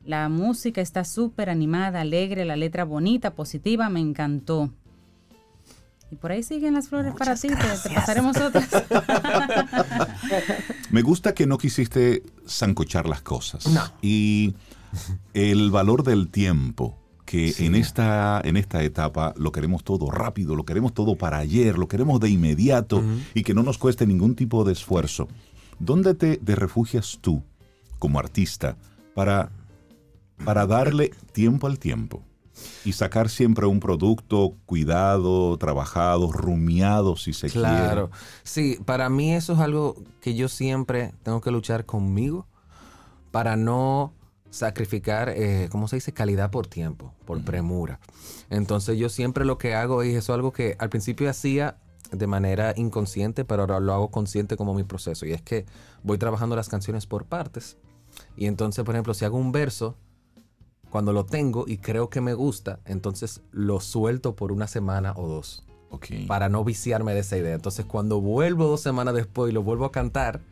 La 0.04 0.28
música 0.28 0.80
está 0.80 1.04
súper 1.04 1.50
animada, 1.50 2.02
alegre, 2.02 2.44
la 2.44 2.54
letra 2.54 2.84
bonita, 2.84 3.32
positiva, 3.34 3.88
me 3.88 3.98
encantó. 3.98 4.70
Y 6.12 6.14
por 6.14 6.30
ahí 6.30 6.44
siguen 6.44 6.74
las 6.74 6.88
flores 6.88 7.12
para 7.14 7.34
ti, 7.34 7.48
te, 7.48 7.90
pasaremos 7.92 8.36
otras. 8.36 8.68
me 10.92 11.02
gusta 11.02 11.34
que 11.34 11.48
no 11.48 11.58
quisiste 11.58 12.22
zancochar 12.48 13.08
las 13.08 13.22
cosas. 13.22 13.66
No. 13.66 13.82
Y 14.00 14.54
el 15.34 15.72
valor 15.72 16.04
del 16.04 16.28
tiempo 16.28 16.96
que 17.26 17.52
en, 17.58 17.74
esta, 17.74 18.40
en 18.44 18.56
esta 18.56 18.82
etapa 18.82 19.34
lo 19.36 19.50
queremos 19.52 19.82
todo 19.82 20.10
rápido, 20.10 20.54
lo 20.54 20.64
queremos 20.64 20.94
todo 20.94 21.16
para 21.16 21.38
ayer, 21.38 21.76
lo 21.76 21.88
queremos 21.88 22.20
de 22.20 22.30
inmediato 22.30 23.02
y 23.34 23.42
que 23.42 23.52
no 23.52 23.64
nos 23.64 23.76
cueste 23.76 24.06
ningún 24.06 24.36
tipo 24.36 24.64
de 24.64 24.72
esfuerzo. 24.72 25.28
¿Dónde 25.78 26.14
te, 26.14 26.38
refugias 26.54 27.18
tú 27.20 27.42
como 27.98 28.20
artista 28.20 28.76
para, 29.14 29.50
para 30.44 30.66
darle 30.66 31.10
tiempo 31.32 31.66
al 31.66 31.78
tiempo? 31.78 32.22
y 32.86 32.92
sacar 32.92 33.28
siempre 33.28 33.66
un 33.66 33.80
producto 33.80 34.54
cuidado, 34.64 35.58
trabajado, 35.58 36.32
rumiado, 36.32 37.14
si 37.16 37.34
se 37.34 37.50
quiere. 37.50 37.68
Claro, 37.68 38.10
sí, 38.44 38.78
para 38.86 39.10
mí 39.10 39.34
eso 39.34 39.52
es 39.52 39.58
algo 39.58 39.94
que 40.22 40.34
yo 40.34 40.48
siempre 40.48 41.12
tengo 41.22 41.42
que 41.42 41.50
luchar 41.50 41.84
conmigo 41.84 42.46
para 43.30 43.56
no 43.56 44.14
sacrificar, 44.50 45.28
eh, 45.30 45.68
¿cómo 45.70 45.88
se 45.88 45.96
dice? 45.96 46.12
Calidad 46.12 46.50
por 46.50 46.66
tiempo, 46.66 47.12
por 47.24 47.42
premura. 47.44 48.00
Entonces 48.50 48.98
yo 48.98 49.08
siempre 49.08 49.44
lo 49.44 49.58
que 49.58 49.74
hago 49.74 50.02
es 50.02 50.14
eso, 50.16 50.34
algo 50.34 50.52
que 50.52 50.76
al 50.78 50.88
principio 50.88 51.28
hacía 51.28 51.78
de 52.12 52.26
manera 52.26 52.72
inconsciente, 52.76 53.44
pero 53.44 53.62
ahora 53.62 53.80
lo 53.80 53.92
hago 53.92 54.10
consciente 54.10 54.56
como 54.56 54.74
mi 54.74 54.84
proceso. 54.84 55.26
Y 55.26 55.32
es 55.32 55.42
que 55.42 55.66
voy 56.02 56.18
trabajando 56.18 56.56
las 56.56 56.68
canciones 56.68 57.06
por 57.06 57.26
partes. 57.26 57.76
Y 58.36 58.46
entonces, 58.46 58.84
por 58.84 58.94
ejemplo, 58.94 59.14
si 59.14 59.24
hago 59.24 59.36
un 59.36 59.52
verso, 59.52 59.96
cuando 60.90 61.12
lo 61.12 61.26
tengo 61.26 61.64
y 61.66 61.78
creo 61.78 62.08
que 62.08 62.20
me 62.20 62.34
gusta, 62.34 62.80
entonces 62.84 63.42
lo 63.50 63.80
suelto 63.80 64.36
por 64.36 64.52
una 64.52 64.66
semana 64.66 65.12
o 65.16 65.28
dos. 65.28 65.64
Para 66.26 66.48
no 66.48 66.62
viciarme 66.62 67.14
de 67.14 67.20
esa 67.20 67.36
idea. 67.38 67.54
Entonces, 67.54 67.86
cuando 67.86 68.20
vuelvo 68.20 68.66
dos 68.66 68.80
semanas 68.80 69.14
después 69.14 69.50
y 69.50 69.54
lo 69.54 69.62
vuelvo 69.62 69.86
a 69.86 69.92
cantar, 69.92 70.42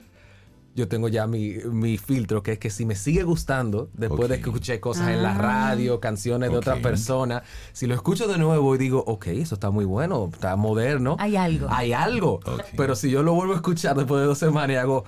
yo 0.74 0.88
tengo 0.88 1.08
ya 1.08 1.26
mi, 1.26 1.54
mi, 1.70 1.98
filtro, 1.98 2.42
que 2.42 2.52
es 2.52 2.58
que 2.58 2.70
si 2.70 2.84
me 2.84 2.96
sigue 2.96 3.22
gustando, 3.22 3.90
después 3.94 4.28
de 4.28 4.40
que 4.40 4.50
escuché 4.50 4.80
cosas 4.80 5.08
en 5.08 5.22
la 5.22 5.34
ah. 5.34 5.38
radio, 5.38 6.00
canciones 6.00 6.50
de 6.50 6.56
otra 6.56 6.76
persona, 6.82 7.42
si 7.72 7.86
lo 7.86 7.94
escucho 7.94 8.26
de 8.26 8.38
nuevo 8.38 8.74
y 8.74 8.78
digo, 8.78 9.02
ok, 9.06 9.28
eso 9.28 9.54
está 9.54 9.70
muy 9.70 9.84
bueno, 9.84 10.30
está 10.32 10.56
moderno. 10.56 11.16
Hay 11.20 11.36
algo. 11.36 11.68
Hay 11.70 11.92
algo. 11.92 12.40
Pero 12.76 12.96
si 12.96 13.10
yo 13.10 13.22
lo 13.22 13.34
vuelvo 13.34 13.52
a 13.52 13.56
escuchar 13.56 13.96
después 13.96 14.20
de 14.20 14.26
dos 14.26 14.38
semanas 14.38 14.70
y 14.70 14.76
hago, 14.76 15.04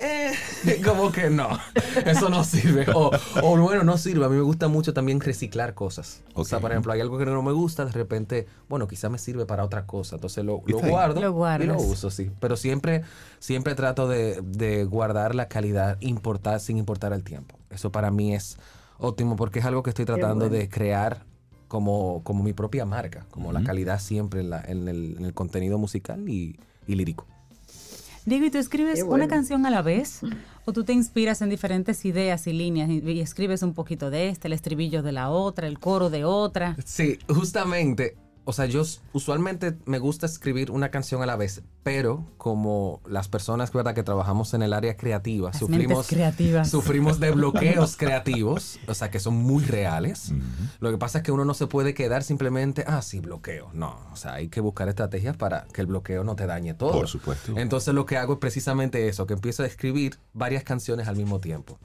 eh, 0.00 0.32
como 0.84 1.10
que 1.10 1.28
no, 1.28 1.48
eso 2.04 2.28
no 2.28 2.44
sirve. 2.44 2.86
O, 2.94 3.10
bueno, 3.42 3.82
no 3.82 3.98
sirve. 3.98 4.24
A 4.24 4.28
mí 4.28 4.36
me 4.36 4.42
gusta 4.42 4.68
mucho 4.68 4.94
también 4.94 5.20
reciclar 5.20 5.74
cosas. 5.74 6.22
O 6.34 6.44
sea, 6.44 6.60
por 6.60 6.70
ejemplo, 6.70 6.92
hay 6.92 7.00
algo 7.00 7.18
que 7.18 7.26
no 7.26 7.42
me 7.42 7.50
gusta, 7.50 7.84
de 7.84 7.90
repente, 7.90 8.46
bueno, 8.68 8.86
quizá 8.86 9.08
me 9.08 9.18
sirve 9.18 9.44
para 9.44 9.64
otra 9.64 9.86
cosa. 9.86 10.16
Entonces 10.16 10.44
lo, 10.44 10.58
guardo 10.58 11.20
y 11.64 11.66
lo 11.66 11.76
uso, 11.80 12.10
sí. 12.10 12.30
Pero 12.38 12.56
siempre, 12.56 13.02
siempre 13.40 13.74
trato 13.74 14.08
de, 14.08 14.86
guardar 14.88 15.34
la 15.34 15.48
calidad 15.48 15.96
importar, 16.00 16.60
sin 16.60 16.78
importar 16.78 17.12
el 17.12 17.24
tiempo. 17.24 17.58
Eso 17.70 17.90
para 17.90 18.12
mí 18.12 18.34
es 18.34 18.56
óptimo 18.98 19.34
porque 19.34 19.58
es 19.58 19.64
algo 19.64 19.82
que 19.82 19.90
estoy 19.90 20.04
tratando 20.04 20.48
de 20.48 20.68
crear 20.68 21.24
como, 21.66 22.22
como 22.22 22.44
mi 22.44 22.52
propia 22.52 22.84
marca, 22.86 23.26
como 23.30 23.52
la 23.52 23.64
calidad 23.64 24.00
siempre 24.00 24.42
en, 24.42 24.88
el, 24.88 25.32
contenido 25.34 25.76
musical 25.76 26.28
y 26.28 26.56
lírico. 26.86 27.26
Diego, 28.28 28.44
¿y 28.44 28.50
tú 28.50 28.58
escribes 28.58 29.02
una 29.02 29.26
canción 29.26 29.64
a 29.64 29.70
la 29.70 29.80
vez? 29.80 30.20
¿O 30.66 30.72
tú 30.74 30.84
te 30.84 30.92
inspiras 30.92 31.40
en 31.40 31.48
diferentes 31.48 32.04
ideas 32.04 32.46
y 32.46 32.52
líneas 32.52 32.90
y, 32.90 33.20
escribes 33.20 33.62
un 33.62 33.72
poquito 33.72 34.10
de 34.10 34.28
esta, 34.28 34.48
el 34.48 34.52
estribillo 34.52 35.02
de 35.02 35.12
la 35.12 35.30
otra, 35.30 35.66
el 35.66 35.78
coro 35.78 36.10
de 36.10 36.26
otra? 36.26 36.76
Sí, 36.84 37.18
justamente 37.26 38.16
o 38.48 38.52
sea, 38.54 38.64
yo 38.64 38.82
usualmente 39.12 39.76
me 39.84 39.98
gusta 39.98 40.24
escribir 40.24 40.70
una 40.70 40.90
canción 40.90 41.22
a 41.22 41.26
la 41.26 41.36
vez, 41.36 41.60
pero 41.82 42.24
como 42.38 43.02
las 43.06 43.28
personas 43.28 43.70
¿verdad? 43.74 43.94
que 43.94 44.02
trabajamos 44.02 44.54
en 44.54 44.62
el 44.62 44.72
área 44.72 44.96
creativa, 44.96 45.52
sufrimos, 45.52 46.06
sufrimos 46.64 47.20
de 47.20 47.30
bloqueos 47.32 47.96
creativos, 47.98 48.80
o 48.88 48.94
sea, 48.94 49.10
que 49.10 49.20
son 49.20 49.34
muy 49.34 49.62
reales. 49.64 50.32
Lo 50.80 50.90
que 50.90 50.96
pasa 50.96 51.18
es 51.18 51.24
que 51.24 51.30
uno 51.30 51.44
no 51.44 51.52
se 51.52 51.66
puede 51.66 51.92
quedar 51.92 52.22
simplemente, 52.22 52.84
ah, 52.86 53.02
sí, 53.02 53.20
bloqueo. 53.20 53.68
No, 53.74 53.98
o 54.14 54.16
sea, 54.16 54.32
hay 54.32 54.48
que 54.48 54.62
buscar 54.62 54.88
estrategias 54.88 55.36
para 55.36 55.66
que 55.74 55.82
el 55.82 55.86
bloqueo 55.86 56.24
no 56.24 56.34
te 56.34 56.46
dañe 56.46 56.72
todo. 56.72 56.92
Por 56.92 57.06
supuesto. 57.06 57.52
Entonces 57.54 57.92
lo 57.92 58.06
que 58.06 58.16
hago 58.16 58.32
es 58.32 58.38
precisamente 58.38 59.08
eso, 59.08 59.26
que 59.26 59.34
empiezo 59.34 59.62
a 59.62 59.66
escribir 59.66 60.18
varias 60.32 60.64
canciones 60.64 61.06
al 61.06 61.16
mismo 61.16 61.38
tiempo. 61.38 61.78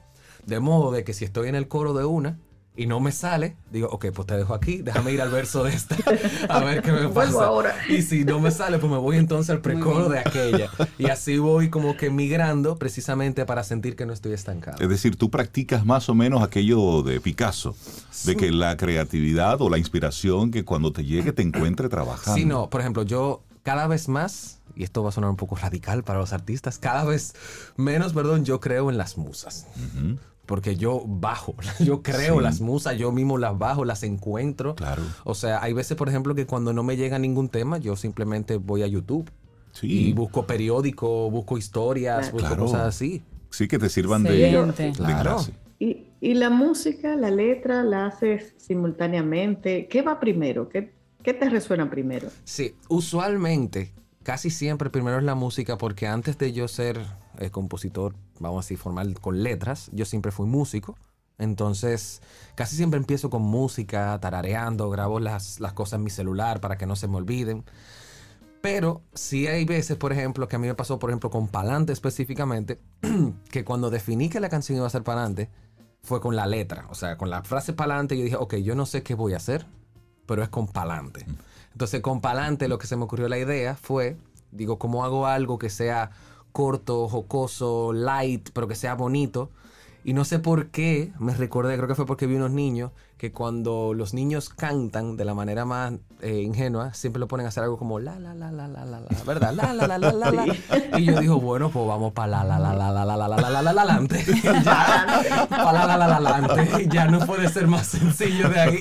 De 0.46 0.60
modo 0.60 0.92
de 0.92 1.04
que 1.04 1.12
si 1.12 1.26
estoy 1.26 1.50
en 1.50 1.56
el 1.56 1.68
coro 1.68 1.92
de 1.92 2.06
una, 2.06 2.38
y 2.76 2.86
no 2.86 2.98
me 2.98 3.12
sale, 3.12 3.56
digo, 3.70 3.88
ok, 3.88 4.06
pues 4.12 4.26
te 4.26 4.36
dejo 4.36 4.52
aquí, 4.52 4.82
déjame 4.82 5.12
ir 5.12 5.22
al 5.22 5.30
verso 5.30 5.62
de 5.62 5.72
esta, 5.72 5.96
a 6.48 6.58
ver 6.64 6.82
qué 6.82 6.90
me 6.90 7.08
pasa. 7.08 7.44
Ahora. 7.44 7.76
Y 7.88 8.02
si 8.02 8.24
no 8.24 8.40
me 8.40 8.50
sale, 8.50 8.78
pues 8.78 8.90
me 8.90 8.98
voy 8.98 9.16
entonces 9.16 9.50
al 9.50 9.60
precoro 9.60 10.08
de 10.08 10.18
aquella. 10.24 10.70
Y 10.98 11.06
así 11.06 11.38
voy 11.38 11.70
como 11.70 11.96
que 11.96 12.10
migrando 12.10 12.76
precisamente 12.76 13.44
para 13.46 13.62
sentir 13.62 13.94
que 13.94 14.06
no 14.06 14.12
estoy 14.12 14.32
estancado. 14.32 14.82
Es 14.82 14.88
decir, 14.88 15.16
tú 15.16 15.30
practicas 15.30 15.86
más 15.86 16.08
o 16.08 16.14
menos 16.14 16.42
aquello 16.42 17.02
de 17.02 17.20
Picasso, 17.20 17.76
de 18.24 18.36
que 18.36 18.50
la 18.50 18.76
creatividad 18.76 19.60
o 19.62 19.70
la 19.70 19.78
inspiración 19.78 20.50
que 20.50 20.64
cuando 20.64 20.92
te 20.92 21.04
llegue 21.04 21.32
te 21.32 21.42
encuentre 21.42 21.88
trabajando. 21.88 22.34
Sí, 22.36 22.44
no, 22.44 22.70
por 22.70 22.80
ejemplo, 22.80 23.04
yo 23.04 23.42
cada 23.62 23.86
vez 23.86 24.08
más, 24.08 24.58
y 24.74 24.82
esto 24.82 25.04
va 25.04 25.10
a 25.10 25.12
sonar 25.12 25.30
un 25.30 25.36
poco 25.36 25.54
radical 25.54 26.02
para 26.02 26.18
los 26.18 26.32
artistas, 26.32 26.78
cada 26.78 27.04
vez 27.04 27.34
menos, 27.76 28.12
perdón, 28.12 28.44
yo 28.44 28.58
creo 28.58 28.90
en 28.90 28.98
las 28.98 29.16
musas 29.16 29.66
porque 30.46 30.76
yo 30.76 31.02
bajo, 31.06 31.54
yo 31.80 32.02
creo 32.02 32.40
las 32.40 32.60
musas, 32.60 32.96
yo 32.98 33.12
mismo 33.12 33.38
las 33.38 33.58
bajo, 33.58 33.84
las 33.84 34.02
encuentro. 34.02 34.74
Claro. 34.74 35.02
O 35.24 35.34
sea, 35.34 35.62
hay 35.62 35.72
veces, 35.72 35.96
por 35.96 36.08
ejemplo, 36.08 36.34
que 36.34 36.46
cuando 36.46 36.72
no 36.72 36.82
me 36.82 36.96
llega 36.96 37.18
ningún 37.18 37.48
tema, 37.48 37.78
yo 37.78 37.96
simplemente 37.96 38.56
voy 38.56 38.82
a 38.82 38.86
YouTube 38.86 39.30
y 39.82 40.12
busco 40.12 40.46
periódico, 40.46 41.30
busco 41.30 41.58
historias, 41.58 42.30
busco 42.30 42.56
cosas 42.56 42.82
así. 42.82 43.22
Sí, 43.50 43.68
que 43.68 43.78
te 43.78 43.88
sirvan 43.88 44.22
de, 44.22 44.92
claro. 44.96 45.38
Y, 45.78 46.08
y, 46.20 46.34
la 46.34 46.50
música, 46.50 47.14
la 47.16 47.30
letra, 47.30 47.82
la 47.82 48.06
haces 48.06 48.54
simultáneamente. 48.56 49.86
¿Qué 49.88 50.02
va 50.02 50.18
primero? 50.18 50.68
¿Qué, 50.68 50.92
¿Qué 51.22 51.34
te 51.34 51.48
resuena 51.48 51.88
primero? 51.88 52.28
Sí, 52.44 52.74
usualmente, 52.88 53.92
casi 54.22 54.50
siempre 54.50 54.90
primero 54.90 55.18
es 55.18 55.24
la 55.24 55.34
música, 55.34 55.78
porque 55.78 56.06
antes 56.06 56.36
de 56.38 56.52
yo 56.52 56.68
ser 56.68 57.00
eh, 57.38 57.50
compositor, 57.50 58.14
vamos 58.38 58.58
a 58.58 58.64
decir, 58.64 58.78
formal 58.78 59.18
con 59.20 59.42
letras. 59.42 59.90
Yo 59.92 60.04
siempre 60.04 60.32
fui 60.32 60.46
músico. 60.46 60.96
Entonces, 61.38 62.22
casi 62.54 62.76
siempre 62.76 62.98
empiezo 62.98 63.28
con 63.28 63.42
música, 63.42 64.18
tarareando, 64.20 64.88
grabo 64.90 65.18
las, 65.18 65.58
las 65.60 65.72
cosas 65.72 65.98
en 65.98 66.04
mi 66.04 66.10
celular 66.10 66.60
para 66.60 66.78
que 66.78 66.86
no 66.86 66.96
se 66.96 67.08
me 67.08 67.16
olviden. 67.16 67.64
Pero 68.60 69.02
sí 69.12 69.46
hay 69.46 69.64
veces, 69.64 69.96
por 69.98 70.12
ejemplo, 70.12 70.48
que 70.48 70.56
a 70.56 70.58
mí 70.58 70.66
me 70.66 70.74
pasó, 70.74 70.98
por 70.98 71.10
ejemplo, 71.10 71.28
con 71.30 71.48
Palante 71.48 71.92
específicamente, 71.92 72.80
que 73.50 73.64
cuando 73.64 73.90
definí 73.90 74.30
que 74.30 74.40
la 74.40 74.48
canción 74.48 74.78
iba 74.78 74.86
a 74.86 74.90
ser 74.90 75.02
Palante, 75.02 75.50
fue 76.02 76.20
con 76.20 76.36
la 76.36 76.46
letra. 76.46 76.86
O 76.88 76.94
sea, 76.94 77.18
con 77.18 77.30
la 77.30 77.42
frase 77.42 77.72
Palante, 77.72 78.16
yo 78.16 78.24
dije, 78.24 78.36
ok, 78.36 78.54
yo 78.56 78.74
no 78.74 78.86
sé 78.86 79.02
qué 79.02 79.14
voy 79.14 79.34
a 79.34 79.38
hacer, 79.38 79.66
pero 80.26 80.42
es 80.42 80.48
con 80.48 80.68
Palante. 80.68 81.26
Entonces, 81.72 82.00
con 82.00 82.20
Palante 82.20 82.68
lo 82.68 82.78
que 82.78 82.86
se 82.86 82.96
me 82.96 83.04
ocurrió 83.04 83.28
la 83.28 83.38
idea 83.38 83.74
fue, 83.74 84.16
digo, 84.50 84.78
¿cómo 84.78 85.04
hago 85.04 85.26
algo 85.26 85.58
que 85.58 85.68
sea 85.68 86.12
corto, 86.54 87.08
jocoso, 87.08 87.92
light, 87.92 88.50
pero 88.52 88.68
que 88.68 88.76
sea 88.76 88.94
bonito. 88.94 89.50
Y 90.04 90.12
no 90.12 90.24
sé 90.24 90.38
por 90.38 90.68
qué, 90.68 91.12
me 91.18 91.34
recordé, 91.34 91.74
creo 91.76 91.88
que 91.88 91.94
fue 91.96 92.06
porque 92.06 92.26
vi 92.26 92.36
unos 92.36 92.52
niños, 92.52 92.92
que 93.16 93.32
cuando 93.32 93.92
los 93.92 94.14
niños 94.14 94.50
cantan 94.50 95.16
de 95.16 95.24
la 95.24 95.34
manera 95.34 95.64
más 95.64 95.94
ingenua, 96.22 96.94
siempre 96.94 97.18
lo 97.18 97.26
ponen 97.26 97.46
a 97.46 97.48
hacer 97.48 97.64
algo 97.64 97.76
como 97.76 97.98
la, 97.98 98.20
la, 98.20 98.34
la, 98.34 98.52
la, 98.52 98.68
la, 98.68 98.84
la, 98.84 99.00
la, 99.00 99.08
¿verdad? 99.26 99.52
La, 99.52 99.72
la, 99.72 99.88
la, 99.88 99.98
la, 99.98 100.12
la, 100.12 100.30
la. 100.30 100.98
Y 100.98 101.06
yo 101.06 101.18
digo, 101.18 101.40
bueno, 101.40 101.70
pues 101.70 101.88
vamos 101.88 102.12
para 102.12 102.44
la, 102.44 102.44
la, 102.44 102.58
la, 102.58 102.74
la, 102.74 102.92
la, 102.92 103.04
la, 103.04 103.16
la, 103.16 103.28
la, 103.28 103.50
la, 103.50 103.62
la, 103.62 103.72
la, 103.72 103.80
adelante. 103.80 104.24
Ya, 104.44 105.46
para 105.48 105.72
la, 105.72 105.96
la, 105.96 106.06
la, 106.06 106.20
la, 106.20 106.30
adelante. 106.36 106.88
Ya 106.92 107.06
no 107.06 107.26
puede 107.26 107.48
ser 107.48 107.66
más 107.66 107.88
sencillo 107.88 108.48
de 108.48 108.60
ahí. 108.60 108.80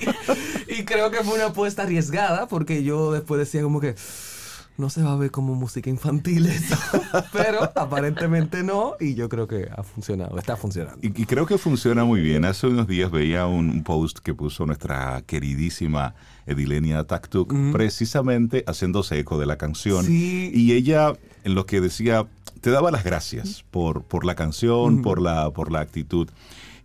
Y 0.67 0.83
creo 0.83 1.09
que 1.09 1.23
fue 1.23 1.35
una 1.35 1.45
apuesta 1.45 1.83
arriesgada, 1.83 2.47
porque 2.47 2.83
yo 2.83 3.13
después 3.13 3.39
decía 3.39 3.63
como 3.63 3.79
que 3.79 3.95
no 4.77 4.89
se 4.89 5.03
va 5.03 5.13
a 5.13 5.15
ver 5.15 5.31
como 5.31 5.55
música 5.55 5.89
infantil 5.89 6.47
eso, 6.47 6.75
pero 7.33 7.63
aparentemente 7.75 8.63
no 8.63 8.95
y 8.99 9.13
yo 9.15 9.29
creo 9.29 9.47
que 9.47 9.69
ha 9.75 9.83
funcionado, 9.83 10.37
está 10.37 10.55
funcionando. 10.55 10.99
Y, 11.01 11.25
creo 11.25 11.45
que 11.45 11.57
funciona 11.57 12.03
muy 12.03 12.21
bien. 12.21 12.45
Hace 12.45 12.67
unos 12.67 12.87
días 12.87 13.11
veía 13.11 13.45
un, 13.45 13.83
post 13.83 14.19
que 14.19 14.33
puso 14.33 14.65
nuestra 14.65 15.21
queridísima 15.25 16.15
Edilenia 16.45 17.03
Taktuk, 17.03 17.53
precisamente 17.71 18.63
haciéndose 18.67 19.19
eco 19.19 19.37
de 19.39 19.45
la 19.45 19.57
canción. 19.57 20.05
Y 20.09 20.71
ella 20.71 21.13
en 21.43 21.55
lo 21.55 21.65
que 21.65 21.81
decía, 21.81 22.27
te 22.61 22.71
daba 22.71 22.91
las 22.91 23.03
gracias 23.03 23.63
por, 23.69 24.03
por 24.03 24.25
la 24.25 24.35
canción, 24.35 25.01
por, 25.01 25.21
la, 25.21 25.51
por 25.51 25.71
la 25.71 25.81
actitud. 25.81 26.29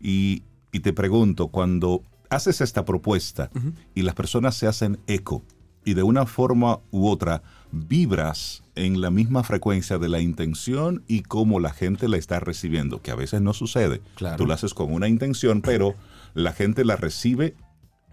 Y, 0.01 0.43
y, 0.73 0.81
te 0.81 0.93
pregunto, 0.93 1.49
cuando 1.49 2.03
haces 2.31 2.61
esta 2.61 2.85
propuesta 2.85 3.51
y 3.95 4.03
las 4.03 4.15
personas 4.15 4.57
se 4.57 4.67
hacen 4.67 4.99
eco 5.07 5.43
y 5.89 5.95
de 5.95 6.03
una 6.03 6.27
forma 6.27 6.81
u 6.91 7.09
otra, 7.09 7.43
vibras 7.73 8.63
en 8.75 9.01
la 9.01 9.11
misma 9.11 9.43
frecuencia 9.43 9.97
de 9.97 10.11
la 10.11 10.21
intención 10.21 11.03
y 11.09 11.23
cómo 11.23 11.61
la 11.61 11.71
gente 11.71 12.09
la 12.09 12.19
está 12.19 12.41
recibiendo, 12.41 13.01
que 13.01 13.11
a 13.11 13.15
veces 13.15 13.41
no 13.41 13.55
sucede. 13.55 14.03
Tú 14.37 14.45
la 14.45 14.53
haces 14.53 14.75
con 14.75 14.93
una 14.93 15.09
intención, 15.09 15.63
pero 15.63 15.95
la 16.35 16.53
gente 16.53 16.85
la 16.85 16.97
recibe 16.97 17.55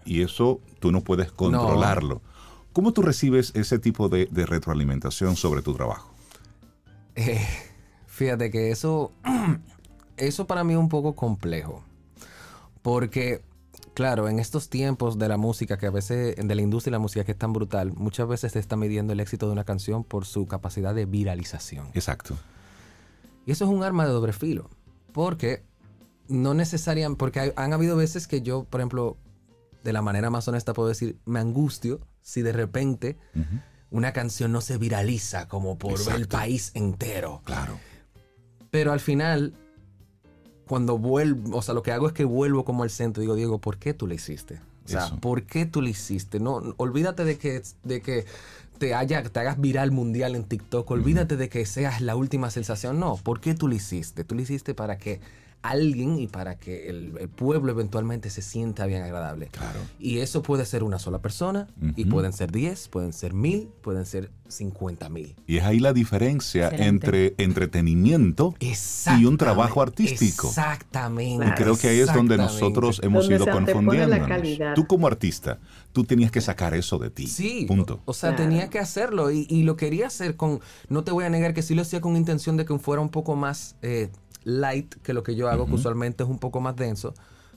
y 0.06 0.22
eso 0.22 0.62
tú 0.80 0.90
no 0.90 1.02
puedes 1.02 1.30
controlarlo. 1.32 2.22
¿Cómo 2.72 2.94
tú 2.94 3.02
recibes 3.02 3.52
ese 3.54 3.78
tipo 3.78 4.08
de, 4.08 4.26
retroalimentación 4.32 5.36
sobre 5.36 5.60
tu 5.60 5.74
trabajo? 5.74 6.14
Eh, 7.14 7.46
fíjate 8.06 8.50
que 8.50 8.70
eso, 8.70 9.12
eso 10.16 10.46
para 10.46 10.64
mí 10.64 10.72
es 10.72 10.78
un 10.78 10.88
poco 10.88 11.14
complejo. 11.14 11.84
Porque 12.80 13.42
Claro, 13.96 14.28
en 14.28 14.40
estos 14.40 14.68
tiempos 14.68 15.18
de 15.18 15.26
la 15.26 15.38
música, 15.38 15.78
que 15.78 15.86
a 15.86 15.90
veces, 15.90 16.36
de 16.36 16.54
la 16.54 16.60
industria 16.60 16.90
de 16.90 16.96
la 16.96 16.98
música 16.98 17.24
que 17.24 17.32
es 17.32 17.38
tan 17.38 17.54
brutal, 17.54 17.94
muchas 17.94 18.28
veces 18.28 18.52
se 18.52 18.58
está 18.58 18.76
midiendo 18.76 19.14
el 19.14 19.20
éxito 19.20 19.46
de 19.46 19.52
una 19.52 19.64
canción 19.64 20.04
por 20.04 20.26
su 20.26 20.46
capacidad 20.46 20.94
de 20.94 21.06
viralización. 21.06 21.88
Exacto. 21.94 22.36
Y 23.46 23.52
eso 23.52 23.64
es 23.64 23.70
un 23.70 23.82
arma 23.82 24.04
de 24.04 24.12
doble 24.12 24.34
filo, 24.34 24.68
porque 25.14 25.62
no 26.28 26.52
necesariamente, 26.52 27.18
porque 27.18 27.54
han 27.56 27.72
habido 27.72 27.96
veces 27.96 28.26
que 28.26 28.42
yo, 28.42 28.64
por 28.64 28.82
ejemplo, 28.82 29.16
de 29.82 29.94
la 29.94 30.02
manera 30.02 30.28
más 30.28 30.46
honesta 30.46 30.74
puedo 30.74 30.90
decir, 30.90 31.18
me 31.24 31.40
angustio 31.40 32.02
si 32.20 32.42
de 32.42 32.52
repente 32.52 33.16
una 33.90 34.12
canción 34.12 34.52
no 34.52 34.60
se 34.60 34.76
viraliza 34.76 35.48
como 35.48 35.78
por 35.78 35.98
el 36.14 36.28
país 36.28 36.70
entero. 36.74 37.40
Claro. 37.46 37.78
Pero 38.70 38.92
al 38.92 39.00
final 39.00 39.54
cuando 40.66 40.98
vuelvo, 40.98 41.56
o 41.56 41.62
sea, 41.62 41.74
lo 41.74 41.82
que 41.82 41.92
hago 41.92 42.06
es 42.08 42.12
que 42.12 42.24
vuelvo 42.24 42.64
como 42.64 42.82
al 42.82 42.90
centro. 42.90 43.20
Digo, 43.20 43.34
Diego, 43.34 43.58
¿por 43.58 43.78
qué 43.78 43.94
tú 43.94 44.06
lo 44.06 44.14
hiciste? 44.14 44.60
O 44.84 44.88
sea, 44.88 45.08
¿por 45.20 45.42
qué 45.42 45.66
tú 45.66 45.82
lo 45.82 45.88
hiciste? 45.88 46.38
No, 46.38 46.62
olvídate 46.76 47.24
de 47.24 47.38
que, 47.38 47.62
de 47.82 48.00
que 48.00 48.24
te, 48.78 48.94
haya, 48.94 49.22
te 49.22 49.40
hagas 49.40 49.60
viral 49.60 49.90
mundial 49.90 50.36
en 50.36 50.44
TikTok. 50.44 50.88
Olvídate 50.90 51.36
de 51.36 51.48
que 51.48 51.66
seas 51.66 52.00
la 52.00 52.14
última 52.14 52.50
sensación. 52.50 53.00
No, 53.00 53.16
¿por 53.16 53.40
qué 53.40 53.54
tú 53.54 53.66
lo 53.66 53.74
hiciste? 53.74 54.22
Tú 54.22 54.36
lo 54.36 54.42
hiciste 54.42 54.74
para 54.74 54.98
que 54.98 55.20
alguien 55.68 56.18
y 56.18 56.26
para 56.26 56.58
que 56.58 56.88
el, 56.88 57.28
pueblo 57.36 57.72
eventualmente 57.72 58.30
se 58.30 58.42
sienta 58.42 58.86
bien 58.86 59.02
agradable. 59.02 59.48
Claro. 59.48 59.80
Y 59.98 60.18
eso 60.18 60.42
puede 60.42 60.64
ser 60.64 60.82
una 60.82 60.98
sola 60.98 61.20
persona, 61.20 61.68
y 61.96 62.04
pueden 62.06 62.32
ser 62.32 62.52
10, 62.52 62.88
pueden 62.88 63.12
ser 63.12 63.34
mil, 63.34 63.68
pueden 63.82 64.06
ser 64.06 64.30
50 64.48 65.08
mil. 65.08 65.34
Y 65.46 65.58
es 65.58 65.64
ahí 65.64 65.80
la 65.80 65.92
diferencia 65.92 66.68
entre 66.68 67.34
entretenimiento 67.38 68.54
y 68.60 69.24
un 69.24 69.36
trabajo 69.36 69.82
artístico. 69.82 70.48
Exactamente. 70.48 71.46
Y 71.46 71.50
creo 71.52 71.76
que 71.76 71.88
ahí 71.88 72.00
es 72.00 72.12
donde 72.12 72.36
nosotros 72.36 73.00
hemos 73.02 73.28
ido 73.28 73.46
confundiendo. 73.46 74.16
Tú 74.74 74.86
como 74.86 75.06
artista, 75.06 75.58
tú 75.92 76.04
tenías 76.04 76.30
que 76.30 76.40
sacar 76.40 76.74
eso 76.74 76.98
de 76.98 77.10
ti. 77.10 77.26
Sí. 77.26 77.64
Punto. 77.66 78.00
O, 78.04 78.12
sea, 78.12 78.36
tenía 78.36 78.68
que 78.68 78.78
hacerlo 78.78 79.30
y, 79.30 79.46
y, 79.48 79.62
lo 79.62 79.76
quería 79.76 80.06
hacer 80.06 80.36
con, 80.36 80.60
no 80.88 81.04
te 81.04 81.10
voy 81.10 81.24
a 81.24 81.30
negar 81.30 81.54
que 81.54 81.62
sí 81.62 81.74
lo 81.74 81.82
hacía 81.82 82.00
con 82.00 82.16
intención 82.16 82.56
de 82.56 82.64
que 82.64 82.78
fuera 82.78 83.02
un 83.02 83.10
poco 83.10 83.36
más... 83.36 83.76
Eh, 83.82 84.10
light 84.46 84.94
que 85.02 85.12
lo 85.12 85.22
que 85.22 85.34
yo 85.34 85.48
hago, 85.50 85.66
que 85.66 85.74
usualmente 85.74 86.22
es 86.22 86.30
un 86.30 86.38
poco 86.38 86.60
más 86.60 86.76
denso, 86.76 87.12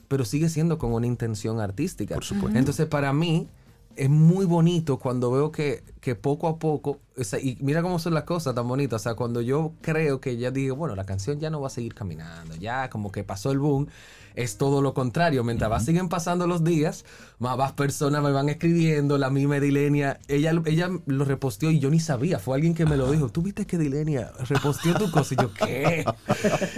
pero 0.08 0.24
sigue 0.24 0.48
siendo 0.48 0.76
con 0.76 0.92
una 0.92 1.06
intención 1.06 1.60
artística. 1.60 2.16
Por 2.16 2.24
supuesto. 2.24 2.58
Entonces, 2.58 2.86
para 2.86 3.12
mí, 3.12 3.48
es 3.94 4.10
muy 4.10 4.44
bonito 4.44 4.98
cuando 4.98 5.30
veo 5.30 5.52
que, 5.52 5.84
que 6.00 6.16
poco 6.16 6.48
a 6.48 6.58
poco, 6.58 6.98
y 7.40 7.56
mira 7.60 7.82
cómo 7.82 7.98
son 7.98 8.14
las 8.14 8.24
cosas 8.24 8.54
tan 8.54 8.66
bonitas, 8.66 9.02
o 9.02 9.04
sea, 9.04 9.14
cuando 9.14 9.40
yo 9.40 9.72
creo 9.82 10.20
que 10.20 10.36
ya 10.36 10.50
digo, 10.50 10.74
bueno, 10.74 10.96
la 10.96 11.04
canción 11.04 11.38
ya 11.38 11.48
no 11.48 11.60
va 11.60 11.68
a 11.68 11.70
seguir 11.70 11.94
caminando, 11.94 12.56
ya 12.56 12.90
como 12.90 13.12
que 13.12 13.22
pasó 13.24 13.52
el 13.52 13.58
boom, 13.58 13.88
es 14.34 14.56
todo 14.56 14.82
lo 14.82 14.94
contrario. 14.94 15.44
Mientras 15.44 15.70
va, 15.70 15.80
siguen 15.80 16.08
pasando 16.08 16.46
los 16.46 16.64
días, 16.64 17.04
más, 17.38 17.72
personas 17.72 18.22
me 18.22 18.32
van 18.32 18.48
escribiendo. 18.48 19.18
La 19.18 19.30
misma 19.30 19.58
Edilenia, 19.58 20.20
ella, 20.28 20.52
ella 20.66 20.90
lo 21.06 21.24
reposteó 21.24 21.70
y 21.70 21.78
yo 21.78 21.90
ni 21.90 22.00
sabía. 22.00 22.38
Fue 22.38 22.56
alguien 22.56 22.74
que 22.74 22.86
me 22.86 22.96
lo 22.96 23.10
dijo. 23.10 23.28
¿Tú 23.28 23.42
viste 23.42 23.66
que 23.66 23.76
Edilenia 23.76 24.32
reposteó 24.48 24.94
tu 24.94 25.10
cosa? 25.10 25.34
Y 25.34 25.42
yo, 25.42 25.52
¿qué? 25.54 26.04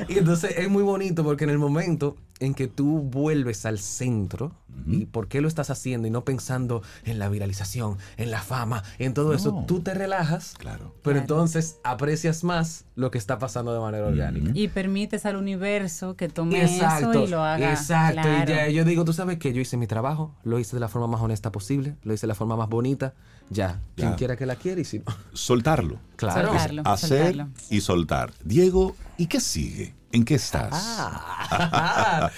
y 0.09 0.19
entonces 0.19 0.55
es 0.57 0.69
muy 0.69 0.83
bonito 0.83 1.25
porque 1.25 1.45
en 1.45 1.51
el 1.51 1.59
momento 1.59 2.17
en 2.41 2.55
que 2.55 2.67
tú 2.67 3.01
vuelves 3.01 3.67
al 3.67 3.79
centro, 3.79 4.53
¿y 4.87 5.07
por 5.07 5.29
qué 5.29 5.41
lo 5.41 5.49
estás 5.49 5.71
haciendo? 5.71 6.09
Y 6.09 6.11
no 6.11 6.25
pensando 6.25 6.83
en 7.05 7.19
la 7.19 7.29
viralización, 7.29 7.99
en 8.17 8.31
la 8.31 8.41
fama, 8.41 8.83
en 8.99 9.15
todo 9.15 9.35
eso, 9.35 9.65
tú 9.67 9.81
te 9.81 9.95
relajas. 9.95 10.55
Claro. 10.59 10.95
Pero 11.03 11.19
entonces 11.19 11.79
aprecias 11.85 12.45
más 12.45 12.85
lo 12.95 13.11
que 13.11 13.19
está 13.19 13.39
pasando 13.39 13.73
de 13.73 13.81
manera 13.81 14.07
orgánica. 14.07 14.51
Y 14.55 14.69
permites 14.69 15.27
al 15.27 15.37
universo 15.37 16.17
que 16.17 16.29
tome 16.29 16.63
eso 16.63 17.25
y 17.25 17.29
lo 17.29 17.57
Exacto. 17.57 18.29
Y 18.29 18.47
ya 18.47 18.69
yo 18.69 18.85
digo, 18.85 19.05
tú 19.05 19.13
sabes 19.13 19.39
que 19.39 19.53
yo 19.53 19.61
hice 19.61 19.77
mi 19.77 19.87
trabajo, 19.87 20.35
lo 20.45 20.59
hice 20.59 20.77
de 20.77 20.81
la 20.81 20.89
forma 20.89 21.07
más 21.07 21.21
honesta 21.21 21.53
posible, 21.53 21.97
lo 22.03 22.13
hice 22.13 22.23
de 22.23 22.29
la 22.29 22.35
forma 22.35 22.57
más 22.57 22.69
bonita. 22.69 23.15
Ya, 23.51 23.81
quien 23.97 24.15
quiera 24.15 24.37
que 24.37 24.47
la 24.47 24.57
quiera 24.57 24.81
y 24.81 24.85
Soltarlo. 25.33 25.99
Claro. 26.17 26.53
hacer 26.85 27.47
y 27.71 27.81
soltar. 27.81 28.33
Diego, 28.45 28.97
¿y 29.19 29.27
qué 29.27 29.41
sigue? 29.41 29.95
¿En 30.13 30.25
qué 30.25 30.35
estás? 30.35 30.69
Ah. 30.73 32.31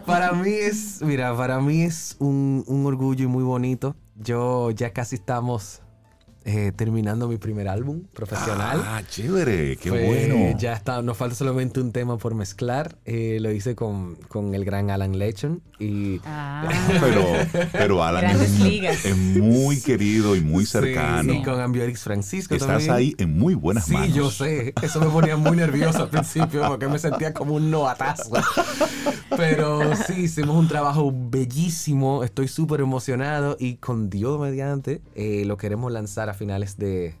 para 0.06 0.32
mí 0.32 0.50
es, 0.50 1.02
mira, 1.02 1.36
para 1.36 1.60
mí 1.60 1.82
es 1.82 2.16
un, 2.18 2.64
un 2.66 2.86
orgullo 2.86 3.28
muy 3.28 3.44
bonito. 3.44 3.94
Yo 4.16 4.70
ya 4.70 4.94
casi 4.94 5.16
estamos 5.16 5.82
eh, 6.50 6.72
terminando 6.72 7.28
mi 7.28 7.36
primer 7.36 7.68
álbum 7.68 8.04
profesional. 8.14 8.82
Ah, 8.82 9.02
chévere, 9.06 9.76
qué 9.76 9.90
bueno. 9.90 10.58
Ya 10.58 10.72
está, 10.72 11.02
nos 11.02 11.18
falta 11.18 11.34
solamente 11.34 11.78
un 11.78 11.92
tema 11.92 12.16
por 12.16 12.34
mezclar. 12.34 12.96
Eh, 13.04 13.36
lo 13.42 13.52
hice 13.52 13.74
con, 13.74 14.14
con, 14.28 14.54
el 14.54 14.64
gran 14.64 14.88
Alan 14.90 15.18
Lechon. 15.18 15.60
Y... 15.78 16.22
Ah. 16.24 16.66
pero, 17.02 17.26
pero 17.70 18.02
Alan 18.02 18.24
es, 18.40 19.14
muy 19.14 19.78
querido 19.82 20.36
y 20.36 20.40
muy 20.40 20.64
cercano. 20.64 21.34
Sí, 21.34 21.42
con 21.42 21.60
Ambiorix 21.60 22.02
Francisco. 22.02 22.54
Estás 22.54 22.88
ahí 22.88 23.14
en 23.18 23.38
muy 23.38 23.52
buenas 23.52 23.90
manos. 23.90 24.06
Sí, 24.06 24.14
yo 24.14 24.30
sé. 24.30 24.72
Eso 24.80 25.00
me 25.00 25.10
ponía 25.10 25.36
muy 25.36 25.54
nervioso 25.54 26.04
al 26.04 26.08
principio 26.08 26.66
porque 26.66 26.88
me 26.88 26.98
sentía 26.98 27.34
como 27.34 27.56
un 27.56 27.70
noatazo. 27.70 28.30
Pero 29.36 29.94
sí, 30.06 30.22
hicimos 30.22 30.56
un 30.56 30.66
trabajo 30.66 31.12
bellísimo. 31.14 32.24
Estoy 32.24 32.48
súper 32.48 32.80
emocionado 32.80 33.58
y 33.60 33.76
con 33.76 34.08
Dios 34.08 34.40
mediante 34.40 35.02
eh, 35.14 35.44
lo 35.44 35.58
queremos 35.58 35.92
lanzar 35.92 36.30
a 36.30 36.37
finales 36.38 36.76
de, 36.78 37.14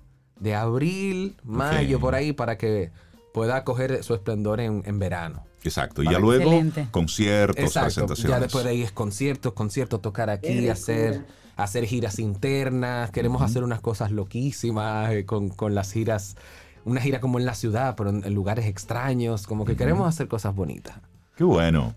abril, 0.54 1.36
mayo, 1.44 2.00
por 2.00 2.14
ahí, 2.14 2.32
para 2.32 2.56
que 2.56 2.90
pueda 3.34 3.64
coger 3.64 4.02
su 4.02 4.14
esplendor 4.14 4.60
en, 4.60 4.98
verano. 4.98 5.44
Exacto, 5.62 6.02
y 6.02 6.06
ya 6.10 6.18
luego 6.18 6.50
conciertos, 6.90 7.74
presentaciones. 7.74 8.30
Ya 8.30 8.40
después 8.40 8.64
de 8.64 8.70
ahí 8.70 8.82
es 8.82 8.92
conciertos, 8.92 9.52
conciertos, 9.52 10.00
tocar 10.00 10.30
aquí, 10.30 10.68
hacer, 10.68 11.26
hacer 11.56 11.84
giras 11.84 12.18
internas. 12.18 13.10
Queremos 13.10 13.42
hacer 13.42 13.64
unas 13.64 13.80
cosas 13.80 14.10
loquísimas 14.12 15.12
eh, 15.12 15.26
con, 15.26 15.74
las 15.74 15.92
giras, 15.92 16.36
una 16.84 17.00
gira 17.00 17.20
como 17.20 17.38
en 17.38 17.44
la 17.44 17.54
ciudad, 17.54 17.96
pero 17.96 18.10
en, 18.10 18.34
lugares 18.34 18.66
extraños, 18.66 19.46
como 19.46 19.64
que 19.64 19.76
queremos 19.76 20.08
hacer 20.08 20.28
cosas 20.28 20.54
bonitas. 20.54 20.96
Qué 21.36 21.44
bueno. 21.44 21.94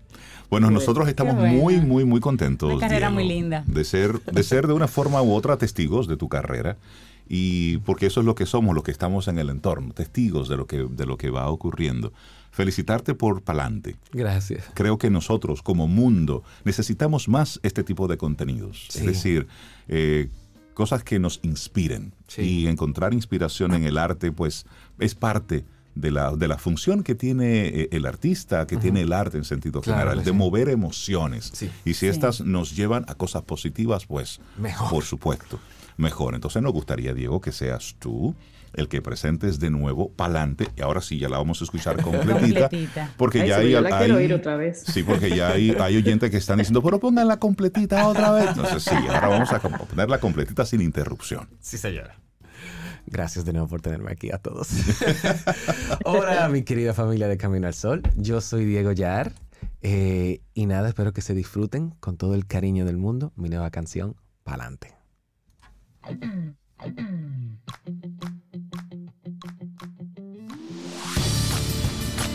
Bueno, 0.50 0.70
nosotros 0.70 1.08
estamos 1.08 1.34
muy, 1.34 1.80
muy, 1.80 2.04
muy 2.04 2.20
contentos. 2.20 2.70
Una 2.70 2.80
carrera 2.80 3.10
muy 3.10 3.26
linda. 3.26 3.64
De 3.66 3.84
ser, 3.84 4.20
de 4.20 4.42
ser 4.42 4.66
de 4.66 4.74
una 4.74 4.86
forma 4.86 5.22
u 5.22 5.32
otra 5.32 5.56
testigos 5.56 6.06
de 6.06 6.16
tu 6.16 6.28
carrera 6.28 6.76
y 7.34 7.78
porque 7.78 8.04
eso 8.04 8.20
es 8.20 8.26
lo 8.26 8.34
que 8.34 8.44
somos, 8.44 8.74
los 8.74 8.84
que 8.84 8.90
estamos 8.90 9.26
en 9.26 9.38
el 9.38 9.48
entorno, 9.48 9.94
testigos 9.94 10.50
de 10.50 10.58
lo 10.58 10.66
que, 10.66 10.86
de 10.86 11.06
lo 11.06 11.16
que 11.16 11.30
va 11.30 11.48
ocurriendo. 11.48 12.12
Felicitarte 12.50 13.14
por 13.14 13.40
Palante. 13.40 13.96
Gracias. 14.12 14.66
Creo 14.74 14.98
que 14.98 15.08
nosotros 15.08 15.62
como 15.62 15.88
mundo 15.88 16.44
necesitamos 16.64 17.30
más 17.30 17.58
este 17.62 17.84
tipo 17.84 18.06
de 18.06 18.18
contenidos. 18.18 18.88
Es 18.94 19.06
decir, 19.06 19.46
eh, 19.88 20.28
cosas 20.74 21.04
que 21.04 21.18
nos 21.18 21.40
inspiren. 21.42 22.12
Y 22.36 22.66
encontrar 22.66 23.14
inspiración 23.14 23.72
en 23.72 23.84
el 23.84 23.96
arte, 23.96 24.30
pues, 24.30 24.66
es 24.98 25.14
parte 25.14 25.64
de 25.94 26.10
la, 26.10 26.36
de 26.36 26.48
la 26.48 26.58
función 26.58 27.02
que 27.02 27.14
tiene 27.14 27.66
eh, 27.68 27.88
el 27.92 28.04
artista, 28.04 28.66
que 28.66 28.76
tiene 28.76 29.00
el 29.00 29.12
arte 29.14 29.38
en 29.38 29.44
sentido 29.44 29.80
general, 29.80 30.22
de 30.22 30.32
mover 30.32 30.68
emociones. 30.68 31.50
Y 31.86 31.94
si 31.94 32.08
estas 32.08 32.42
nos 32.42 32.76
llevan 32.76 33.06
a 33.08 33.14
cosas 33.14 33.40
positivas, 33.44 34.04
pues, 34.04 34.38
Mejor. 34.58 34.90
por 34.90 35.04
supuesto 35.04 35.58
mejor. 36.02 36.34
Entonces 36.34 36.62
nos 36.62 36.72
gustaría, 36.72 37.14
Diego, 37.14 37.40
que 37.40 37.52
seas 37.52 37.96
tú 37.98 38.34
el 38.74 38.88
que 38.88 39.02
presentes 39.02 39.58
de 39.60 39.70
nuevo 39.70 40.10
Palante, 40.12 40.68
y 40.76 40.82
ahora 40.82 41.00
sí 41.00 41.18
ya 41.18 41.28
la 41.28 41.38
vamos 41.38 41.60
a 41.60 41.64
escuchar 41.64 42.00
completita, 42.02 42.70
porque 43.16 43.46
ya 43.46 43.58
hay, 43.58 43.74
otra 43.74 44.56
vez. 44.56 44.82
sí, 44.86 45.02
porque 45.02 45.34
ya 45.34 45.50
hay, 45.50 45.76
hay 45.78 45.96
oyentes 45.96 46.30
que 46.30 46.38
están 46.38 46.58
diciendo, 46.58 46.82
pero 46.82 46.98
pongan 46.98 47.28
la 47.28 47.38
completita 47.38 48.06
otra 48.08 48.32
vez. 48.32 48.48
Entonces 48.48 48.82
sí, 48.82 48.94
ahora 49.08 49.28
vamos 49.28 49.52
a 49.52 49.60
ponerla 49.60 50.18
completita 50.18 50.64
sin 50.64 50.80
interrupción. 50.80 51.48
Sí, 51.60 51.78
señora. 51.78 52.16
Gracias 53.06 53.44
de 53.44 53.52
nuevo 53.52 53.68
por 53.68 53.82
tenerme 53.82 54.12
aquí 54.12 54.30
a 54.30 54.38
todos. 54.38 54.68
Hola, 56.04 56.48
mi 56.48 56.62
querida 56.62 56.94
familia 56.94 57.28
de 57.28 57.36
Camino 57.36 57.66
al 57.66 57.74
Sol. 57.74 58.02
Yo 58.16 58.40
soy 58.40 58.64
Diego 58.64 58.92
Yar. 58.92 59.32
Eh, 59.82 60.40
y 60.54 60.66
nada, 60.66 60.88
espero 60.88 61.12
que 61.12 61.20
se 61.20 61.34
disfruten 61.34 61.90
con 62.00 62.16
todo 62.16 62.34
el 62.34 62.46
cariño 62.46 62.84
del 62.84 62.96
mundo 62.96 63.32
mi 63.36 63.48
nueva 63.48 63.70
canción, 63.70 64.16
Palante. 64.44 65.01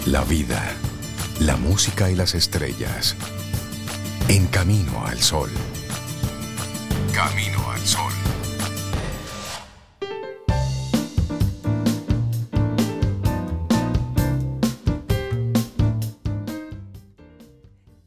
La 0.05 0.24
vida, 0.24 0.63
la 1.41 1.57
música 1.57 2.09
y 2.09 2.15
las 2.15 2.34
estrellas. 2.34 3.13
En 4.30 4.47
camino 4.47 5.05
al 5.05 5.18
sol. 5.18 5.49
Camino 7.13 7.70
al 7.70 7.80
sol. 7.82 8.13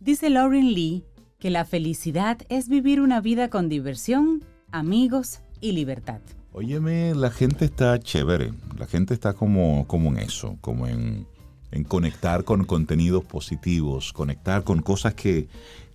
Dice 0.00 0.30
Lauren 0.30 0.72
Lee 0.72 1.04
que 1.38 1.50
la 1.50 1.66
felicidad 1.66 2.38
es 2.48 2.68
vivir 2.70 3.02
una 3.02 3.20
vida 3.20 3.50
con 3.50 3.68
diversión, 3.68 4.42
amigos 4.72 5.42
y 5.60 5.72
libertad. 5.72 6.20
Óyeme, 6.52 7.14
la 7.14 7.30
gente 7.30 7.64
está 7.64 7.98
chévere, 8.00 8.52
la 8.76 8.86
gente 8.86 9.14
está 9.14 9.34
como, 9.34 9.86
como 9.86 10.10
en 10.10 10.18
eso, 10.18 10.58
como 10.60 10.88
en, 10.88 11.26
conectar 11.86 12.42
con 12.42 12.64
contenidos 12.64 13.24
positivos, 13.24 14.12
conectar 14.12 14.64
con 14.64 14.82
cosas 14.82 15.14
que, 15.14 15.48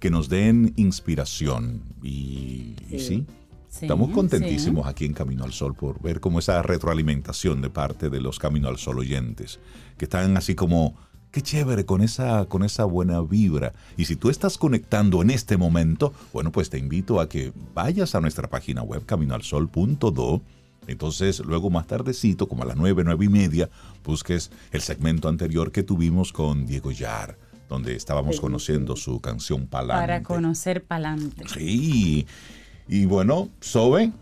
nos 0.10 0.30
den 0.30 0.72
inspiración. 0.76 1.82
Y 2.04 2.76
sí, 3.00 3.26
estamos 3.72 4.12
contentísimos 4.12 4.86
aquí 4.86 5.06
en 5.06 5.14
Camino 5.14 5.44
al 5.44 5.52
Sol 5.52 5.74
por 5.74 6.00
ver 6.00 6.20
como 6.20 6.38
esa 6.38 6.62
retroalimentación 6.62 7.60
de 7.64 7.72
parte 7.72 8.12
de 8.12 8.22
los 8.22 8.38
Camino 8.38 8.68
al 8.68 8.78
Sol 8.78 9.00
oyentes, 9.00 9.60
que 9.98 10.06
están 10.06 10.38
así 10.38 10.54
como 10.54 10.96
Qué 11.36 11.42
chévere 11.42 11.86
con 11.86 12.02
esa, 12.02 12.46
con 12.46 12.64
esa 12.64 12.86
buena 12.86 13.20
vibra. 13.20 13.74
Y 13.98 14.06
si 14.06 14.16
tú 14.16 14.30
estás 14.30 14.58
conectando 14.58 15.22
en 15.22 15.32
este 15.32 15.58
momento, 15.58 16.14
bueno, 16.32 16.50
pues 16.50 16.70
te 16.70 16.78
invito 16.78 17.20
a 17.20 17.28
que 17.28 17.52
vayas 17.74 18.16
a 18.16 18.22
nuestra 18.22 18.48
página 18.48 18.84
web 18.84 19.06
caminoalsol.do. 19.06 20.42
Entonces, 20.88 21.42
luego 21.42 21.70
más 21.70 21.88
tardecito, 21.88 22.48
como 22.48 22.64
a 22.64 22.68
las 22.68 22.78
nueve, 22.78 23.04
nueve 23.04 23.26
y 23.26 23.28
media, 23.28 23.70
busques 24.06 24.50
el 24.72 24.80
segmento 24.80 25.28
anterior 25.28 25.74
que 25.74 25.84
tuvimos 25.84 26.32
con 26.32 26.66
Diego 26.66 26.94
Yar, 26.94 27.38
donde 27.68 27.98
estábamos 27.98 28.40
conociendo 28.40 28.96
su 28.96 29.20
canción 29.20 29.68
Palante. 29.68 30.04
Para 30.04 30.24
conocer 30.24 30.86
Palante. 30.86 31.50
Sí. 31.50 32.26
Y 32.88 33.06
bueno, 33.08 33.50
Sobe, 33.60 34.14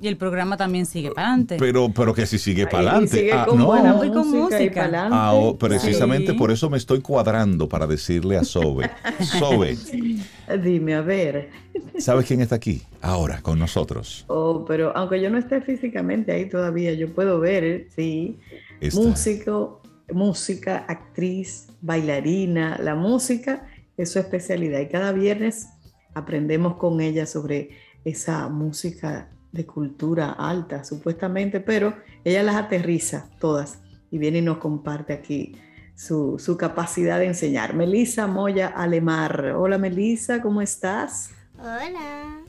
y 0.00 0.08
el 0.08 0.16
programa 0.16 0.56
también 0.56 0.86
sigue 0.86 1.12
para 1.12 1.28
adelante. 1.28 1.56
Pero, 1.58 1.88
pero 1.94 2.12
que 2.12 2.26
si 2.26 2.38
sigue 2.38 2.66
para 2.66 2.90
adelante. 2.90 3.32
Ah, 3.32 3.46
con 3.48 3.58
no. 3.58 3.68
con 4.12 4.30
música. 4.30 4.90
Ah, 5.10 5.32
oh, 5.34 5.56
precisamente 5.56 6.34
por 6.34 6.50
eso 6.50 6.68
me 6.68 6.76
estoy 6.76 7.00
cuadrando 7.00 7.68
para 7.68 7.86
decirle 7.86 8.36
a 8.36 8.44
Sobe. 8.44 8.90
Sobe. 9.38 9.76
Dime, 10.62 10.94
a 10.94 11.00
ver. 11.00 11.50
¿Sabes 11.98 12.26
quién 12.26 12.40
está 12.40 12.56
aquí 12.56 12.82
ahora 13.00 13.40
con 13.40 13.58
nosotros? 13.58 14.24
Oh, 14.26 14.64
pero 14.66 14.96
aunque 14.96 15.20
yo 15.20 15.30
no 15.30 15.38
esté 15.38 15.60
físicamente 15.60 16.32
ahí 16.32 16.48
todavía, 16.48 16.92
yo 16.94 17.12
puedo 17.14 17.38
ver, 17.38 17.86
sí. 17.94 18.38
Músico, 18.92 19.80
música, 20.12 20.84
actriz, 20.88 21.68
bailarina. 21.80 22.78
La 22.82 22.96
música 22.96 23.68
es 23.96 24.10
su 24.10 24.18
especialidad 24.18 24.80
y 24.80 24.88
cada 24.88 25.12
viernes 25.12 25.68
aprendemos 26.14 26.76
con 26.76 27.00
ella 27.00 27.26
sobre 27.26 27.70
esa 28.04 28.48
música 28.48 29.30
de 29.54 29.64
cultura 29.64 30.32
alta, 30.32 30.82
supuestamente, 30.82 31.60
pero 31.60 31.94
ella 32.24 32.42
las 32.42 32.56
aterriza 32.56 33.30
todas 33.38 33.78
y 34.10 34.18
viene 34.18 34.38
y 34.38 34.42
nos 34.42 34.58
comparte 34.58 35.12
aquí 35.12 35.54
su, 35.94 36.56
capacidad 36.58 37.20
de 37.20 37.26
enseñar. 37.26 37.72
Melisa 37.74 38.26
Moya 38.26 38.66
Alemar. 38.66 39.54
Hola 39.56 39.78
Melisa, 39.78 40.42
¿cómo 40.42 40.60
estás? 40.60 41.30
Hola. 41.56 42.40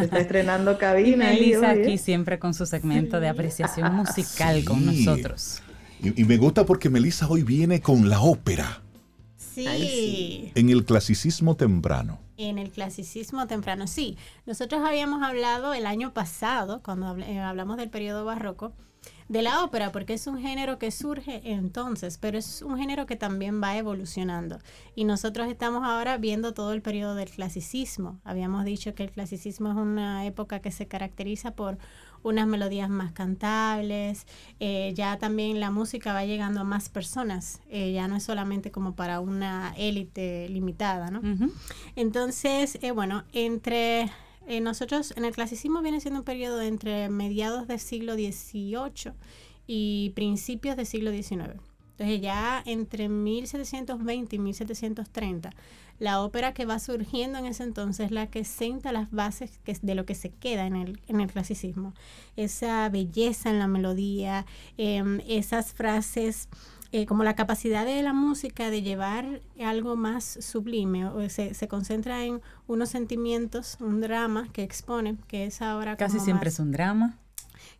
está 0.00 0.18
estrenando 0.18 0.76
cabina. 0.78 1.26
Melisa 1.26 1.70
aquí 1.70 1.98
siempre 1.98 2.40
con 2.40 2.52
su 2.52 2.66
segmento 2.66 3.20
de 3.20 3.28
apreciación 3.28 3.94
musical 3.96 4.64
con 4.64 4.84
nosotros. 4.84 5.62
Y, 6.02 6.20
y, 6.20 6.24
me 6.24 6.36
gusta 6.36 6.66
porque 6.66 6.90
Melisa 6.90 7.28
hoy 7.28 7.44
viene 7.44 7.80
con 7.80 8.08
la 8.10 8.20
ópera. 8.20 8.82
Sí. 9.36 10.50
En 10.56 10.68
el 10.68 10.84
clasicismo 10.84 11.54
temprano. 11.54 12.23
En 12.36 12.58
el 12.58 12.70
clasicismo 12.70 13.46
temprano, 13.46 13.86
sí. 13.86 14.18
Nosotros 14.46 14.82
habíamos 14.84 15.22
hablado 15.22 15.72
el 15.72 15.86
año 15.86 16.12
pasado, 16.12 16.82
cuando 16.82 17.16
eh, 17.18 17.38
hablamos 17.38 17.76
del 17.76 17.90
periodo 17.90 18.24
barroco, 18.24 18.72
de 19.28 19.42
la 19.42 19.64
ópera, 19.64 19.90
porque 19.90 20.14
es 20.14 20.26
un 20.26 20.38
género 20.38 20.78
que 20.78 20.90
surge 20.90 21.40
entonces, 21.44 22.18
pero 22.18 22.36
es 22.36 22.60
un 22.62 22.76
género 22.76 23.06
que 23.06 23.16
también 23.16 23.62
va 23.62 23.76
evolucionando. 23.76 24.58
Y 24.94 25.04
nosotros 25.04 25.48
estamos 25.48 25.82
ahora 25.84 26.18
viendo 26.18 26.52
todo 26.52 26.72
el 26.72 26.82
periodo 26.82 27.14
del 27.14 27.30
clasicismo. 27.30 28.20
Habíamos 28.24 28.64
dicho 28.64 28.94
que 28.94 29.04
el 29.04 29.10
clasicismo 29.10 29.70
es 29.70 29.76
una 29.76 30.26
época 30.26 30.60
que 30.60 30.70
se 30.70 30.88
caracteriza 30.88 31.52
por 31.52 31.78
unas 32.24 32.46
melodías 32.48 32.90
más 32.90 33.12
cantables, 33.12 34.26
eh, 34.58 34.92
ya 34.94 35.18
también 35.18 35.60
la 35.60 35.70
música 35.70 36.12
va 36.12 36.24
llegando 36.24 36.60
a 36.60 36.64
más 36.64 36.88
personas, 36.88 37.60
eh, 37.70 37.92
ya 37.92 38.08
no 38.08 38.16
es 38.16 38.24
solamente 38.24 38.72
como 38.72 38.96
para 38.96 39.20
una 39.20 39.74
élite 39.76 40.48
limitada, 40.48 41.10
¿no? 41.10 41.20
Entonces, 41.94 42.78
eh, 42.82 42.90
bueno, 42.90 43.24
entre 43.32 44.10
nosotros, 44.60 45.14
en 45.16 45.24
el 45.24 45.32
clasicismo 45.32 45.80
viene 45.80 46.00
siendo 46.00 46.20
un 46.20 46.24
periodo 46.24 46.60
entre 46.60 47.08
mediados 47.08 47.68
del 47.68 47.78
siglo 47.78 48.14
XVIII 48.14 49.12
y 49.66 50.12
principios 50.14 50.76
del 50.76 50.86
siglo 50.86 51.12
XIX. 51.12 51.60
Entonces 51.92 52.20
ya 52.20 52.62
entre 52.66 53.08
1720 53.08 54.36
y 54.36 54.38
1730, 54.40 55.50
la 55.98 56.22
ópera 56.22 56.54
que 56.54 56.66
va 56.66 56.78
surgiendo 56.78 57.38
en 57.38 57.46
ese 57.46 57.62
entonces 57.62 58.06
es 58.06 58.12
la 58.12 58.26
que 58.26 58.44
senta 58.44 58.92
las 58.92 59.10
bases 59.10 59.60
de 59.82 59.94
lo 59.94 60.04
que 60.04 60.14
se 60.14 60.30
queda 60.30 60.66
en 60.66 60.76
el, 60.76 61.00
en 61.06 61.20
el 61.20 61.30
clasicismo. 61.30 61.94
Esa 62.36 62.88
belleza 62.88 63.50
en 63.50 63.58
la 63.58 63.68
melodía, 63.68 64.46
em, 64.76 65.20
esas 65.26 65.72
frases 65.72 66.48
eh, 66.92 67.06
como 67.06 67.24
la 67.24 67.34
capacidad 67.34 67.84
de 67.84 68.00
la 68.04 68.12
música 68.12 68.70
de 68.70 68.80
llevar 68.80 69.40
algo 69.60 69.96
más 69.96 70.38
sublime, 70.40 71.06
o 71.06 71.28
se, 71.28 71.52
se, 71.52 71.66
concentra 71.66 72.24
en 72.24 72.40
unos 72.68 72.90
sentimientos, 72.90 73.78
un 73.80 74.00
drama 74.00 74.46
que 74.52 74.62
expone, 74.62 75.16
que 75.26 75.46
es 75.46 75.60
ahora... 75.60 75.96
Casi 75.96 76.20
siempre 76.20 76.50
es 76.50 76.60
un 76.60 76.70
drama. 76.70 77.18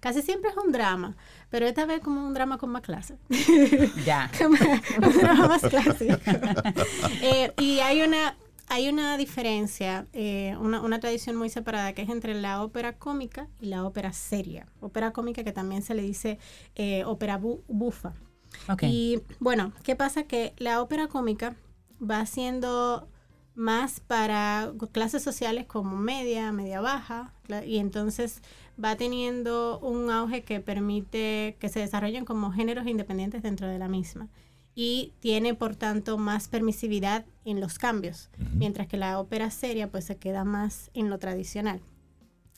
Casi 0.01 0.23
siempre 0.23 0.51
es 0.51 0.57
un 0.57 0.73
drama, 0.73 1.17
pero 1.51 1.67
esta 1.67 1.87
vez 1.87 2.01
como 2.01 2.27
un 2.27 2.35
drama 2.35 2.59
con 2.59 2.71
más 2.71 2.83
clase. 2.83 3.17
Ya. 4.05 4.31
un 5.03 5.19
drama 5.19 5.49
más 5.49 5.63
clásico. 5.63 6.15
Eh, 7.23 7.53
y 7.59 7.79
hay 7.79 8.03
una, 8.03 8.37
hay 8.69 8.89
una 8.89 9.17
diferencia, 9.17 10.07
eh, 10.13 10.57
una, 10.61 10.81
una, 10.81 11.01
tradición 11.01 11.37
muy 11.37 11.49
separada 11.49 11.93
que 11.93 12.03
es 12.03 12.09
entre 12.09 12.35
la 12.35 12.63
ópera 12.63 12.99
cómica 12.99 13.49
y 13.61 13.67
la 13.67 13.85
ópera 13.85 14.13
seria. 14.13 14.67
Ópera 14.81 15.13
cómica 15.13 15.43
que 15.45 15.53
también 15.53 15.83
se 15.83 15.95
le 15.95 16.03
dice 16.03 16.39
eh, 16.75 17.05
ópera 17.05 17.39
bufa. 17.39 18.13
Y 18.83 19.21
bueno, 19.41 19.73
¿qué 19.83 19.97
pasa? 19.97 20.25
Que 20.25 20.55
la 20.59 20.81
ópera 20.81 21.09
cómica 21.09 21.57
va 22.01 22.25
siendo 22.27 23.09
más 23.55 24.01
para 24.01 24.73
clases 24.93 25.23
sociales 25.23 25.67
como 25.67 25.97
media, 25.97 26.53
media 26.53 26.81
baja, 26.81 27.33
y 27.67 27.79
entonces 27.79 28.43
va 28.83 28.97
teniendo 28.97 29.79
un 29.81 30.11
auge 30.11 30.43
que 30.43 30.61
permite 30.61 31.57
que 31.61 31.69
se 31.69 31.81
desarrollen 31.81 32.25
como 32.25 32.53
géneros 32.53 32.87
independientes 32.87 33.43
dentro 33.43 33.69
de 33.69 33.79
la 33.79 33.89
misma 33.89 34.29
y 34.75 35.13
tiene 35.21 35.55
por 35.55 35.77
tanto 35.77 36.19
más 36.19 36.49
permisividad 36.49 37.25
en 37.45 37.61
los 37.61 37.79
cambios, 37.79 38.31
mientras 38.55 38.89
que 38.89 38.97
la 38.97 39.21
ópera 39.21 39.51
seria 39.51 39.91
pues 39.91 40.05
se 40.05 40.17
queda 40.17 40.45
más 40.45 40.91
en 40.95 41.11
lo 41.11 41.19
tradicional. 41.19 41.81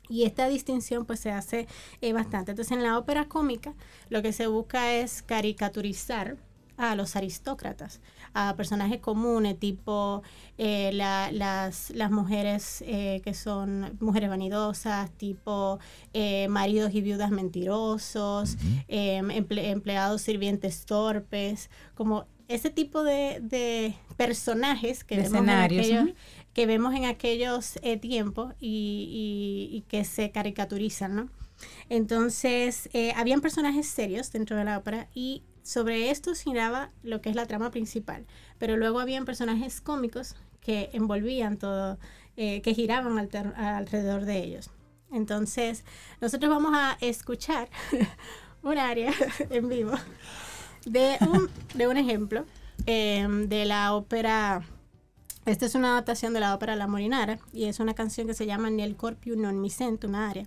Y 0.09 0.23
esta 0.25 0.49
distinción 0.49 1.05
pues 1.05 1.21
se 1.21 1.33
hace 1.33 1.67
eh, 2.01 2.13
bastante. 2.13 2.53
Entonces 2.53 2.77
en 2.77 2.83
la 2.83 2.97
ópera 2.97 3.27
cómica 3.27 3.75
lo 4.09 4.23
que 4.23 4.33
se 4.33 4.47
busca 4.47 4.95
es 4.95 5.23
caricaturizar 5.23 6.37
a 6.77 6.95
los 6.95 7.17
aristócratas, 7.17 8.01
a 8.35 8.55
personajes 8.57 9.01
comunes, 9.01 9.59
tipo 9.59 10.23
eh, 10.59 10.91
las, 10.93 11.91
las, 11.91 12.11
mujeres 12.11 12.83
eh, 12.87 13.21
que 13.25 13.35
son 13.35 13.97
mujeres 14.01 14.29
vanidosas, 14.29 15.11
tipo 15.13 15.79
maridos 16.49 16.95
y 16.95 17.01
viudas 17.03 17.31
mentirosos, 17.31 18.57
em, 18.89 19.31
empleados 19.31 20.23
sirvientes 20.23 20.87
torpes, 20.87 21.71
como 21.95 22.27
ese 22.49 22.71
tipo 22.71 23.03
de, 23.03 23.95
personajes 24.17 25.05
que 25.05 25.17
vemos 25.17 25.43
en 25.43 25.51
aquellos, 25.51 26.09
que 26.53 26.67
vemos 26.67 26.95
en 26.95 27.05
aquellos 27.05 27.79
eh, 27.83 27.97
tiempos 27.99 28.55
y, 28.61 29.85
que 29.89 30.05
se 30.05 30.31
caricaturizan, 30.31 31.15
¿no? 31.15 31.29
Entonces, 31.89 32.89
eh, 32.93 33.13
habían 33.17 33.41
personajes 33.41 33.87
serios 33.87 34.31
dentro 34.31 34.57
de 34.57 34.65
la 34.65 34.79
ópera 34.79 35.09
y 35.15 35.43
sobre 35.67 36.11
esto 36.11 36.33
giraba 36.35 36.91
lo 37.03 37.21
que 37.21 37.29
es 37.29 37.35
la 37.35 37.47
trama 37.47 37.73
principal, 37.73 38.25
pero 38.59 38.77
luego 38.77 39.01
habían 39.01 39.25
personajes 39.25 39.81
cómicos 39.81 40.37
que 40.61 40.91
envolvían 40.93 41.57
todo, 41.59 41.99
eh, 42.37 42.63
que 42.63 42.73
giraban 42.73 43.19
alrededor 43.57 44.25
de 44.25 44.39
ellos. 44.39 44.71
Entonces, 45.11 45.85
nosotros 46.21 46.51
vamos 46.51 46.73
a 46.75 46.97
escuchar 47.01 47.69
un 48.63 48.79
área 48.79 49.13
en 49.51 49.69
vivo 49.69 49.93
de 50.85 51.19
un, 51.85 51.97
ejemplo 51.97 52.45
de 52.85 53.65
la 53.67 53.95
ópera 53.95 54.63
esta 55.47 55.67
es 55.67 55.75
una 55.75 55.93
adaptación 55.93 56.33
de 56.33 56.41
la 56.41 56.55
ópera 56.55 56.77
La 56.77 56.87
Morinara 56.87 57.39
y 57.53 57.65
es 57.65 57.81
una 57.81 57.95
canción 57.95 58.29
que 58.29 58.35
se 58.35 58.47
llama 58.47 58.71
Nel 58.71 58.97
corpio 58.97 59.37
non 59.37 59.61
mi 59.61 59.71
sento, 59.71 60.09
una 60.09 60.29
área. 60.29 60.47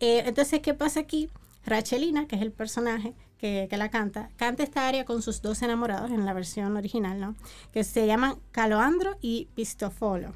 Eh, 0.00 0.24
entonces, 0.24 0.60
¿qué 0.60 0.72
pasa 0.72 1.00
aquí? 1.00 1.28
Rachelina, 1.66 2.26
que 2.26 2.36
es 2.36 2.42
el 2.42 2.50
personaje 2.50 3.14
que, 3.42 3.76
la 3.76 3.90
canta, 3.90 4.30
canta 4.36 4.62
esta 4.62 4.86
área 4.86 5.04
con 5.04 5.20
sus 5.20 5.42
dos 5.42 5.62
enamorados 5.62 6.12
en 6.12 6.24
la 6.24 6.32
versión 6.32 6.76
original, 6.76 7.18
¿no? 7.18 7.34
Que 7.72 7.82
se 7.82 8.06
llaman 8.06 8.36
Caloandro 8.52 9.18
y 9.20 9.48
Pistofolo. 9.56 10.32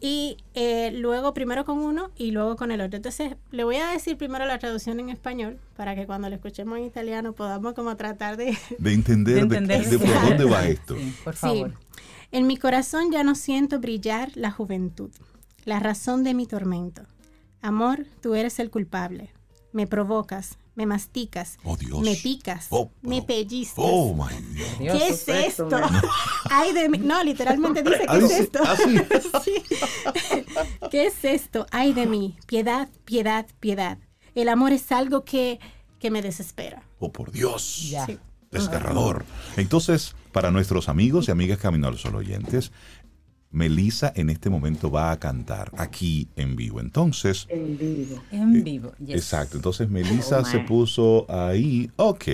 Y 0.00 0.36
eh, 0.54 0.92
luego 0.92 1.34
primero 1.34 1.64
con 1.64 1.78
uno 1.78 2.12
y 2.16 2.30
luego 2.30 2.54
con 2.54 2.70
el 2.70 2.82
otro. 2.82 2.96
Entonces, 2.98 3.34
le 3.50 3.64
voy 3.64 3.76
a 3.76 3.88
decir 3.88 4.16
primero 4.16 4.46
la 4.46 4.60
traducción 4.60 5.00
en 5.00 5.10
español 5.10 5.58
para 5.76 5.96
que 5.96 6.06
cuando 6.06 6.28
lo 6.28 6.36
escuchemos 6.36 6.78
en 6.78 6.84
italiano 6.84 7.32
podamos 7.32 7.74
como 7.74 7.96
tratar 7.96 8.36
de... 8.36 8.56
De 8.78 8.92
entender, 8.92 9.48
de, 9.48 9.98
por 9.98 10.28
dónde 10.28 10.44
va 10.44 10.64
esto. 10.68 10.96
por 11.24 11.34
favor. 11.34 11.74
En 12.30 12.46
mi 12.46 12.56
corazón 12.56 13.10
ya 13.10 13.24
no 13.24 13.34
siento 13.34 13.80
brillar 13.80 14.30
la 14.36 14.52
juventud, 14.52 15.10
la 15.64 15.80
razón 15.80 16.22
de 16.22 16.34
mi 16.34 16.46
tormento. 16.46 17.02
Amor, 17.60 18.06
tú 18.22 18.36
eres 18.36 18.60
el 18.60 18.70
culpable. 18.70 19.32
Me 19.72 19.88
provocas, 19.88 20.59
me 20.74 20.86
masticas, 20.86 21.58
oh, 21.64 21.76
Dios. 21.76 22.00
me 22.00 22.16
picas, 22.16 22.66
oh, 22.70 22.90
me 23.02 23.22
pellizcas. 23.22 23.84
Oh, 23.86 24.14
my 24.14 24.34
Dios. 24.78 24.98
¿Qué 24.98 25.08
es 25.08 25.28
esto? 25.28 25.68
Ay 26.50 26.72
de 26.72 26.88
mí. 26.88 26.98
No, 26.98 27.22
literalmente 27.22 27.82
dice, 27.82 28.06
¿qué 28.08 28.18
es 28.18 28.30
esto? 28.30 28.60
¿Qué 30.90 31.06
es 31.06 31.24
esto? 31.24 31.66
Ay 31.70 31.92
de 31.92 32.06
mí. 32.06 32.36
Piedad, 32.46 32.88
piedad, 33.04 33.46
piedad. 33.60 33.98
El 34.34 34.48
amor 34.48 34.72
es 34.72 34.90
algo 34.92 35.24
que, 35.24 35.60
que 35.98 36.10
me 36.10 36.22
desespera. 36.22 36.82
Oh, 36.98 37.12
por 37.12 37.32
Dios. 37.32 37.92
Desgarrador. 38.50 39.24
Entonces, 39.56 40.14
para 40.32 40.50
nuestros 40.50 40.88
amigos 40.88 41.28
y 41.28 41.30
amigas 41.30 41.58
Camino 41.58 41.88
al 41.88 41.98
Sol 41.98 42.16
oyentes, 42.16 42.72
Melissa 43.50 44.12
en 44.14 44.30
este 44.30 44.48
momento 44.48 44.90
va 44.90 45.10
a 45.10 45.18
cantar 45.18 45.72
aquí 45.76 46.28
en 46.36 46.56
vivo. 46.56 46.80
Entonces. 46.80 47.46
En 47.48 47.76
vivo. 47.76 48.22
En 48.30 48.56
eh, 48.56 48.62
vivo, 48.62 48.92
Exacto. 49.08 49.56
Entonces 49.56 49.88
Melissa 49.88 50.44
se 50.44 50.60
puso 50.60 51.26
ahí. 51.28 51.90
Ok. 51.96 52.28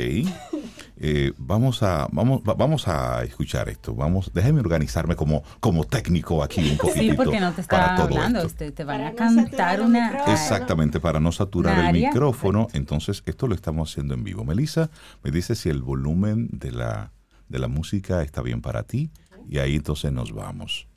Eh, 0.99 1.35
vamos, 1.37 1.83
a, 1.83 2.09
vamos, 2.11 2.43
vamos 2.43 2.89
a 2.89 3.23
escuchar 3.25 3.69
esto. 3.69 3.95
Vamos, 3.95 4.31
déjeme 4.33 4.61
organizarme 4.61 5.14
como, 5.14 5.43
como 5.61 5.85
técnico 5.85 6.43
aquí 6.43 6.71
un 6.71 6.79
poquito. 6.79 7.01
Sí, 7.01 7.12
porque 7.14 7.39
no 7.39 7.53
te 7.53 7.61
está 7.61 7.97
hablando. 7.97 8.49
Te, 8.49 8.73
te, 8.73 8.85
van 8.85 9.03
a 9.03 9.12
cantar 9.14 9.83
una. 9.83 10.25
Exactamente, 10.33 10.99
para 10.99 11.21
no 11.21 11.33
saturar 11.33 11.95
el 11.95 12.03
micrófono. 12.03 12.69
Entonces, 12.73 13.23
esto 13.27 13.47
lo 13.47 13.55
estamos 13.55 13.91
haciendo 13.91 14.14
en 14.14 14.25
vivo. 14.25 14.45
Melissa, 14.45 14.89
me 15.23 15.31
dice 15.31 15.55
si 15.55 15.69
el 15.69 15.83
volumen 15.83 16.49
de 16.51 16.73
la 16.73 17.12
de 17.49 17.59
la 17.59 17.69
música 17.69 18.23
está 18.23 18.43
bien 18.43 18.61
para 18.61 18.83
ti 18.83 19.11
y 19.49 19.59
ahí 19.59 19.77
entonces 19.77 20.12
nos 20.12 20.33
vamos. 20.33 20.89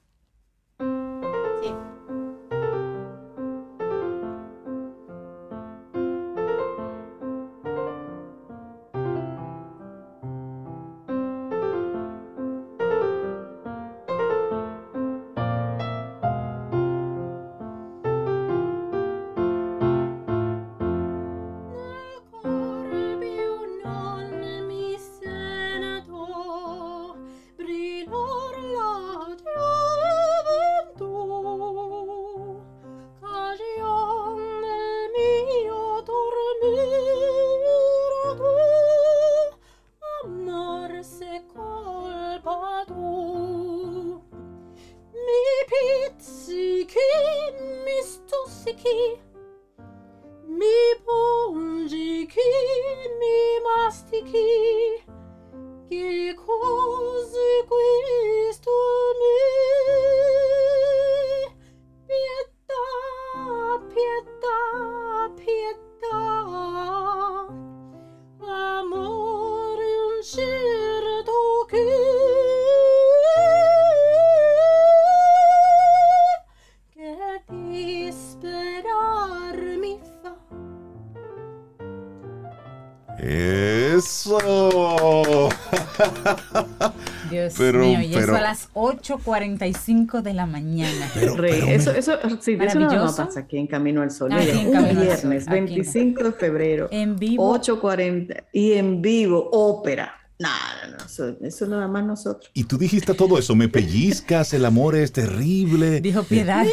Dios 87.59 87.73
mío, 87.75 88.01
y 88.01 88.15
eso 88.15 88.35
a 88.35 88.41
las 88.41 88.73
8.45 88.73 90.21
de 90.21 90.33
la 90.33 90.45
mañana. 90.45 91.09
Pero, 91.13 91.45
eso, 91.45 91.91
eso, 91.91 92.17
sí, 92.39 92.57
eso 92.59 92.79
no 92.79 92.89
pasa 92.89 93.39
aquí 93.39 93.57
en 93.57 93.67
Camino 93.67 94.01
al 94.01 94.11
Sol. 94.11 94.31
Aquí 94.31 94.49
en 94.49 94.71
Camino 94.71 95.01
viernes, 95.01 95.45
25 95.45 96.23
de 96.23 96.31
febrero. 96.31 96.87
En 96.91 97.17
vivo. 97.17 97.57
8.40 97.57 98.45
y 98.53 98.73
en 98.73 99.01
vivo, 99.01 99.49
ópera. 99.51 100.15
Nada, 100.41 100.87
no, 100.97 101.05
eso, 101.05 101.35
eso, 101.41 101.67
nada 101.67 101.89
más 101.89 102.05
nosotros. 102.05 102.49
Y 102.53 102.63
tú 102.63 102.77
dijiste 102.77 103.13
todo 103.13 103.37
eso, 103.37 103.57
me 103.57 103.67
pellizcas, 103.67 104.53
el 104.53 104.63
amor 104.63 104.95
es 104.95 105.11
terrible. 105.11 105.99
Dijo 105.99 106.23
piedad. 106.23 106.65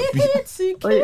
Oye, 0.85 1.01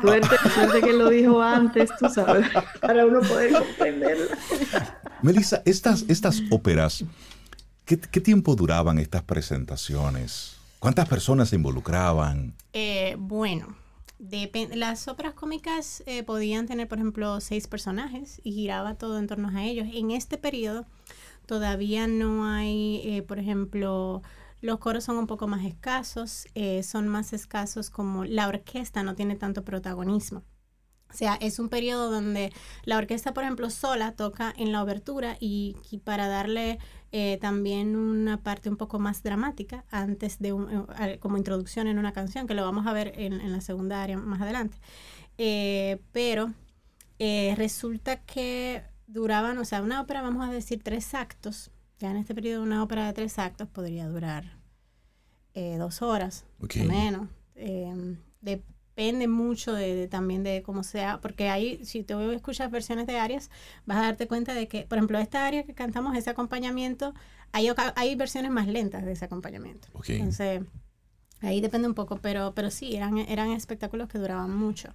suerte, 0.00 0.36
suerte 0.52 0.80
que 0.80 0.92
lo 0.94 1.10
dijo 1.10 1.40
antes, 1.40 1.90
tú 1.96 2.08
sabes, 2.08 2.44
para 2.80 3.06
uno 3.06 3.20
poder 3.20 3.52
comprenderlo. 3.52 4.26
Melissa, 5.22 5.62
estas, 5.64 6.04
estas 6.08 6.42
óperas, 6.50 7.04
¿qué, 7.96 8.20
tiempo 8.20 8.54
duraban 8.54 8.98
estas 8.98 9.22
presentaciones? 9.22 10.58
¿Cuántas 10.78 11.08
personas 11.08 11.48
se 11.48 11.56
involucraban? 11.56 12.54
Eh, 12.72 13.16
bueno, 13.18 13.74
las 14.74 15.08
óperas 15.08 15.34
cómicas 15.34 16.02
eh, 16.06 16.22
podían 16.22 16.66
tener, 16.66 16.86
por 16.86 16.98
ejemplo, 16.98 17.40
seis 17.40 17.66
personajes 17.66 18.40
y 18.44 18.52
giraba 18.52 18.94
todo 18.94 19.18
en 19.18 19.26
torno 19.26 19.48
a 19.48 19.64
ellos. 19.64 19.88
En 19.92 20.10
este 20.10 20.38
periodo 20.38 20.86
Todavía 21.48 22.06
no 22.06 22.44
hay, 22.44 23.00
eh, 23.04 23.22
por 23.22 23.38
ejemplo, 23.38 24.20
los 24.60 24.78
coros 24.80 25.04
son 25.04 25.16
un 25.16 25.26
poco 25.26 25.48
más 25.48 25.64
escasos, 25.64 26.46
eh, 26.54 26.82
son 26.82 27.08
más 27.08 27.32
escasos 27.32 27.88
como 27.88 28.26
la 28.26 28.48
orquesta 28.48 29.02
no 29.02 29.14
tiene 29.14 29.34
tanto 29.34 29.64
protagonismo. 29.64 30.44
O 31.08 31.14
sea, 31.14 31.38
es 31.40 31.58
un 31.58 31.70
periodo 31.70 32.10
donde 32.10 32.52
la 32.84 32.98
orquesta, 32.98 33.32
por 33.32 33.44
ejemplo, 33.44 33.70
sola 33.70 34.12
toca 34.12 34.52
en 34.58 34.72
la 34.72 34.82
obertura 34.82 35.38
y, 35.40 35.74
para 36.04 36.28
darle 36.28 36.80
eh, 37.12 37.38
también 37.40 37.96
una 37.96 38.42
parte 38.42 38.68
un 38.68 38.76
poco 38.76 38.98
más 38.98 39.22
dramática 39.22 39.84
antes 39.90 40.38
de 40.38 40.52
un, 40.52 40.86
como 41.20 41.36
introducción 41.36 41.86
en 41.86 41.98
una 41.98 42.12
canción, 42.12 42.46
que 42.46 42.54
lo 42.54 42.64
vamos 42.64 42.86
a 42.86 42.92
ver 42.92 43.12
en, 43.16 43.34
en 43.34 43.52
la 43.52 43.60
segunda 43.60 44.02
área 44.02 44.16
más 44.16 44.40
adelante. 44.40 44.78
pero 46.12 46.52
resulta 47.56 48.16
que 48.24 48.82
duraban, 49.08 49.58
o 49.58 49.64
sea, 49.64 49.82
una 49.82 50.00
ópera, 50.00 50.22
vamos 50.22 50.48
a 50.48 50.52
decir, 50.52 50.82
tres 50.82 51.14
actos. 51.14 51.70
Ya 51.98 52.10
en 52.12 52.18
este 52.18 52.34
periodo 52.34 52.62
una 52.62 52.82
ópera 52.82 53.06
de 53.06 53.12
tres 53.12 53.38
actos 53.38 53.68
podría 53.68 54.06
durar 54.06 54.58
eh, 55.54 55.76
dos 55.78 56.02
horas, 56.02 56.44
o 56.60 56.84
menos. 56.84 57.28
Em, 57.56 58.18
depende 58.98 59.28
mucho 59.28 59.74
de, 59.74 60.08
también 60.08 60.42
de 60.42 60.60
cómo 60.62 60.82
sea, 60.82 61.20
porque 61.20 61.48
ahí, 61.48 61.78
si 61.84 62.04
a 62.10 62.32
escuchar 62.32 62.68
versiones 62.68 63.06
de 63.06 63.16
áreas, 63.16 63.48
vas 63.86 63.98
a 63.98 64.02
darte 64.02 64.26
cuenta 64.26 64.54
de 64.54 64.66
que, 64.66 64.82
por 64.82 64.98
ejemplo, 64.98 65.20
esta 65.20 65.46
área 65.46 65.62
que 65.62 65.72
cantamos, 65.72 66.16
ese 66.16 66.30
acompañamiento, 66.30 67.14
hay, 67.52 67.68
hay 67.94 68.16
versiones 68.16 68.50
más 68.50 68.66
lentas 68.66 69.04
de 69.04 69.12
ese 69.12 69.24
acompañamiento. 69.24 69.86
Entonces, 70.08 70.62
ahí 71.40 71.60
depende 71.60 71.86
un 71.86 71.94
poco, 71.94 72.16
pero, 72.16 72.54
pero 72.56 72.72
sí, 72.72 72.96
eran, 72.96 73.18
eran 73.18 73.52
espectáculos 73.52 74.08
que 74.08 74.18
duraban 74.18 74.56
mucho. 74.56 74.92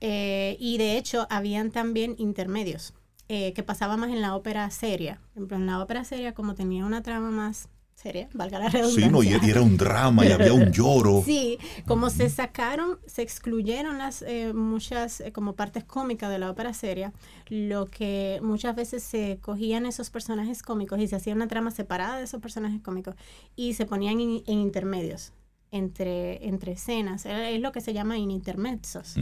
Eh, 0.00 0.56
y 0.60 0.78
de 0.78 0.96
hecho, 0.96 1.26
habían 1.28 1.72
también 1.72 2.14
intermedios. 2.18 2.94
Eh, 3.28 3.54
que 3.54 3.62
pasaba 3.62 3.96
más 3.96 4.10
en 4.10 4.20
la 4.20 4.36
ópera 4.36 4.68
seria. 4.70 5.20
Por 5.32 5.38
ejemplo, 5.38 5.56
en 5.56 5.66
la 5.66 5.82
ópera 5.82 6.04
seria, 6.04 6.34
como 6.34 6.54
tenía 6.54 6.84
una 6.84 7.02
trama 7.02 7.30
más 7.30 7.68
seria, 7.94 8.28
valga 8.34 8.58
la 8.58 8.68
redundancia. 8.68 9.04
Sí, 9.04 9.10
no, 9.10 9.22
y 9.22 9.50
era 9.50 9.62
un 9.62 9.76
drama 9.76 10.26
y 10.26 10.32
había 10.32 10.52
un 10.52 10.72
lloro. 10.72 11.22
Sí, 11.32 11.58
como 11.86 12.10
se 12.10 12.28
sacaron, 12.28 12.98
se 13.06 13.22
excluyeron 13.22 13.98
las 13.98 14.22
eh, 14.22 14.52
muchas 14.52 15.20
eh, 15.20 15.32
como 15.32 15.54
partes 15.54 15.84
cómicas 15.84 16.30
de 16.30 16.38
la 16.38 16.50
ópera 16.50 16.74
seria, 16.74 17.12
lo 17.48 17.86
que 17.86 18.40
muchas 18.42 18.74
veces 18.74 19.02
se 19.02 19.38
cogían 19.40 19.86
esos 19.86 20.10
personajes 20.10 20.62
cómicos 20.62 20.98
y 21.00 21.06
se 21.06 21.16
hacía 21.16 21.34
una 21.34 21.48
trama 21.48 21.70
separada 21.70 22.18
de 22.18 22.24
esos 22.24 22.40
personajes 22.40 22.80
cómicos 22.82 23.14
y 23.56 23.74
se 23.74 23.86
ponían 23.86 24.20
en, 24.20 24.42
intermedios 24.46 25.32
entre, 25.70 26.46
entre 26.46 26.72
escenas. 26.72 27.24
Es 27.26 27.60
lo 27.60 27.72
que 27.72 27.80
se 27.80 27.92
llama 27.92 28.16
en 28.16 28.30
intermezos. 28.30 29.16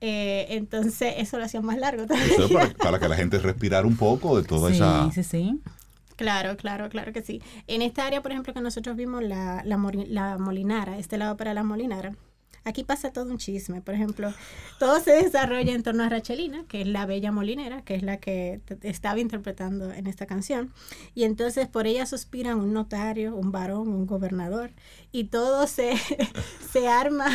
Eh, 0.00 0.46
entonces 0.50 1.14
eso 1.16 1.38
lo 1.38 1.44
hacía 1.44 1.62
más 1.62 1.78
largo 1.78 2.06
también. 2.06 2.74
para, 2.78 2.98
que 2.98 3.08
la 3.08 3.16
gente 3.16 3.38
respirara 3.38 3.86
un 3.86 3.96
poco 3.96 4.36
de 4.36 4.46
toda 4.46 4.70
esa... 4.70 5.10
Sí, 5.12 5.24
sí. 5.24 5.60
Claro, 6.16 6.56
claro, 6.56 6.88
claro 6.88 7.12
que 7.12 7.22
sí. 7.22 7.42
En 7.66 7.82
esta 7.82 8.06
área, 8.06 8.22
por 8.22 8.30
ejemplo, 8.30 8.54
que 8.54 8.60
nosotros 8.60 8.96
vimos 8.96 9.22
la, 9.22 9.62
la, 9.64 9.76
la 10.06 10.38
Molinara, 10.38 10.98
este 10.98 11.18
lado 11.18 11.36
para 11.36 11.54
la 11.54 11.64
Molinara, 11.64 12.16
aquí 12.64 12.82
pasa 12.84 13.12
todo 13.12 13.30
un 13.30 13.38
chisme. 13.38 13.80
Por 13.80 13.94
ejemplo, 13.94 14.32
todo 14.78 15.00
se 15.00 15.12
desarrolla 15.12 15.72
en 15.72 15.82
torno 15.82 16.02
a 16.02 16.08
Rachelina, 16.08 16.64
que 16.68 16.82
es 16.82 16.86
la 16.86 17.06
bella 17.06 17.30
molinera, 17.30 17.82
que 17.82 17.94
es 17.94 18.02
la 18.02 18.18
que 18.18 18.60
estaba 18.82 19.20
interpretando 19.20 19.92
en 19.92 20.06
esta 20.06 20.26
canción. 20.26 20.72
Y 21.14 21.24
entonces 21.24 21.68
por 21.68 21.86
ella 21.86 22.06
suspiran 22.06 22.58
un 22.58 22.72
notario, 22.72 23.36
un 23.36 23.52
varón, 23.52 23.88
un 23.88 24.06
gobernador, 24.06 24.72
y 25.12 25.24
todo 25.24 25.66
se, 25.66 25.94
se 26.72 26.88
arma, 26.88 27.26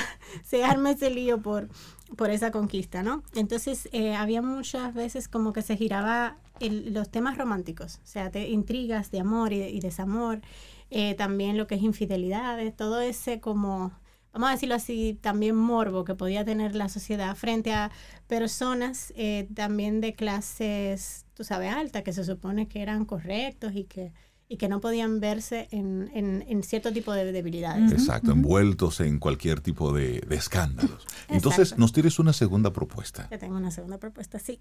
se 0.44 0.64
arma 0.64 0.92
ese 0.92 1.10
lío 1.10 1.42
por, 1.42 1.70
por 2.16 2.30
esa 2.30 2.51
conquista, 2.51 3.03
¿no? 3.03 3.24
Entonces 3.36 3.89
eh, 3.91 4.16
había 4.16 4.41
muchas 4.41 4.93
veces 4.93 5.28
como 5.28 5.53
que 5.53 5.62
se 5.62 5.78
giraba 5.78 6.38
los 6.60 7.10
temas 7.10 7.38
románticos, 7.38 7.99
o 8.03 8.07
sea, 8.07 8.30
de 8.30 8.49
intrigas 8.49 9.12
de 9.12 9.22
amor 9.22 9.53
y, 9.53 9.80
desamor, 9.80 10.41
eh, 10.89 11.16
también 11.16 11.57
lo 11.57 11.68
que 11.68 11.76
es 11.76 11.82
infidelidades, 11.82 12.76
todo 12.76 12.99
ese 12.99 13.39
como, 13.39 13.93
vamos 14.34 14.49
a 14.49 14.51
decirlo 14.51 14.76
así, 14.76 15.18
también 15.22 15.55
morbo 15.55 16.03
que 16.03 16.16
podía 16.16 16.43
tener 16.43 16.76
la 16.76 16.89
sociedad 16.89 17.36
frente 17.36 17.72
a 17.72 17.91
personas 18.28 19.14
eh, 19.16 19.47
también 19.53 20.01
de 20.01 20.16
clases, 20.16 21.26
tú 21.34 21.43
sabes, 21.43 21.72
alta, 21.74 22.03
que 22.03 22.12
se 22.12 22.26
supone 22.26 22.68
que 22.68 22.82
eran 22.82 23.05
correctos 23.05 23.74
y 23.74 23.86
que 23.86 24.12
y 24.52 24.58
que 24.58 24.68
no 24.68 24.82
podían 24.82 25.20
verse 25.20 25.68
en, 25.70 26.12
en, 26.16 26.64
cierto 26.64 26.91
tipo 26.91 27.14
de 27.14 27.32
debilidades. 27.32 27.91
Exacto, 27.91 28.32
envueltos 28.32 29.00
en 29.00 29.20
cualquier 29.20 29.62
tipo 29.62 29.93
de, 29.93 30.26
escándalos. 30.32 31.06
Entonces, 31.30 31.78
nos 31.78 31.93
tienes 31.93 32.18
una 32.18 32.34
segunda 32.34 32.74
propuesta. 32.74 33.28
Yo 33.30 33.38
tengo 33.38 33.58
una 33.58 33.70
segunda 33.70 34.00
propuesta, 34.00 34.39
sí. 34.39 34.60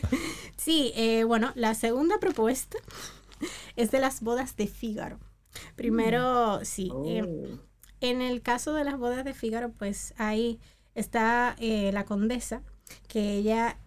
sí, 0.56 0.90
eh, 0.96 1.24
bueno, 1.24 1.52
la 1.54 1.74
segunda 1.74 2.18
propuesta 2.18 2.78
es 3.76 3.90
de 3.90 4.00
las 4.00 4.22
bodas 4.22 4.56
de 4.56 4.68
Fígaro. 4.68 5.20
Primero, 5.76 6.60
mm. 6.62 6.64
sí, 6.64 6.90
eh, 7.04 7.22
oh. 7.22 7.58
en 8.00 8.22
el 8.22 8.40
caso 8.40 8.72
de 8.72 8.84
las 8.84 8.96
bodas 8.96 9.22
de 9.22 9.34
Fígaro, 9.34 9.70
pues 9.70 10.14
ahí 10.16 10.58
está 10.94 11.56
eh, 11.58 11.92
la 11.92 12.06
condesa, 12.06 12.62
que 13.06 13.34
ella 13.34 13.78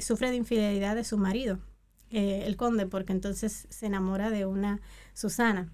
sufre 0.00 0.30
de 0.30 0.36
infidelidad 0.36 0.96
de 0.96 1.04
su 1.04 1.18
marido. 1.18 1.58
Eh, 2.16 2.46
el 2.46 2.56
conde, 2.56 2.86
porque 2.86 3.12
entonces 3.12 3.66
se 3.68 3.84
enamora 3.84 4.30
de 4.30 4.46
una 4.46 4.80
Susana. 5.12 5.70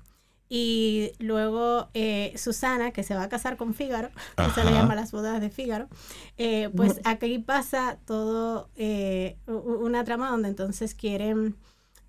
Y 0.48 1.12
luego 1.20 1.88
eh, 1.94 2.32
Susana, 2.36 2.90
que 2.90 3.04
se 3.04 3.14
va 3.14 3.22
a 3.22 3.28
casar 3.28 3.56
con 3.56 3.74
Fígaro, 3.74 4.10
que 4.36 4.50
se 4.50 4.64
le 4.64 4.72
llama 4.72 4.96
las 4.96 5.12
bodas 5.12 5.40
de 5.40 5.50
Fígaro, 5.50 5.86
eh, 6.38 6.68
pues 6.74 7.00
aquí 7.04 7.38
pasa 7.38 7.98
todo 8.06 8.70
una 9.46 10.02
trama 10.02 10.30
donde 10.30 10.48
entonces 10.48 10.96
quieren, 10.96 11.54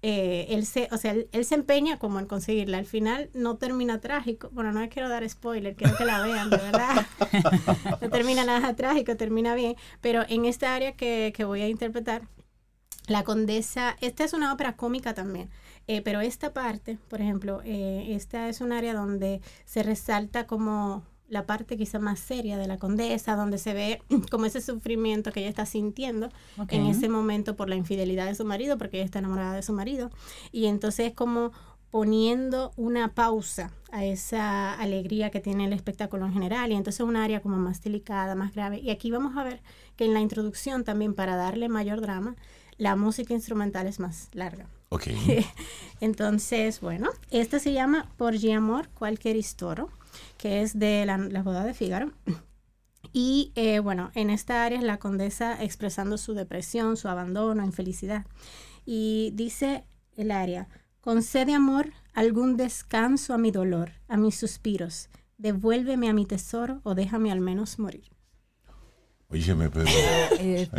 él 0.01 0.65
se, 0.65 0.89
o 0.91 0.97
sea, 0.97 1.11
él, 1.31 1.45
se 1.45 1.53
empeña 1.53 1.99
como 1.99 2.19
en 2.19 2.25
conseguirla. 2.25 2.79
Al 2.79 2.87
final 2.87 3.29
no 3.35 3.57
termina 3.57 4.01
trágico. 4.01 4.49
Bueno, 4.51 4.71
no 4.71 4.89
quiero 4.89 5.09
dar 5.09 5.29
spoiler, 5.29 5.75
quiero 5.75 5.95
que 5.95 6.05
la 6.05 6.23
vean, 6.23 6.49
de 6.49 6.57
verdad. 6.57 7.05
no 8.01 8.09
termina 8.09 8.43
nada 8.45 8.75
trágico, 8.75 9.15
termina 9.15 9.53
bien. 9.53 9.75
Pero 10.01 10.23
en 10.27 10.45
esta 10.45 10.73
área 10.73 10.93
que, 10.93 11.33
que 11.35 11.45
voy 11.45 11.61
a 11.61 11.67
interpretar, 11.67 12.23
la 13.07 13.23
condesa, 13.23 13.97
esta 14.01 14.23
es 14.23 14.33
una 14.33 14.53
ópera 14.53 14.75
cómica 14.75 15.13
también, 15.13 15.49
eh, 15.87 16.01
pero 16.01 16.21
esta 16.21 16.53
parte, 16.53 16.97
por 17.09 17.21
ejemplo, 17.21 17.61
eh, 17.65 18.15
esta 18.15 18.47
es 18.49 18.61
un 18.61 18.71
área 18.71 18.93
donde 18.93 19.41
se 19.65 19.83
resalta 19.83 20.47
como 20.47 21.03
la 21.27 21.45
parte 21.45 21.77
quizá 21.77 21.99
más 21.99 22.19
seria 22.19 22.57
de 22.57 22.67
la 22.67 22.77
condesa, 22.77 23.35
donde 23.35 23.57
se 23.57 23.73
ve 23.73 24.01
como 24.31 24.45
ese 24.45 24.61
sufrimiento 24.61 25.31
que 25.31 25.41
ella 25.41 25.49
está 25.49 25.65
sintiendo 25.65 26.29
en 26.69 26.85
ese 26.85 27.09
momento 27.09 27.55
por 27.55 27.69
la 27.69 27.75
infidelidad 27.75 28.27
de 28.27 28.35
su 28.35 28.45
marido, 28.45 28.77
porque 28.77 28.97
ella 28.97 29.05
está 29.05 29.19
enamorada 29.19 29.53
de 29.53 29.63
su 29.63 29.73
marido. 29.73 30.11
Y 30.51 30.67
entonces 30.67 31.07
es 31.07 31.13
como 31.13 31.51
poniendo 31.89 32.71
una 32.75 33.13
pausa 33.13 33.71
a 33.91 34.03
esa 34.03 34.73
alegría 34.73 35.29
que 35.29 35.39
tiene 35.39 35.65
el 35.65 35.73
espectáculo 35.73 36.25
en 36.25 36.33
general 36.33 36.71
y 36.71 36.75
entonces 36.75 37.01
un 37.01 37.15
área 37.15 37.39
como 37.39 37.57
más 37.57 37.81
delicada, 37.81 38.33
más 38.33 38.53
grave. 38.55 38.79
Y 38.79 38.89
aquí 38.89 39.11
vamos 39.11 39.37
a 39.37 39.43
ver 39.43 39.61
que 39.95 40.05
en 40.05 40.13
la 40.13 40.19
introducción 40.19 40.83
también 40.83 41.13
para 41.13 41.35
darle 41.35 41.69
mayor 41.69 42.01
drama, 42.01 42.35
la 42.83 42.97
música 42.97 43.33
instrumental 43.33 43.87
es 43.87 43.99
más 44.01 44.27
larga. 44.33 44.67
Ok. 44.89 45.07
Entonces, 46.01 46.81
bueno, 46.81 47.09
esta 47.31 47.57
se 47.59 47.71
llama 47.71 48.09
Por 48.17 48.35
Amor 48.53 48.89
Cualquier 48.89 49.37
Istoro, 49.37 49.89
que 50.37 50.61
es 50.61 50.77
de 50.77 51.05
la, 51.05 51.17
la 51.17 51.43
boda 51.43 51.63
de 51.63 51.73
Fígaro. 51.73 52.11
Y 53.15 53.51
eh, 53.53 53.77
bueno, 53.77 54.09
en 54.15 54.31
esta 54.31 54.65
área 54.65 54.79
es 54.79 54.83
la 54.83 54.97
condesa 54.97 55.63
expresando 55.63 56.17
su 56.17 56.33
depresión, 56.33 56.97
su 56.97 57.07
abandono, 57.07 57.63
infelicidad. 57.63 58.25
Y 58.87 59.29
dice 59.35 59.83
el 60.17 60.31
área, 60.31 60.67
concede 60.99 61.53
amor 61.53 61.91
algún 62.15 62.57
descanso 62.57 63.35
a 63.35 63.37
mi 63.37 63.51
dolor, 63.51 63.91
a 64.07 64.17
mis 64.17 64.35
suspiros, 64.35 65.09
devuélveme 65.37 66.09
a 66.09 66.13
mi 66.13 66.25
tesoro 66.25 66.81
o 66.81 66.95
déjame 66.95 67.31
al 67.31 67.39
menos 67.39 67.77
morir. 67.77 68.12
Óyeme, 69.33 69.69
pero. 69.69 69.85
Eh, 70.45 70.69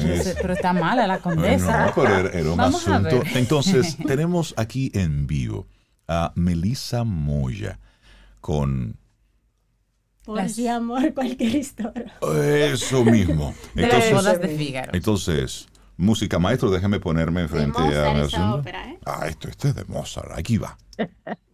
pero 0.41 0.53
está 0.53 0.73
mala 0.73 1.07
la 1.07 1.19
condesa. 1.19 1.87
no, 1.87 1.95
pero 1.95 2.31
era, 2.31 2.53
un 2.53 2.61
asunto. 2.61 3.23
Entonces, 3.35 3.97
tenemos 4.07 4.53
aquí 4.57 4.91
en 4.95 5.27
vivo 5.27 5.67
a 6.07 6.33
Melissa 6.35 7.03
Moya 7.05 7.79
con... 8.41 8.99
Por 10.25 10.49
si 10.49 10.69
amor, 10.69 11.15
cualquier 11.15 11.55
historia. 11.55 12.13
Eso 12.23 13.05
mismo. 13.05 13.55
Entonces, 13.75 14.41
de 14.41 14.49
Fígaro. 14.49 14.91
Entonces, 14.95 15.67
música 15.97 16.39
maestro, 16.39 16.71
déjame 16.71 17.01
ponerme 17.01 17.43
enfrente 17.43 17.81
a... 17.81 18.23
Esa 18.23 18.55
ópera, 18.55 18.91
¿eh? 18.91 18.99
Ah, 19.07 19.27
esto, 19.29 19.49
esto 19.49 19.69
es 19.69 19.75
de 19.75 19.85
Mozart, 19.85 20.33
aquí 20.37 20.59
va. 20.59 20.77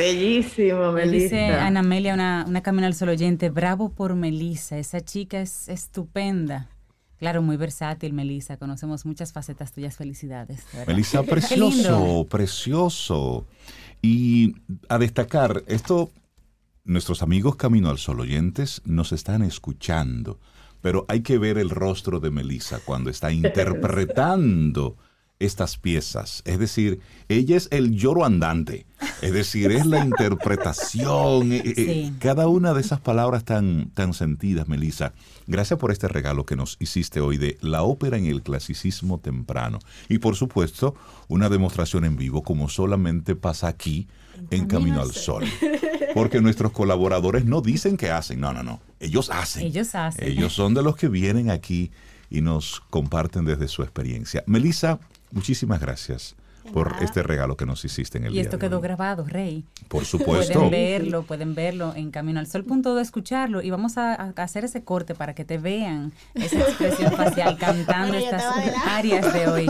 Bellísimo, 0.00 0.92
Melissa. 0.92 1.36
Dice 1.36 1.44
Ana 1.52 1.80
Amelia, 1.80 2.14
una, 2.14 2.46
una 2.48 2.62
camino 2.62 2.86
al 2.86 2.94
solo 2.94 3.12
oyente, 3.12 3.50
bravo 3.50 3.90
por 3.90 4.14
Melissa, 4.14 4.78
esa 4.78 5.02
chica 5.02 5.42
es 5.42 5.68
estupenda. 5.68 6.70
Claro, 7.18 7.42
muy 7.42 7.58
versátil, 7.58 8.14
Melissa. 8.14 8.56
Conocemos 8.56 9.04
muchas 9.04 9.34
facetas 9.34 9.72
tuyas. 9.72 9.98
Felicidades. 9.98 10.64
Melissa, 10.86 11.22
precioso, 11.24 12.26
precioso. 12.30 13.46
Y 14.00 14.54
a 14.88 14.96
destacar, 14.96 15.62
esto, 15.66 16.10
nuestros 16.84 17.22
amigos 17.22 17.56
Camino 17.56 17.90
al 17.90 17.98
Sol 17.98 18.20
oyentes 18.20 18.80
nos 18.86 19.12
están 19.12 19.42
escuchando, 19.42 20.40
pero 20.80 21.04
hay 21.08 21.20
que 21.20 21.36
ver 21.36 21.58
el 21.58 21.68
rostro 21.68 22.20
de 22.20 22.30
Melissa 22.30 22.80
cuando 22.86 23.10
está 23.10 23.30
interpretando 23.32 24.96
estas 25.40 25.76
piezas. 25.76 26.42
Es 26.46 26.58
decir, 26.58 27.00
ella 27.28 27.58
es 27.58 27.68
el 27.70 27.94
lloro 27.96 28.24
andante. 28.24 28.86
Es 29.22 29.32
decir, 29.32 29.70
es 29.72 29.86
la 29.86 30.04
interpretación. 30.04 31.52
Eh, 31.52 31.62
eh, 31.76 32.12
cada 32.18 32.48
una 32.48 32.74
de 32.74 32.80
esas 32.80 33.00
palabras 33.00 33.44
tan, 33.44 33.90
tan 33.90 34.14
sentidas, 34.14 34.68
Melissa. 34.68 35.12
Gracias 35.46 35.78
por 35.78 35.90
este 35.90 36.08
regalo 36.08 36.46
que 36.46 36.56
nos 36.56 36.76
hiciste 36.80 37.20
hoy 37.20 37.36
de 37.36 37.58
la 37.60 37.82
ópera 37.82 38.16
en 38.16 38.26
el 38.26 38.42
clasicismo 38.42 39.18
temprano. 39.18 39.78
Y 40.08 40.18
por 40.18 40.36
supuesto, 40.36 40.94
una 41.28 41.48
demostración 41.48 42.04
en 42.04 42.16
vivo 42.16 42.42
como 42.42 42.68
solamente 42.68 43.36
pasa 43.36 43.68
aquí 43.68 44.08
en 44.50 44.66
Camino 44.66 45.00
al 45.00 45.12
Sol. 45.12 45.44
Porque 46.14 46.40
nuestros 46.40 46.72
colaboradores 46.72 47.44
no 47.44 47.60
dicen 47.60 47.96
que 47.96 48.10
hacen, 48.10 48.40
no, 48.40 48.52
no, 48.52 48.62
no. 48.62 48.80
Ellos 48.98 49.30
hacen. 49.30 49.62
Ellos 49.64 49.94
hacen. 49.94 50.26
Ellos 50.26 50.52
son 50.52 50.74
de 50.74 50.82
los 50.82 50.96
que 50.96 51.08
vienen 51.08 51.50
aquí 51.50 51.92
y 52.30 52.40
nos 52.40 52.80
comparten 52.90 53.44
desde 53.44 53.68
su 53.68 53.82
experiencia. 53.82 54.42
Melissa, 54.46 54.98
Muchísimas 55.32 55.80
gracias 55.80 56.34
por 56.72 56.96
este 57.00 57.22
regalo 57.22 57.56
que 57.56 57.66
nos 57.66 57.84
hiciste 57.84 58.18
en 58.18 58.24
el 58.24 58.32
día. 58.32 58.42
Y 58.42 58.44
esto 58.44 58.58
quedó 58.58 58.80
grabado, 58.80 59.24
Rey. 59.24 59.64
Por 59.88 60.04
supuesto. 60.06 60.54
Pueden 60.54 60.70
verlo, 60.70 61.22
pueden 61.22 61.54
verlo 61.54 61.94
en 61.94 62.10
Camino 62.10 62.40
al 62.40 62.46
Sol, 62.46 62.64
punto 62.64 62.94
de 62.94 63.02
escucharlo. 63.02 63.62
Y 63.62 63.70
vamos 63.70 63.98
a, 63.98 64.14
hacer 64.36 64.64
ese 64.64 64.84
corte 64.84 65.14
para 65.14 65.34
que 65.34 65.44
te 65.44 65.58
vean 65.58 66.12
esa 66.34 66.60
expresión 66.60 67.12
facial 67.12 67.56
cantando 67.60 68.16
estas 68.16 68.44
áreas 68.86 69.32
de 69.32 69.48
hoy. 69.48 69.66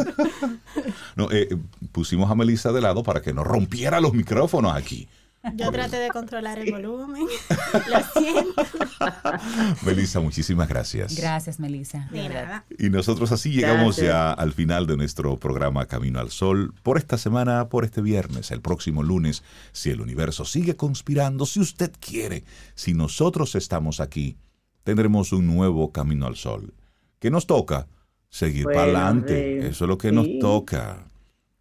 No, 1.16 1.30
eh, 1.30 1.48
pusimos 1.92 2.30
a 2.30 2.34
Melissa 2.34 2.72
de 2.72 2.80
lado 2.80 3.02
para 3.02 3.20
que 3.20 3.32
no 3.32 3.44
rompiera 3.44 4.00
los 4.00 4.12
micrófonos 4.12 4.74
aquí. 4.74 5.08
Yo 5.54 5.72
traté 5.72 5.96
de 5.96 6.10
controlar 6.10 6.58
el 6.58 6.70
volumen. 6.70 7.24
Lo 7.88 8.20
siento. 8.20 8.62
Melissa, 9.86 10.20
muchísimas 10.20 10.68
gracias. 10.68 11.16
Gracias, 11.16 11.58
Melissa. 11.58 12.08
De 12.10 12.28
nada. 12.28 12.66
Y 12.78 12.90
nosotros 12.90 13.32
así 13.32 13.50
llegamos 13.50 13.96
ya 13.96 14.32
al 14.32 14.52
final 14.52 14.86
de 14.86 14.98
nuestro 14.98 15.38
programa 15.38 15.86
Camino 15.86 16.20
al 16.20 16.30
Sol 16.30 16.74
por 16.82 16.98
esta 16.98 17.16
semana, 17.16 17.70
por 17.70 17.84
este 17.84 18.02
viernes, 18.02 18.50
el 18.50 18.60
próximo 18.60 19.02
lunes, 19.02 19.42
si 19.72 19.90
el 19.90 20.02
universo 20.02 20.44
sigue 20.44 20.76
conspirando, 20.76 21.46
si 21.46 21.60
usted 21.60 21.90
quiere, 21.98 22.44
si 22.74 22.92
nosotros 22.92 23.54
estamos 23.54 24.00
aquí, 24.00 24.36
tendremos 24.84 25.32
un 25.32 25.46
nuevo 25.46 25.90
Camino 25.90 26.26
al 26.26 26.36
Sol. 26.36 26.74
¿Qué 27.18 27.30
nos 27.30 27.46
toca? 27.46 27.86
Seguir 28.28 28.64
para 28.64 28.82
adelante. 28.82 29.66
Eso 29.66 29.84
es 29.84 29.88
lo 29.88 29.96
que 29.96 30.12
nos 30.12 30.26
toca. 30.38 31.06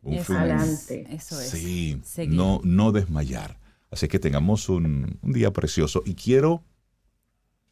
Un 0.02 0.14
Eso 0.14 0.38
Eso 0.38 1.42
es. 1.42 1.50
Sí, 1.50 2.02
no, 2.28 2.60
no 2.64 2.92
desmayar. 2.92 3.59
Así 3.92 4.08
que 4.08 4.20
tengamos 4.20 4.70
un, 4.70 5.20
día 5.24 5.52
precioso. 5.52 6.04
Y 6.06 6.16
quiero 6.16 6.64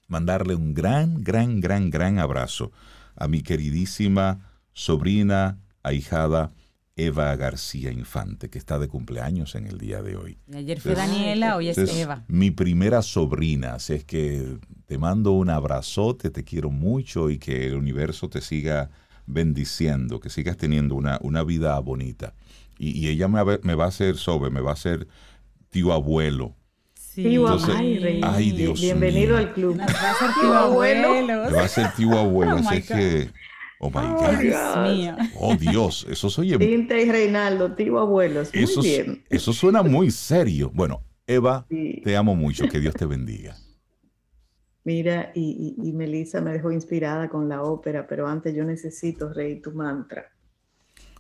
mandarle 0.07 0.56
un 0.56 0.73
gran, 0.73 1.23
gran, 1.23 1.60
gran, 1.60 1.89
gran 1.89 2.19
abrazo 2.19 2.72
a 3.15 3.27
mi 3.27 3.41
queridísima 3.41 4.52
sobrina, 4.73 5.60
ahijada, 5.84 6.52
Eva 6.95 7.35
García 7.35 7.91
Infante, 7.91 8.49
que 8.49 8.57
está 8.57 8.80
de 8.80 8.88
cumpleaños 8.88 9.53
en 9.53 9.68
el 9.68 9.77
día 9.77 10.02
de 10.02 10.18
hoy. 10.18 10.39
ayer 10.52 10.81
fue 10.81 10.95
Daniela, 10.95 11.56
hoy 11.56 11.69
es, 11.69 11.77
Eva. 11.77 12.26
Mi 12.27 12.49
primera 12.49 13.03
sobrina, 13.03 13.76
así 13.76 13.94
es 13.94 14.03
que 14.03 14.57
te 14.88 14.98
mando 14.98 15.34
un 15.34 15.52
abrazote, 15.52 16.31
te 16.31 16.44
quiero 16.44 16.72
mucho 16.72 17.30
y 17.30 17.38
que 17.38 17.68
el 17.68 17.76
universo 17.76 18.30
te 18.30 18.41
siga 18.41 18.89
bendiciendo, 19.27 20.19
que 20.19 20.31
sigas 20.31 20.57
teniendo 20.57 20.95
una, 20.95 21.19
una 21.22 21.44
vida 21.44 21.77
bonita. 21.80 22.34
Y, 22.80 23.07
ella 23.07 23.27
me, 23.27 23.44
me, 23.61 23.76
va 23.76 23.85
a 23.85 23.89
hacer 23.89 24.18
sobre, 24.18 24.49
me 24.49 24.61
va 24.61 24.72
a 24.72 24.73
hacer 24.73 25.07
tío 25.69 25.94
abuelo. 25.94 26.56
Sí. 26.94 27.23
Tío 27.23 27.48
ay, 28.22 28.52
Dios 28.52 28.80
Bienvenido 28.80 29.38
al 29.38 29.53
club. 29.53 29.77
va 29.80 29.85
a 29.85 30.15
ser 30.15 30.30
tío 30.39 30.53
abuelo. 30.53 31.52
Va 31.56 31.64
a 31.64 31.68
ser 31.68 31.91
tío 31.94 32.18
abuelo, 32.18 32.56
oh 32.56 32.60
así 32.60 32.81
que... 32.84 33.30
Oh 33.80 33.89
my 33.89 34.07
God. 34.07 34.39
Dios 34.39 34.77
mío. 34.77 35.15
Oh 35.39 35.56
Dios, 35.56 36.07
eso 36.10 36.30
soy. 36.30 36.57
Tinta 36.57 36.98
y 36.98 37.11
Reinaldo, 37.11 37.76
tío 37.76 37.99
abuelos. 37.99 38.52
Muy 38.53 38.64
eso, 38.64 38.81
bien. 38.81 39.23
Eso 39.30 39.53
suena 39.53 39.84
muy 39.84 40.10
serio. 40.10 40.72
Bueno, 40.73 41.03
Eva, 41.27 41.68
te 41.69 42.18
amo 42.18 42.35
mucho. 42.35 42.68
Que 42.68 42.80
Dios 42.80 42.95
te 42.95 43.06
bendiga. 43.06 43.56
Mira, 44.84 45.31
y, 45.35 45.76
y, 45.77 45.89
y 45.89 45.94
Melissa 45.94 46.39
me 46.39 46.53
dejó 46.53 46.72
inspirada 46.72 47.30
con 47.30 47.49
la 47.49 47.61
ópera, 47.61 48.07
pero 48.07 48.26
antes 48.26 48.56
yo 48.56 48.64
necesito, 48.64 49.34
Rey, 49.34 49.61
tu 49.61 49.73
mantra. 49.73 50.31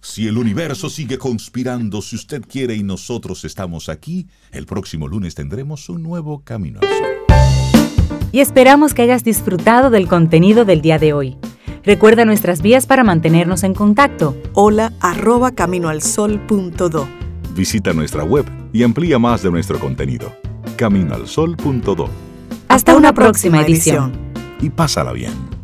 Si 0.01 0.27
el 0.27 0.37
universo 0.37 0.89
sigue 0.89 1.17
conspirando, 1.17 2.01
si 2.01 2.15
usted 2.15 2.43
quiere 2.47 2.75
y 2.75 2.83
nosotros 2.83 3.43
estamos 3.45 3.89
aquí, 3.89 4.27
el 4.51 4.65
próximo 4.65 5.07
lunes 5.07 5.35
tendremos 5.35 5.89
un 5.89 6.03
nuevo 6.03 6.43
Camino 6.43 6.79
al 6.81 6.87
Sol. 6.87 7.07
Y 8.31 8.39
esperamos 8.41 8.93
que 8.93 9.01
hayas 9.03 9.23
disfrutado 9.23 9.89
del 9.89 10.07
contenido 10.07 10.65
del 10.65 10.81
día 10.81 10.99
de 10.99 11.13
hoy. 11.13 11.37
Recuerda 11.83 12.25
nuestras 12.25 12.61
vías 12.61 12.85
para 12.85 13.03
mantenernos 13.03 13.63
en 13.63 13.73
contacto. 13.73 14.35
Hola 14.53 14.93
arroba 14.99 15.51
caminoalsol.do. 15.51 17.07
Visita 17.55 17.93
nuestra 17.93 18.23
web 18.23 18.45
y 18.73 18.83
amplía 18.83 19.17
más 19.17 19.41
de 19.41 19.51
nuestro 19.51 19.79
contenido. 19.79 20.35
Caminoalsol.do. 20.75 22.09
Hasta, 22.67 22.95
una, 22.95 23.13
próxima, 23.13 23.61
edición. 23.61 24.11
Y 24.61 24.69
pásala 24.69 25.13
bien. 25.13 25.56